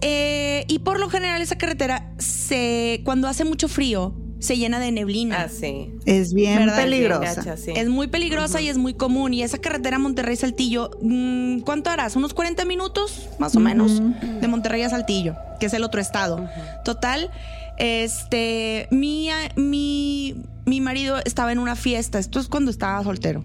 Eh, 0.00 0.64
y 0.68 0.78
por 0.78 1.00
lo 1.00 1.08
general, 1.08 1.42
esa 1.42 1.58
carretera, 1.58 2.12
se, 2.18 3.02
cuando 3.04 3.28
hace 3.28 3.44
mucho 3.44 3.68
frío, 3.68 4.14
se 4.38 4.56
llena 4.56 4.78
de 4.78 4.92
neblina. 4.92 5.42
Ah, 5.42 5.48
sí. 5.48 5.92
Es 6.06 6.32
bien 6.32 6.58
¿Verdad? 6.58 6.76
peligrosa. 6.76 7.34
Gacha, 7.34 7.56
sí. 7.56 7.72
Es 7.74 7.88
muy 7.88 8.06
peligrosa 8.06 8.60
y 8.60 8.68
es 8.68 8.78
muy 8.78 8.94
común. 8.94 9.34
Y 9.34 9.42
esa 9.42 9.58
carretera 9.58 9.98
Monterrey-Saltillo, 9.98 10.90
mm, 11.02 11.60
¿cuánto 11.60 11.90
harás? 11.90 12.16
¿Unos 12.16 12.34
40 12.34 12.64
minutos? 12.64 13.28
Más 13.38 13.56
o 13.56 13.60
menos. 13.60 14.00
De 14.40 14.48
Monterrey 14.48 14.82
a 14.82 14.90
Saltillo, 14.90 15.34
que 15.58 15.66
es 15.66 15.74
el 15.74 15.82
otro 15.82 16.00
estado. 16.00 16.48
Total, 16.84 17.30
este, 17.78 18.88
mi, 18.90 19.28
mi, 19.56 20.36
mi 20.66 20.80
marido 20.80 21.18
estaba 21.24 21.52
en 21.52 21.58
una 21.58 21.76
fiesta. 21.76 22.18
Esto 22.18 22.38
es 22.38 22.48
cuando 22.48 22.70
estaba 22.70 23.02
soltero. 23.02 23.44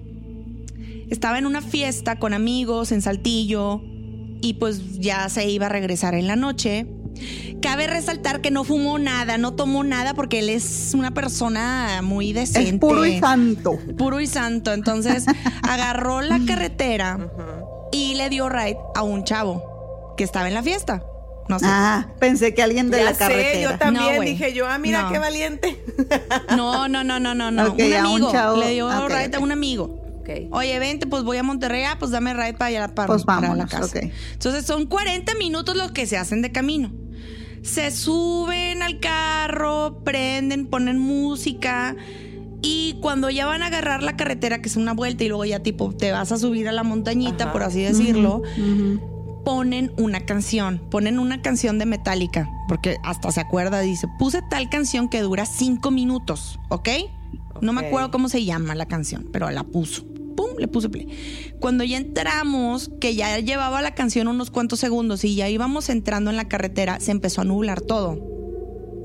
Estaba 1.09 1.38
en 1.38 1.45
una 1.45 1.61
fiesta 1.61 2.17
con 2.17 2.34
amigos 2.34 2.91
en 2.91 3.01
Saltillo 3.01 3.82
y 4.41 4.55
pues 4.55 4.99
ya 4.99 5.30
se 5.30 5.47
iba 5.49 5.67
a 5.67 5.70
regresar 5.70 6.15
en 6.15 6.28
la 6.28 6.36
noche. 6.36 6.88
Cabe 7.61 7.88
resaltar 7.88 8.41
que 8.41 8.51
no 8.51 8.63
fumó 8.63 8.99
nada, 8.99 9.38
no 9.38 9.53
tomó 9.53 9.84
nada 9.84 10.13
porque 10.13 10.39
él 10.39 10.49
es 10.49 10.91
una 10.93 11.11
persona 11.13 12.01
muy 12.03 12.34
decente. 12.34 12.69
Es 12.71 12.78
puro 12.80 13.05
y 13.05 13.19
santo. 13.19 13.80
Puro 13.97 14.19
y 14.19 14.28
santo. 14.28 14.74
Entonces 14.74 15.26
agarró 15.63 16.21
la 16.21 16.39
carretera 16.45 17.30
y 17.91 18.15
le 18.15 18.30
dio 18.30 18.49
ride 18.49 18.78
a 18.95 19.03
un 19.03 19.24
chavo 19.24 20.13
que 20.17 20.24
estaba 20.24 20.47
en 20.47 20.53
la 20.55 20.63
fiesta. 20.63 21.03
No 21.49 21.59
sé. 21.59 21.65
Ah, 21.67 22.07
pensé 22.19 22.53
que 22.53 22.63
alguien 22.63 22.89
de 22.89 22.97
Ya 22.99 23.03
la 23.05 23.13
sé, 23.13 23.19
carretera. 23.19 23.71
yo 23.71 23.78
también 23.78 24.15
No, 24.15 24.21
dije 24.21 24.53
yo, 24.53 24.67
ah, 24.67 24.78
mira 24.78 25.03
No. 25.03 25.11
qué 25.11 25.19
valiente. 25.19 25.84
No, 26.55 26.88
no, 26.88 27.03
no, 27.03 27.19
no, 27.19 27.34
no, 27.36 27.51
no. 27.51 27.67
Ok, 27.67 27.80
un 27.80 27.93
a 27.93 27.99
un 27.99 28.05
amigo. 28.13 28.32
chavo. 28.32 28.57
Le 28.59 28.69
dio 28.71 28.88
Ok, 28.88 29.09
ride 29.09 29.36
a 29.38 29.39
un 29.39 29.51
amigo. 29.51 29.99
Oye, 30.51 30.80
vente, 30.80 31.05
pues 31.05 31.24
voy 31.24 31.36
a 31.38 31.43
Monterrey, 31.43 31.84
ah, 31.84 31.97
pues 31.99 32.11
dame 32.11 32.34
ride 32.34 32.53
para 32.53 32.67
allá 32.67 32.88
para, 32.95 33.07
Pues 33.07 33.24
para 33.26 33.53
la 33.55 33.65
casa. 33.67 33.86
ok. 33.86 34.09
Entonces 34.32 34.65
son 34.65 34.86
40 34.86 35.36
minutos 35.36 35.76
los 35.76 35.91
que 35.91 36.05
se 36.07 36.17
hacen 36.17 36.41
de 36.41 36.51
camino. 36.53 36.93
Se 37.64 37.91
suben 37.91 38.84
al 38.84 38.99
carro, 38.99 40.01
prenden, 40.03 40.68
ponen 40.68 40.99
música 40.99 41.95
y 42.61 42.97
cuando 43.01 43.30
ya 43.30 43.45
van 43.45 43.61
a 43.61 43.68
agarrar 43.68 44.03
la 44.03 44.16
carretera, 44.16 44.61
que 44.61 44.70
es 44.70 44.76
una 44.76 44.93
vuelta 44.93 45.24
y 45.24 45.28
luego 45.28 45.45
ya 45.45 45.59
tipo 45.59 45.93
te 45.93 46.11
vas 46.11 46.32
a 46.32 46.38
subir 46.38 46.68
a 46.70 46.72
la 46.72 46.84
montañita, 46.84 47.45
Ajá. 47.45 47.53
por 47.53 47.64
así 47.64 47.82
decirlo, 47.82 48.41
ponen 49.43 49.91
una 49.97 50.22
canción, 50.22 50.82
ponen 50.89 51.20
una 51.20 51.41
canción 51.41 51.80
de 51.80 51.86
Metallica, 51.86 52.49
porque 52.68 52.97
hasta 53.03 53.32
se 53.32 53.41
acuerda, 53.41 53.82
dice, 53.82 54.07
puse 54.18 54.41
tal 54.49 54.70
canción 54.70 55.09
que 55.09 55.22
dura 55.22 55.45
cinco 55.45 55.91
minutos, 55.91 56.59
¿ok? 56.70 56.89
No 57.61 57.74
me 57.74 57.86
acuerdo 57.86 58.11
cómo 58.11 58.30
se 58.30 58.45
llama 58.45 58.76
la 58.76 58.88
canción, 58.88 59.28
pero 59.32 59.49
la 59.51 59.64
puso. 59.64 60.05
Pum, 60.54 60.60
le 60.60 60.68
puse 60.68 60.89
play. 60.89 61.08
Cuando 61.60 61.84
ya 61.84 61.97
entramos, 61.97 62.91
que 62.99 63.16
ya 63.16 63.38
llevaba 63.39 63.82
la 63.82 63.95
canción 63.95 64.28
unos 64.28 64.51
cuantos 64.51 64.80
segundos 64.80 65.24
y 65.24 65.36
ya 65.36 65.49
íbamos 65.49 65.89
entrando 65.89 66.30
en 66.32 66.38
la 66.38 66.47
carretera, 66.47 66.99
se 66.99 67.12
empezó 67.12 67.41
a 67.41 67.43
nublar 67.45 67.82
todo. 67.82 68.20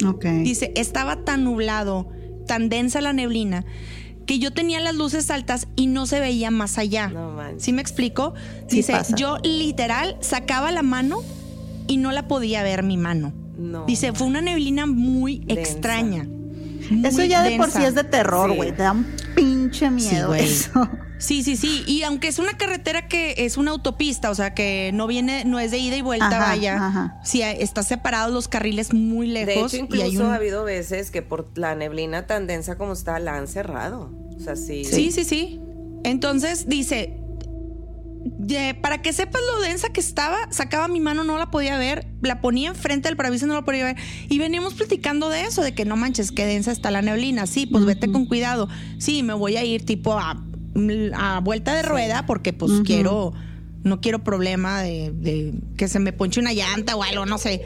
Ok. 0.06 0.24
Dice, 0.44 0.72
estaba 0.76 1.24
tan 1.24 1.44
nublado, 1.44 2.08
tan 2.46 2.68
densa 2.68 3.00
la 3.00 3.12
neblina, 3.12 3.64
que 4.26 4.38
yo 4.38 4.52
tenía 4.52 4.78
las 4.80 4.94
luces 4.94 5.30
altas 5.30 5.68
y 5.74 5.86
no 5.86 6.06
se 6.06 6.20
veía 6.20 6.50
más 6.50 6.78
allá. 6.78 7.08
No 7.08 7.30
manches. 7.32 7.62
¿Sí 7.62 7.72
me 7.72 7.80
explico? 7.82 8.34
Sí 8.68 8.76
Dice, 8.76 8.92
pasa. 8.92 9.16
yo 9.16 9.38
literal 9.42 10.16
sacaba 10.20 10.70
la 10.70 10.82
mano 10.82 11.22
y 11.86 11.96
no 11.96 12.12
la 12.12 12.28
podía 12.28 12.62
ver 12.62 12.82
mi 12.82 12.96
mano. 12.98 13.32
No. 13.58 13.86
Dice, 13.86 14.12
fue 14.12 14.26
una 14.26 14.40
neblina 14.42 14.86
muy 14.86 15.38
Densa. 15.38 15.60
extraña. 15.62 16.28
Eso 17.04 17.24
ya 17.24 17.42
de 17.42 17.56
por 17.56 17.70
sí 17.70 17.82
es 17.82 17.94
de 17.94 18.04
terror, 18.04 18.50
Sí. 18.50 18.56
güey. 18.56 18.70
Te 18.72 18.82
da 18.82 18.92
un 18.92 19.06
pinche 19.34 19.90
miedo 19.90 20.28
güey. 20.28 20.44
eso. 20.44 20.88
Sí, 21.18 21.42
sí, 21.42 21.56
sí. 21.56 21.82
Y 21.86 22.02
aunque 22.04 22.28
es 22.28 22.38
una 22.38 22.56
carretera 22.56 23.08
que 23.08 23.34
es 23.38 23.56
una 23.56 23.72
autopista, 23.72 24.30
o 24.30 24.34
sea, 24.34 24.54
que 24.54 24.90
no 24.94 25.06
viene, 25.06 25.44
no 25.44 25.58
es 25.58 25.70
de 25.72 25.78
ida 25.78 25.96
y 25.96 26.02
vuelta, 26.02 26.28
Ajá, 26.28 26.38
vaya. 26.38 26.86
ajá. 26.86 27.20
Sí, 27.24 27.42
está 27.42 27.82
separados 27.82 28.32
los 28.32 28.46
carriles 28.48 28.92
muy 28.94 29.28
De 29.32 29.46
lejos. 29.46 29.74
hecho, 29.74 29.86
y 29.90 30.00
hay 30.00 30.08
incluso 30.10 30.26
un- 30.26 30.32
ha 30.32 30.36
habido 30.36 30.64
veces 30.64 31.10
que 31.10 31.22
por 31.22 31.50
la 31.56 31.74
neblina 31.74 32.26
tan 32.26 32.46
densa 32.46 32.76
como 32.78 32.92
está, 32.92 33.18
la 33.18 33.36
han 33.36 33.48
cerrado. 33.48 34.12
O 34.36 34.40
sea, 34.40 34.54
sí. 34.56 34.84
Sí, 34.84 35.10
sí, 35.10 35.24
sí. 35.24 35.60
Entonces 36.04 36.68
dice, 36.68 37.14
de- 38.38 38.74
para 38.80 39.00
que 39.02 39.12
sepas 39.12 39.40
lo 39.54 39.60
densa 39.62 39.88
que 39.90 40.00
estaba, 40.00 40.36
sacaba 40.50 40.88
mi 40.88 41.00
mano, 41.00 41.24
no 41.24 41.38
la 41.38 41.50
podía 41.50 41.78
ver, 41.78 42.06
la 42.22 42.40
ponía 42.40 42.68
enfrente 42.70 43.08
del 43.08 43.16
paraviso, 43.16 43.46
no 43.46 43.54
la 43.54 43.64
podía 43.64 43.84
ver. 43.84 43.96
Y 44.28 44.38
veníamos 44.38 44.74
platicando 44.74 45.28
de 45.28 45.42
eso, 45.42 45.62
de 45.62 45.74
que 45.74 45.84
no 45.84 45.96
manches, 45.96 46.32
qué 46.32 46.46
densa 46.46 46.72
está 46.72 46.90
la 46.90 47.02
neblina. 47.02 47.46
Sí, 47.46 47.66
pues 47.66 47.84
vete 47.84 48.10
con 48.10 48.26
cuidado. 48.26 48.68
Sí, 48.98 49.22
me 49.22 49.34
voy 49.34 49.56
a 49.56 49.64
ir 49.64 49.84
tipo 49.84 50.18
a, 50.18 50.44
a 51.14 51.40
vuelta 51.40 51.74
de 51.74 51.82
rueda 51.82 52.26
porque 52.26 52.52
pues 52.52 52.72
quiero, 52.84 53.32
no 53.84 54.00
quiero 54.00 54.24
problema 54.24 54.82
de, 54.82 55.12
de 55.14 55.54
que 55.76 55.88
se 55.88 55.98
me 56.00 56.12
ponche 56.12 56.40
una 56.40 56.52
llanta 56.52 56.96
o 56.96 57.02
algo, 57.02 57.26
no 57.26 57.38
sé. 57.38 57.62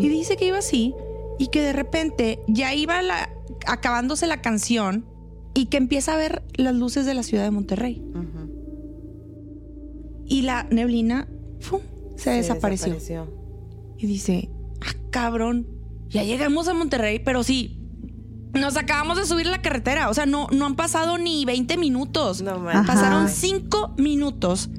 Y 0.00 0.08
dice 0.08 0.36
que 0.36 0.46
iba 0.46 0.58
así 0.58 0.94
y 1.38 1.48
que 1.48 1.62
de 1.62 1.72
repente 1.72 2.40
ya 2.48 2.74
iba 2.74 3.00
la, 3.02 3.30
acabándose 3.66 4.26
la 4.26 4.40
canción 4.42 5.04
y 5.54 5.66
que 5.66 5.76
empieza 5.76 6.14
a 6.14 6.16
ver 6.16 6.42
las 6.54 6.74
luces 6.74 7.06
de 7.06 7.14
la 7.14 7.22
ciudad 7.22 7.44
de 7.44 7.50
Monterrey. 7.50 8.02
Y 10.26 10.42
la 10.42 10.64
neblina 10.70 11.26
¡fum! 11.60 11.80
se, 12.16 12.24
Se 12.24 12.30
desapareció. 12.30 12.94
desapareció. 12.94 13.38
Y 13.98 14.06
dice, 14.06 14.50
ah, 14.80 14.94
cabrón, 15.10 15.66
ya 16.10 16.22
llegamos 16.22 16.68
a 16.68 16.74
Monterrey, 16.74 17.18
pero 17.18 17.42
sí, 17.42 17.77
nos 18.54 18.76
acabamos 18.76 19.16
de 19.18 19.26
subir 19.26 19.46
a 19.48 19.50
la 19.50 19.62
carretera. 19.62 20.08
O 20.08 20.14
sea, 20.14 20.26
no, 20.26 20.46
no 20.50 20.66
han 20.66 20.76
pasado 20.76 21.18
ni 21.18 21.44
20 21.44 21.76
minutos. 21.76 22.42
No 22.42 22.58
manches. 22.58 22.86
Pasaron 22.86 23.24
Ajá. 23.24 23.28
5 23.28 23.94
minutos 23.98 24.70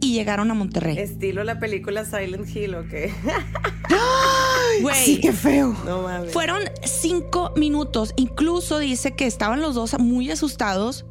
y 0.00 0.14
llegaron 0.14 0.50
a 0.50 0.54
Monterrey. 0.54 0.98
Estilo 0.98 1.44
la 1.44 1.60
película 1.60 2.04
Silent 2.04 2.48
Hill, 2.54 2.74
¿o 2.74 2.88
qué? 2.88 3.12
Güey, 4.82 4.96
Sí, 4.96 5.20
qué 5.20 5.32
feo. 5.32 5.76
No 5.84 6.02
mames. 6.02 6.32
Fueron 6.32 6.62
cinco 6.82 7.52
minutos. 7.56 8.14
Incluso 8.16 8.78
dice 8.78 9.14
que 9.14 9.26
estaban 9.26 9.60
los 9.60 9.74
dos 9.74 9.98
muy 9.98 10.30
asustados, 10.30 11.04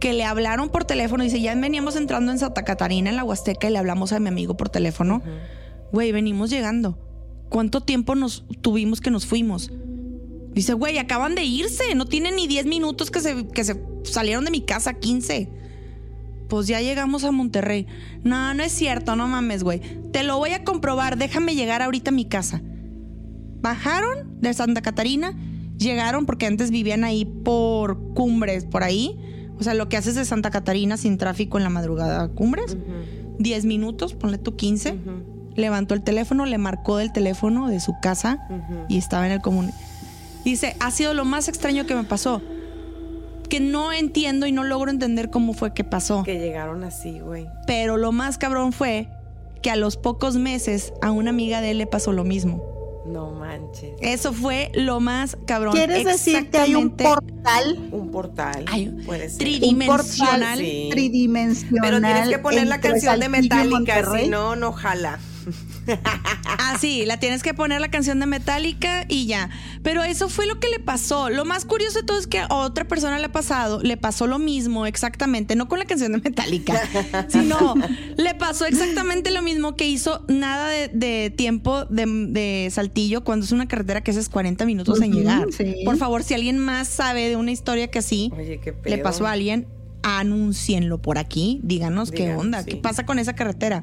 que 0.00 0.12
le 0.12 0.24
hablaron 0.24 0.68
por 0.68 0.84
teléfono. 0.84 1.24
Dice, 1.24 1.40
ya 1.40 1.54
veníamos 1.54 1.96
entrando 1.96 2.30
en 2.30 2.38
Santa 2.38 2.62
Catarina, 2.64 3.10
en 3.10 3.16
la 3.16 3.24
Huasteca, 3.24 3.68
y 3.68 3.72
le 3.72 3.78
hablamos 3.78 4.12
a 4.12 4.20
mi 4.20 4.28
amigo 4.28 4.56
por 4.56 4.68
teléfono. 4.68 5.22
Güey, 5.92 6.12
venimos 6.12 6.50
llegando. 6.50 6.98
¿Cuánto 7.48 7.80
tiempo 7.80 8.14
nos 8.14 8.44
tuvimos 8.60 9.00
que 9.00 9.10
nos 9.10 9.24
fuimos? 9.26 9.70
Dice, 10.56 10.72
güey, 10.72 10.98
acaban 10.98 11.36
de 11.36 11.44
irse. 11.44 11.94
No 11.94 12.06
tienen 12.06 12.34
ni 12.34 12.48
10 12.48 12.66
minutos 12.66 13.12
que 13.12 13.20
se, 13.20 13.46
que 13.46 13.62
se 13.62 13.80
salieron 14.02 14.44
de 14.44 14.50
mi 14.50 14.62
casa, 14.62 14.94
15. 14.94 15.48
Pues 16.48 16.66
ya 16.66 16.80
llegamos 16.80 17.22
a 17.22 17.30
Monterrey. 17.30 17.86
No, 18.24 18.54
no 18.54 18.64
es 18.64 18.72
cierto, 18.72 19.14
no 19.14 19.28
mames, 19.28 19.62
güey. 19.62 19.80
Te 20.12 20.24
lo 20.24 20.38
voy 20.38 20.50
a 20.50 20.64
comprobar. 20.64 21.16
Déjame 21.16 21.54
llegar 21.54 21.82
ahorita 21.82 22.10
a 22.10 22.14
mi 22.14 22.24
casa 22.24 22.60
bajaron 23.66 24.40
de 24.40 24.54
Santa 24.54 24.80
Catarina, 24.80 25.34
llegaron 25.76 26.24
porque 26.24 26.46
antes 26.46 26.70
vivían 26.70 27.02
ahí 27.02 27.24
por 27.24 28.14
Cumbres, 28.14 28.64
por 28.64 28.84
ahí. 28.84 29.18
O 29.58 29.64
sea, 29.64 29.74
lo 29.74 29.88
que 29.88 29.96
haces 29.96 30.14
de 30.14 30.24
Santa 30.24 30.50
Catarina 30.50 30.96
sin 30.96 31.18
tráfico 31.18 31.58
en 31.58 31.64
la 31.64 31.70
madrugada 31.70 32.22
a 32.22 32.28
Cumbres. 32.28 32.76
10 33.38 33.64
minutos, 33.64 34.14
ponle 34.14 34.38
tú 34.38 34.54
15. 34.54 34.98
Levantó 35.56 35.94
el 35.94 36.02
teléfono, 36.02 36.46
le 36.46 36.58
marcó 36.58 36.98
del 36.98 37.12
teléfono 37.12 37.68
de 37.68 37.80
su 37.80 37.94
casa 38.00 38.46
y 38.88 38.98
estaba 38.98 39.26
en 39.26 39.32
el 39.32 39.40
común. 39.40 39.72
Dice, 40.46 40.76
ha 40.78 40.92
sido 40.92 41.12
lo 41.12 41.24
más 41.24 41.48
extraño 41.48 41.86
que 41.86 41.96
me 41.96 42.04
pasó. 42.04 42.40
Que 43.48 43.58
no 43.58 43.92
entiendo 43.92 44.46
y 44.46 44.52
no 44.52 44.62
logro 44.62 44.92
entender 44.92 45.28
cómo 45.28 45.54
fue 45.54 45.74
que 45.74 45.82
pasó. 45.82 46.22
Que 46.22 46.38
llegaron 46.38 46.84
así, 46.84 47.18
güey. 47.18 47.48
Pero 47.66 47.96
lo 47.96 48.12
más 48.12 48.38
cabrón 48.38 48.72
fue 48.72 49.08
que 49.60 49.72
a 49.72 49.76
los 49.76 49.96
pocos 49.96 50.36
meses 50.36 50.92
a 51.02 51.10
una 51.10 51.30
amiga 51.30 51.60
de 51.60 51.72
él 51.72 51.78
le 51.78 51.88
pasó 51.88 52.12
lo 52.12 52.22
mismo. 52.22 52.62
No 53.06 53.32
manches. 53.32 53.96
Eso 54.00 54.32
fue 54.32 54.70
lo 54.72 55.00
más 55.00 55.36
cabrón. 55.48 55.74
¿Quieres 55.74 56.04
decir 56.04 56.48
que 56.48 56.58
hay 56.58 56.76
un 56.76 56.90
portal? 56.90 57.88
Un 57.90 58.12
portal. 58.12 58.66
Ay, 58.68 58.96
puede 59.04 59.28
ser. 59.28 59.38
tridimensional. 59.38 60.60
Sí. 60.60 60.90
tridimensional? 60.92 61.80
Pero 61.82 62.00
tienes 62.00 62.28
que 62.28 62.38
poner 62.38 62.68
la 62.68 62.80
canción 62.80 63.18
de 63.18 63.28
Metallica, 63.28 64.16
si 64.16 64.28
no, 64.28 64.54
no 64.54 64.70
jala. 64.70 65.18
Ah, 66.58 66.76
sí, 66.80 67.04
la 67.06 67.18
tienes 67.18 67.42
que 67.42 67.54
poner 67.54 67.80
la 67.80 67.88
canción 67.90 68.18
de 68.20 68.26
Metallica 68.26 69.04
y 69.08 69.26
ya. 69.26 69.50
Pero 69.82 70.02
eso 70.02 70.28
fue 70.28 70.46
lo 70.46 70.58
que 70.58 70.68
le 70.68 70.80
pasó. 70.80 71.30
Lo 71.30 71.44
más 71.44 71.64
curioso 71.64 72.00
de 72.00 72.06
todo 72.06 72.18
es 72.18 72.26
que 72.26 72.40
a 72.40 72.48
otra 72.48 72.86
persona 72.86 73.18
le 73.18 73.26
ha 73.26 73.32
pasado, 73.32 73.80
le 73.82 73.96
pasó 73.96 74.26
lo 74.26 74.38
mismo 74.38 74.86
exactamente, 74.86 75.54
no 75.54 75.68
con 75.68 75.78
la 75.78 75.84
canción 75.84 76.12
de 76.12 76.18
Metallica, 76.18 76.80
sino 77.28 77.74
le 78.16 78.34
pasó 78.34 78.66
exactamente 78.66 79.30
lo 79.30 79.42
mismo 79.42 79.76
que 79.76 79.86
hizo 79.86 80.24
nada 80.28 80.68
de, 80.68 80.88
de 80.88 81.30
tiempo 81.30 81.84
de, 81.84 82.06
de 82.06 82.68
Saltillo 82.70 83.22
cuando 83.24 83.44
es 83.44 83.52
una 83.52 83.68
carretera 83.68 84.02
que 84.02 84.10
haces 84.10 84.28
40 84.28 84.64
minutos 84.66 85.00
en 85.02 85.12
llegar. 85.12 85.46
sí. 85.52 85.82
Por 85.84 85.96
favor, 85.96 86.22
si 86.22 86.34
alguien 86.34 86.58
más 86.58 86.88
sabe 86.88 87.28
de 87.28 87.36
una 87.36 87.50
historia 87.52 87.88
que 87.88 87.98
así 87.98 88.32
Oye, 88.36 88.60
le 88.84 88.98
pasó 88.98 89.26
a 89.26 89.32
alguien, 89.32 89.66
anúncienlo 90.06 91.02
por 91.02 91.18
aquí, 91.18 91.60
díganos 91.64 92.12
qué 92.12 92.34
onda, 92.34 92.62
sí. 92.62 92.70
qué 92.70 92.76
pasa 92.76 93.04
con 93.04 93.18
esa 93.18 93.34
carretera. 93.34 93.82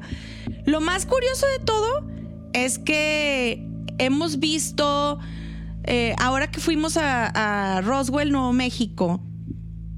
Lo 0.64 0.80
más 0.80 1.04
curioso 1.04 1.46
de 1.46 1.64
todo 1.64 2.06
es 2.54 2.78
que 2.78 3.66
hemos 3.98 4.38
visto, 4.38 5.18
eh, 5.84 6.14
ahora 6.18 6.50
que 6.50 6.60
fuimos 6.60 6.96
a, 6.96 7.76
a 7.76 7.82
Roswell, 7.82 8.32
Nuevo 8.32 8.54
México, 8.54 9.20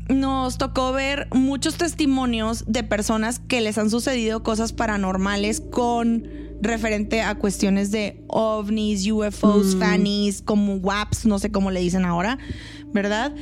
nos 0.09 0.59
tocó 0.59 0.93
ver 0.93 1.29
muchos 1.33 1.77
testimonios 1.77 2.65
de 2.67 2.83
personas 2.83 3.39
que 3.39 3.61
les 3.61 3.79
han 3.79 3.91
sucedido 3.91 4.43
cosas 4.43 4.73
paranormales 4.73 5.61
con 5.61 6.29
referente 6.61 7.23
a 7.23 7.37
cuestiones 7.37 7.91
de 7.91 8.25
ovnis, 8.29 9.09
UFOs, 9.11 9.77
fannies, 9.77 10.43
como 10.43 10.77
WAPs, 10.77 11.27
no 11.27 11.39
sé 11.39 11.53
cómo 11.53 11.71
le 11.71 11.81
dicen 11.81 12.05
ahora, 12.05 12.39
¿verdad? 12.93 13.33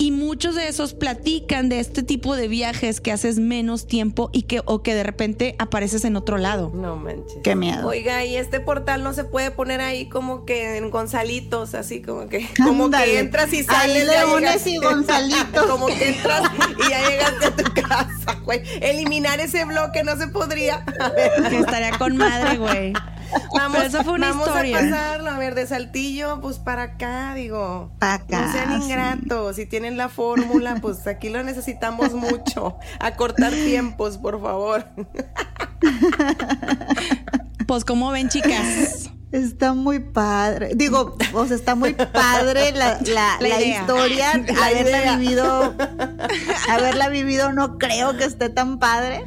Y 0.00 0.12
muchos 0.12 0.54
de 0.54 0.68
esos 0.68 0.94
platican 0.94 1.68
de 1.68 1.80
este 1.80 2.04
tipo 2.04 2.36
de 2.36 2.46
viajes 2.46 3.00
que 3.00 3.10
haces 3.10 3.40
menos 3.40 3.88
tiempo 3.88 4.30
y 4.32 4.42
que 4.42 4.62
o 4.64 4.82
que 4.82 4.94
de 4.94 5.02
repente 5.02 5.56
apareces 5.58 6.04
en 6.04 6.16
otro 6.16 6.38
lado. 6.38 6.70
No 6.72 6.96
manches. 6.96 7.38
Qué 7.42 7.56
miedo. 7.56 7.88
Oiga, 7.88 8.24
y 8.24 8.36
este 8.36 8.60
portal 8.60 9.02
no 9.02 9.12
se 9.12 9.24
puede 9.24 9.50
poner 9.50 9.80
ahí 9.80 10.08
como 10.08 10.44
que 10.44 10.76
en 10.76 10.90
Gonzalitos, 10.90 11.74
así 11.74 12.00
como 12.00 12.28
que, 12.28 12.48
como 12.64 12.90
que 12.90 13.18
entras 13.18 13.52
y 13.52 13.64
sales. 13.64 14.06
Leones 14.06 14.66
y 14.68 14.78
Gonzalitos. 14.78 15.66
como 15.68 15.86
que 15.86 16.10
entras 16.10 16.42
y 16.78 16.90
ya 16.90 17.08
llegaste 17.08 17.46
a 17.46 17.56
tu 17.56 17.72
casa, 17.74 18.40
güey. 18.44 18.62
Eliminar 18.80 19.40
ese 19.40 19.64
bloque 19.64 20.04
no 20.04 20.16
se 20.16 20.28
podría. 20.28 20.84
Que 21.48 21.58
estaría 21.58 21.98
con 21.98 22.16
madre, 22.16 22.56
güey. 22.56 22.92
Vamos, 23.58 23.76
Pero 23.78 23.88
esa 23.88 24.04
fue 24.04 24.12
una 24.14 24.28
vamos 24.28 24.46
historia. 24.48 24.78
a 24.78 24.80
pasarlo, 24.82 25.30
a 25.30 25.38
ver, 25.38 25.54
de 25.54 25.66
Saltillo, 25.66 26.40
pues 26.40 26.58
para 26.58 26.82
acá, 26.84 27.34
digo. 27.34 27.90
Pa' 27.98 28.14
acá, 28.14 28.42
No 28.46 28.52
sean 28.52 28.78
sí. 28.80 28.84
ingratos, 28.86 29.56
si 29.56 29.66
tienen 29.66 29.96
la 29.96 30.08
fórmula, 30.08 30.76
pues 30.80 31.06
aquí 31.06 31.28
lo 31.28 31.42
necesitamos 31.42 32.14
mucho. 32.14 32.76
A 33.00 33.16
cortar 33.16 33.52
tiempos, 33.52 34.16
por 34.18 34.40
favor. 34.40 34.86
Pues, 37.66 37.84
como 37.84 38.10
ven, 38.10 38.28
chicas? 38.28 39.10
Está 39.30 39.74
muy 39.74 39.98
padre. 39.98 40.70
Digo, 40.74 41.14
o 41.34 41.46
sea, 41.46 41.54
está 41.54 41.74
muy 41.74 41.92
padre 41.92 42.72
la, 42.72 42.98
la, 43.02 43.36
La 43.38 43.38
la 43.40 43.60
idea. 43.60 43.80
historia. 43.80 44.32
La 44.56 44.66
haberla 44.66 44.98
idea. 45.02 45.16
vivido. 45.18 45.74
haberla 46.70 47.08
vivido 47.10 47.52
no 47.52 47.76
creo 47.76 48.16
que 48.16 48.24
esté 48.24 48.48
tan 48.48 48.78
padre. 48.78 49.24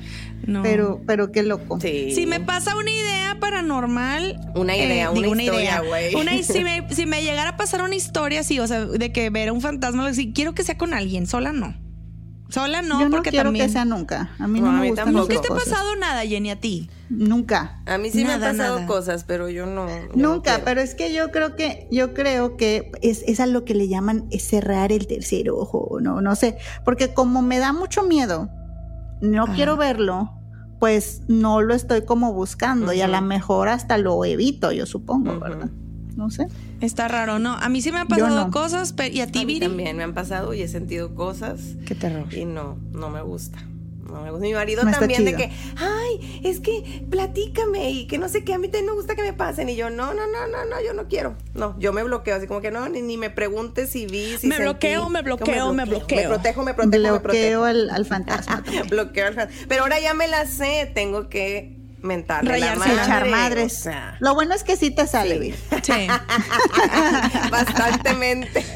No. 0.47 0.63
Pero, 0.63 1.01
pero 1.05 1.31
qué 1.31 1.43
loco. 1.43 1.79
Sí. 1.79 2.13
Si 2.13 2.25
me 2.25 2.39
pasa 2.39 2.75
una 2.75 2.89
idea 2.91 3.37
paranormal. 3.39 4.23
eh, 4.31 4.39
Una 4.55 4.75
idea, 4.75 5.09
una 5.11 5.21
digo, 5.21 5.35
historia, 5.35 5.81
güey. 5.81 6.15
Una- 6.15 6.41
si, 6.43 6.63
me, 6.63 6.87
si 6.93 7.05
me 7.05 7.23
llegara 7.23 7.51
a 7.51 7.57
pasar 7.57 7.81
una 7.83 7.95
historia 7.95 8.39
así, 8.41 8.59
o 8.59 8.67
sea, 8.67 8.85
de 8.85 9.11
que 9.11 9.29
ver 9.29 9.51
un 9.51 9.61
fantasma, 9.61 10.07
así, 10.07 10.33
quiero 10.33 10.53
que 10.53 10.63
sea 10.63 10.77
con 10.77 10.93
alguien, 10.93 11.27
sola 11.27 11.51
no. 11.51 11.75
Sola 12.49 12.81
no, 12.81 12.99
Yo 12.99 13.05
no 13.05 13.11
porque 13.15 13.29
quiero 13.29 13.45
también. 13.45 13.67
que 13.67 13.71
sea 13.71 13.85
nunca. 13.85 14.31
A 14.37 14.45
mí 14.45 14.59
No, 14.59 14.65
no, 14.65 14.71
a 14.71 14.75
me 14.75 14.81
mí 14.81 14.87
gustan 14.89 15.05
tampoco. 15.05 15.31
esas 15.31 15.41
¿Nunca 15.41 15.47
te 15.47 15.53
ha 15.53 15.71
pasado 15.73 15.95
nada, 15.95 16.25
Jenny, 16.25 16.49
a 16.49 16.59
ti? 16.59 16.89
Nunca. 17.09 17.81
A 17.85 17.97
mí 17.97 18.09
sí 18.11 18.23
Nada, 18.25 18.37
me 18.39 18.45
han 18.45 18.57
pasado 18.57 18.75
nada. 18.75 18.87
cosas, 18.87 19.23
pero 19.23 19.47
yo 19.47 19.65
no. 19.65 19.87
yo 19.87 20.07
no 20.15 20.33
Nunca, 20.33 20.51
quiero. 20.55 20.65
pero 20.65 20.81
es 20.81 20.93
que 20.93 21.13
yo 21.13 21.31
creo 21.31 21.55
que, 21.55 21.87
yo 21.91 22.13
creo 22.13 22.57
que 22.57 22.91
es, 23.01 23.23
es 23.25 23.39
a 23.39 23.45
lo 23.45 23.63
que 23.63 23.73
le 23.73 23.87
llaman 23.87 24.27
cerrar 24.37 24.91
el 24.91 25.07
tercer 25.07 25.49
ojo, 25.49 25.99
no, 26.01 26.19
no 26.19 26.35
sé, 26.35 26.57
porque 26.83 27.13
como 27.13 27.41
me 27.41 27.57
da 27.59 27.71
mucho 27.71 28.03
miedo, 28.03 28.49
no 29.21 29.45
Ah. 29.47 29.53
quiero 29.55 29.77
verlo, 29.77 30.31
pues 30.79 31.21
no 31.27 31.61
lo 31.61 31.73
estoy 31.75 32.03
como 32.05 32.33
buscando 32.33 32.91
y 32.93 33.01
a 33.01 33.07
lo 33.07 33.21
mejor 33.21 33.69
hasta 33.69 33.97
lo 33.97 34.23
evito, 34.25 34.71
yo 34.71 34.85
supongo. 34.85 35.39
¿verdad? 35.39 35.69
No 36.15 36.29
sé. 36.29 36.47
Está 36.81 37.07
raro, 37.07 37.39
¿no? 37.39 37.53
A 37.53 37.69
mí 37.69 37.81
sí 37.81 37.91
me 37.91 37.99
han 37.99 38.07
pasado 38.07 38.45
no. 38.45 38.51
cosas, 38.51 38.91
pero 38.93 39.13
¿y 39.13 39.21
a 39.21 39.27
ti, 39.27 39.39
A 39.39 39.41
mí 39.45 39.53
Viri? 39.53 39.67
también 39.67 39.95
me 39.95 40.03
han 40.03 40.13
pasado 40.13 40.53
y 40.53 40.61
he 40.61 40.67
sentido 40.67 41.13
cosas 41.15 41.61
Qué 41.85 41.95
terror. 41.95 42.33
y 42.33 42.45
no, 42.45 42.77
no 42.91 43.09
me 43.09 43.21
gusta. 43.21 43.59
No 44.11 44.21
me 44.21 44.29
gusta. 44.31 44.45
Mi 44.45 44.53
marido 44.53 44.83
No 44.83 44.91
también 44.91 45.25
de 45.25 45.35
que, 45.35 45.49
ay, 45.77 46.41
es 46.43 46.59
que 46.59 47.03
platícame 47.09 47.91
y 47.91 48.07
que 48.07 48.17
no 48.17 48.27
sé 48.29 48.43
qué, 48.43 48.53
a 48.53 48.57
mí 48.57 48.67
también 48.67 48.87
me 48.87 48.91
gusta 48.93 49.15
que 49.15 49.21
me 49.21 49.33
pasen. 49.33 49.69
Y 49.69 49.75
yo, 49.75 49.89
no, 49.89 50.13
no, 50.13 50.27
no, 50.27 50.47
no, 50.47 50.65
no, 50.65 50.81
yo 50.83 50.93
no 50.93 51.07
quiero. 51.07 51.35
No, 51.53 51.75
yo 51.79 51.93
me 51.93 52.03
bloqueo, 52.03 52.35
así 52.35 52.47
como 52.47 52.61
que 52.61 52.71
no, 52.71 52.87
ni, 52.89 53.01
ni 53.01 53.17
me 53.17 53.29
preguntes 53.29 53.89
si 53.89 54.05
vi, 54.05 54.37
si 54.37 54.47
Me 54.47 54.55
sentí. 54.55 54.61
bloqueo, 54.69 55.09
me 55.09 55.21
bloqueo, 55.21 55.73
me 55.73 55.85
bloqueo. 55.85 56.17
Me 56.21 56.27
protejo, 56.27 56.63
me 56.63 56.73
protejo, 56.73 56.91
me 57.03 57.09
Bloqueo 57.09 57.21
protejo. 57.21 57.63
al, 57.63 57.89
al 57.89 58.05
fantasma. 58.05 58.63
bloqueo 58.89 59.27
al 59.27 59.33
fan- 59.33 59.49
Pero 59.67 59.83
ahora 59.83 59.99
ya 59.99 60.13
me 60.13 60.27
la 60.27 60.45
sé, 60.45 60.91
tengo 60.93 61.29
que 61.29 61.77
mentarle 62.01 62.59
la 62.59 62.73
Rayarse, 62.75 62.79
madre. 62.89 63.03
Echar 63.03 63.23
o 63.27 63.31
madres. 63.31 63.73
sea, 63.73 64.17
Lo 64.19 64.33
bueno 64.33 64.53
es 64.53 64.63
que 64.63 64.75
sí 64.75 64.91
te 64.91 65.07
sale, 65.07 65.35
Sí. 65.35 65.39
Vir. 65.39 65.55
Sí. 65.83 66.07
Bastantemente. 67.51 68.65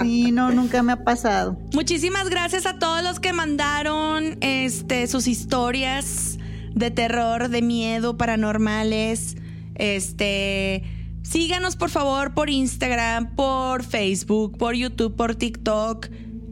Sí, 0.00 0.30
no, 0.30 0.50
nunca 0.52 0.82
me 0.82 0.92
ha 0.92 1.04
pasado. 1.04 1.58
Muchísimas 1.74 2.28
gracias 2.30 2.66
a 2.66 2.78
todos 2.78 3.02
los 3.02 3.18
que 3.18 3.32
mandaron 3.32 4.38
este, 4.40 5.06
sus 5.08 5.26
historias 5.26 6.38
de 6.72 6.90
terror, 6.92 7.48
de 7.48 7.62
miedo, 7.62 8.16
paranormales. 8.16 9.36
Este. 9.74 10.84
Síganos 11.22 11.76
por 11.76 11.90
favor 11.90 12.32
por 12.32 12.48
Instagram, 12.48 13.34
por 13.34 13.82
Facebook, 13.82 14.56
por 14.56 14.74
YouTube, 14.74 15.14
por 15.16 15.34
TikTok. 15.34 16.06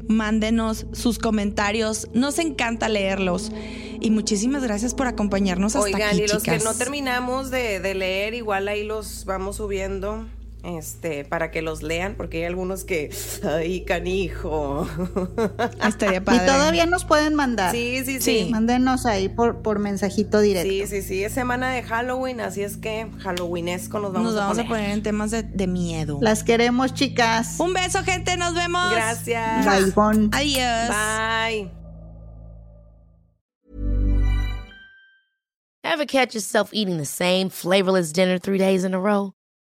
Mándenos 0.08 0.86
sus 0.92 1.18
comentarios. 1.18 2.08
Nos 2.12 2.38
encanta 2.38 2.88
leerlos. 2.88 3.52
Y 4.00 4.10
muchísimas 4.10 4.62
gracias 4.62 4.94
por 4.94 5.06
acompañarnos 5.06 5.74
hasta 5.74 5.86
Oigan, 5.86 6.10
aquí, 6.10 6.22
y 6.22 6.28
los 6.28 6.42
que 6.42 6.58
no 6.58 6.74
terminamos 6.74 7.50
de, 7.50 7.80
de 7.80 7.94
leer, 7.94 8.34
igual 8.34 8.68
ahí 8.68 8.84
los 8.84 9.24
vamos 9.24 9.56
subiendo. 9.56 10.26
Este, 10.66 11.24
para 11.24 11.52
que 11.52 11.62
los 11.62 11.84
lean, 11.84 12.16
porque 12.16 12.38
hay 12.38 12.44
algunos 12.44 12.82
que, 12.82 13.10
ay, 13.44 13.84
canijo. 13.84 14.84
Estaría 15.86 16.24
padre. 16.24 16.42
Y 16.42 16.46
todavía 16.46 16.86
nos 16.86 17.04
pueden 17.04 17.36
mandar. 17.36 17.70
Sí, 17.70 18.02
sí, 18.04 18.20
Sí. 18.20 18.44
sí. 18.46 18.48
Mándenos 18.50 19.06
ahí 19.06 19.28
por, 19.28 19.62
por 19.62 19.78
mensajito 19.78 20.40
directo. 20.40 20.68
Sí, 20.68 20.86
sí, 20.88 21.02
sí, 21.02 21.22
es 21.22 21.32
semana 21.32 21.70
de 21.70 21.84
Halloween, 21.84 22.40
así 22.40 22.62
es 22.62 22.76
que 22.76 23.06
Halloweenesco 23.20 24.00
nos 24.00 24.12
vamos, 24.12 24.32
Nos 24.32 24.40
vamos 24.42 24.58
a 24.58 24.64
poner 24.66 24.90
en 24.90 25.02
temas 25.04 25.30
de, 25.30 25.44
de 25.44 25.66
miedo. 25.68 26.18
Las 26.20 26.42
queremos, 26.42 26.92
chicas. 26.94 27.60
Un 27.60 27.72
beso, 27.72 28.02
gente. 28.02 28.36
Nos 28.36 28.54
vemos. 28.54 28.90
Gracias. 28.90 29.64
Bye, 29.64 29.92
Bon. 29.92 30.30
Adiós. 30.32 30.88
Bye. 30.88 31.70
Ever 35.84 36.06
catch 36.06 36.34
yourself 36.34 36.70
eating 36.72 36.98
the 36.98 37.04
same 37.06 37.48
flavorless 37.50 38.12
dinner 38.12 38.38
three 38.38 38.58
days 38.58 38.82
in 38.82 38.92
a 38.94 38.98
row? 39.00 39.32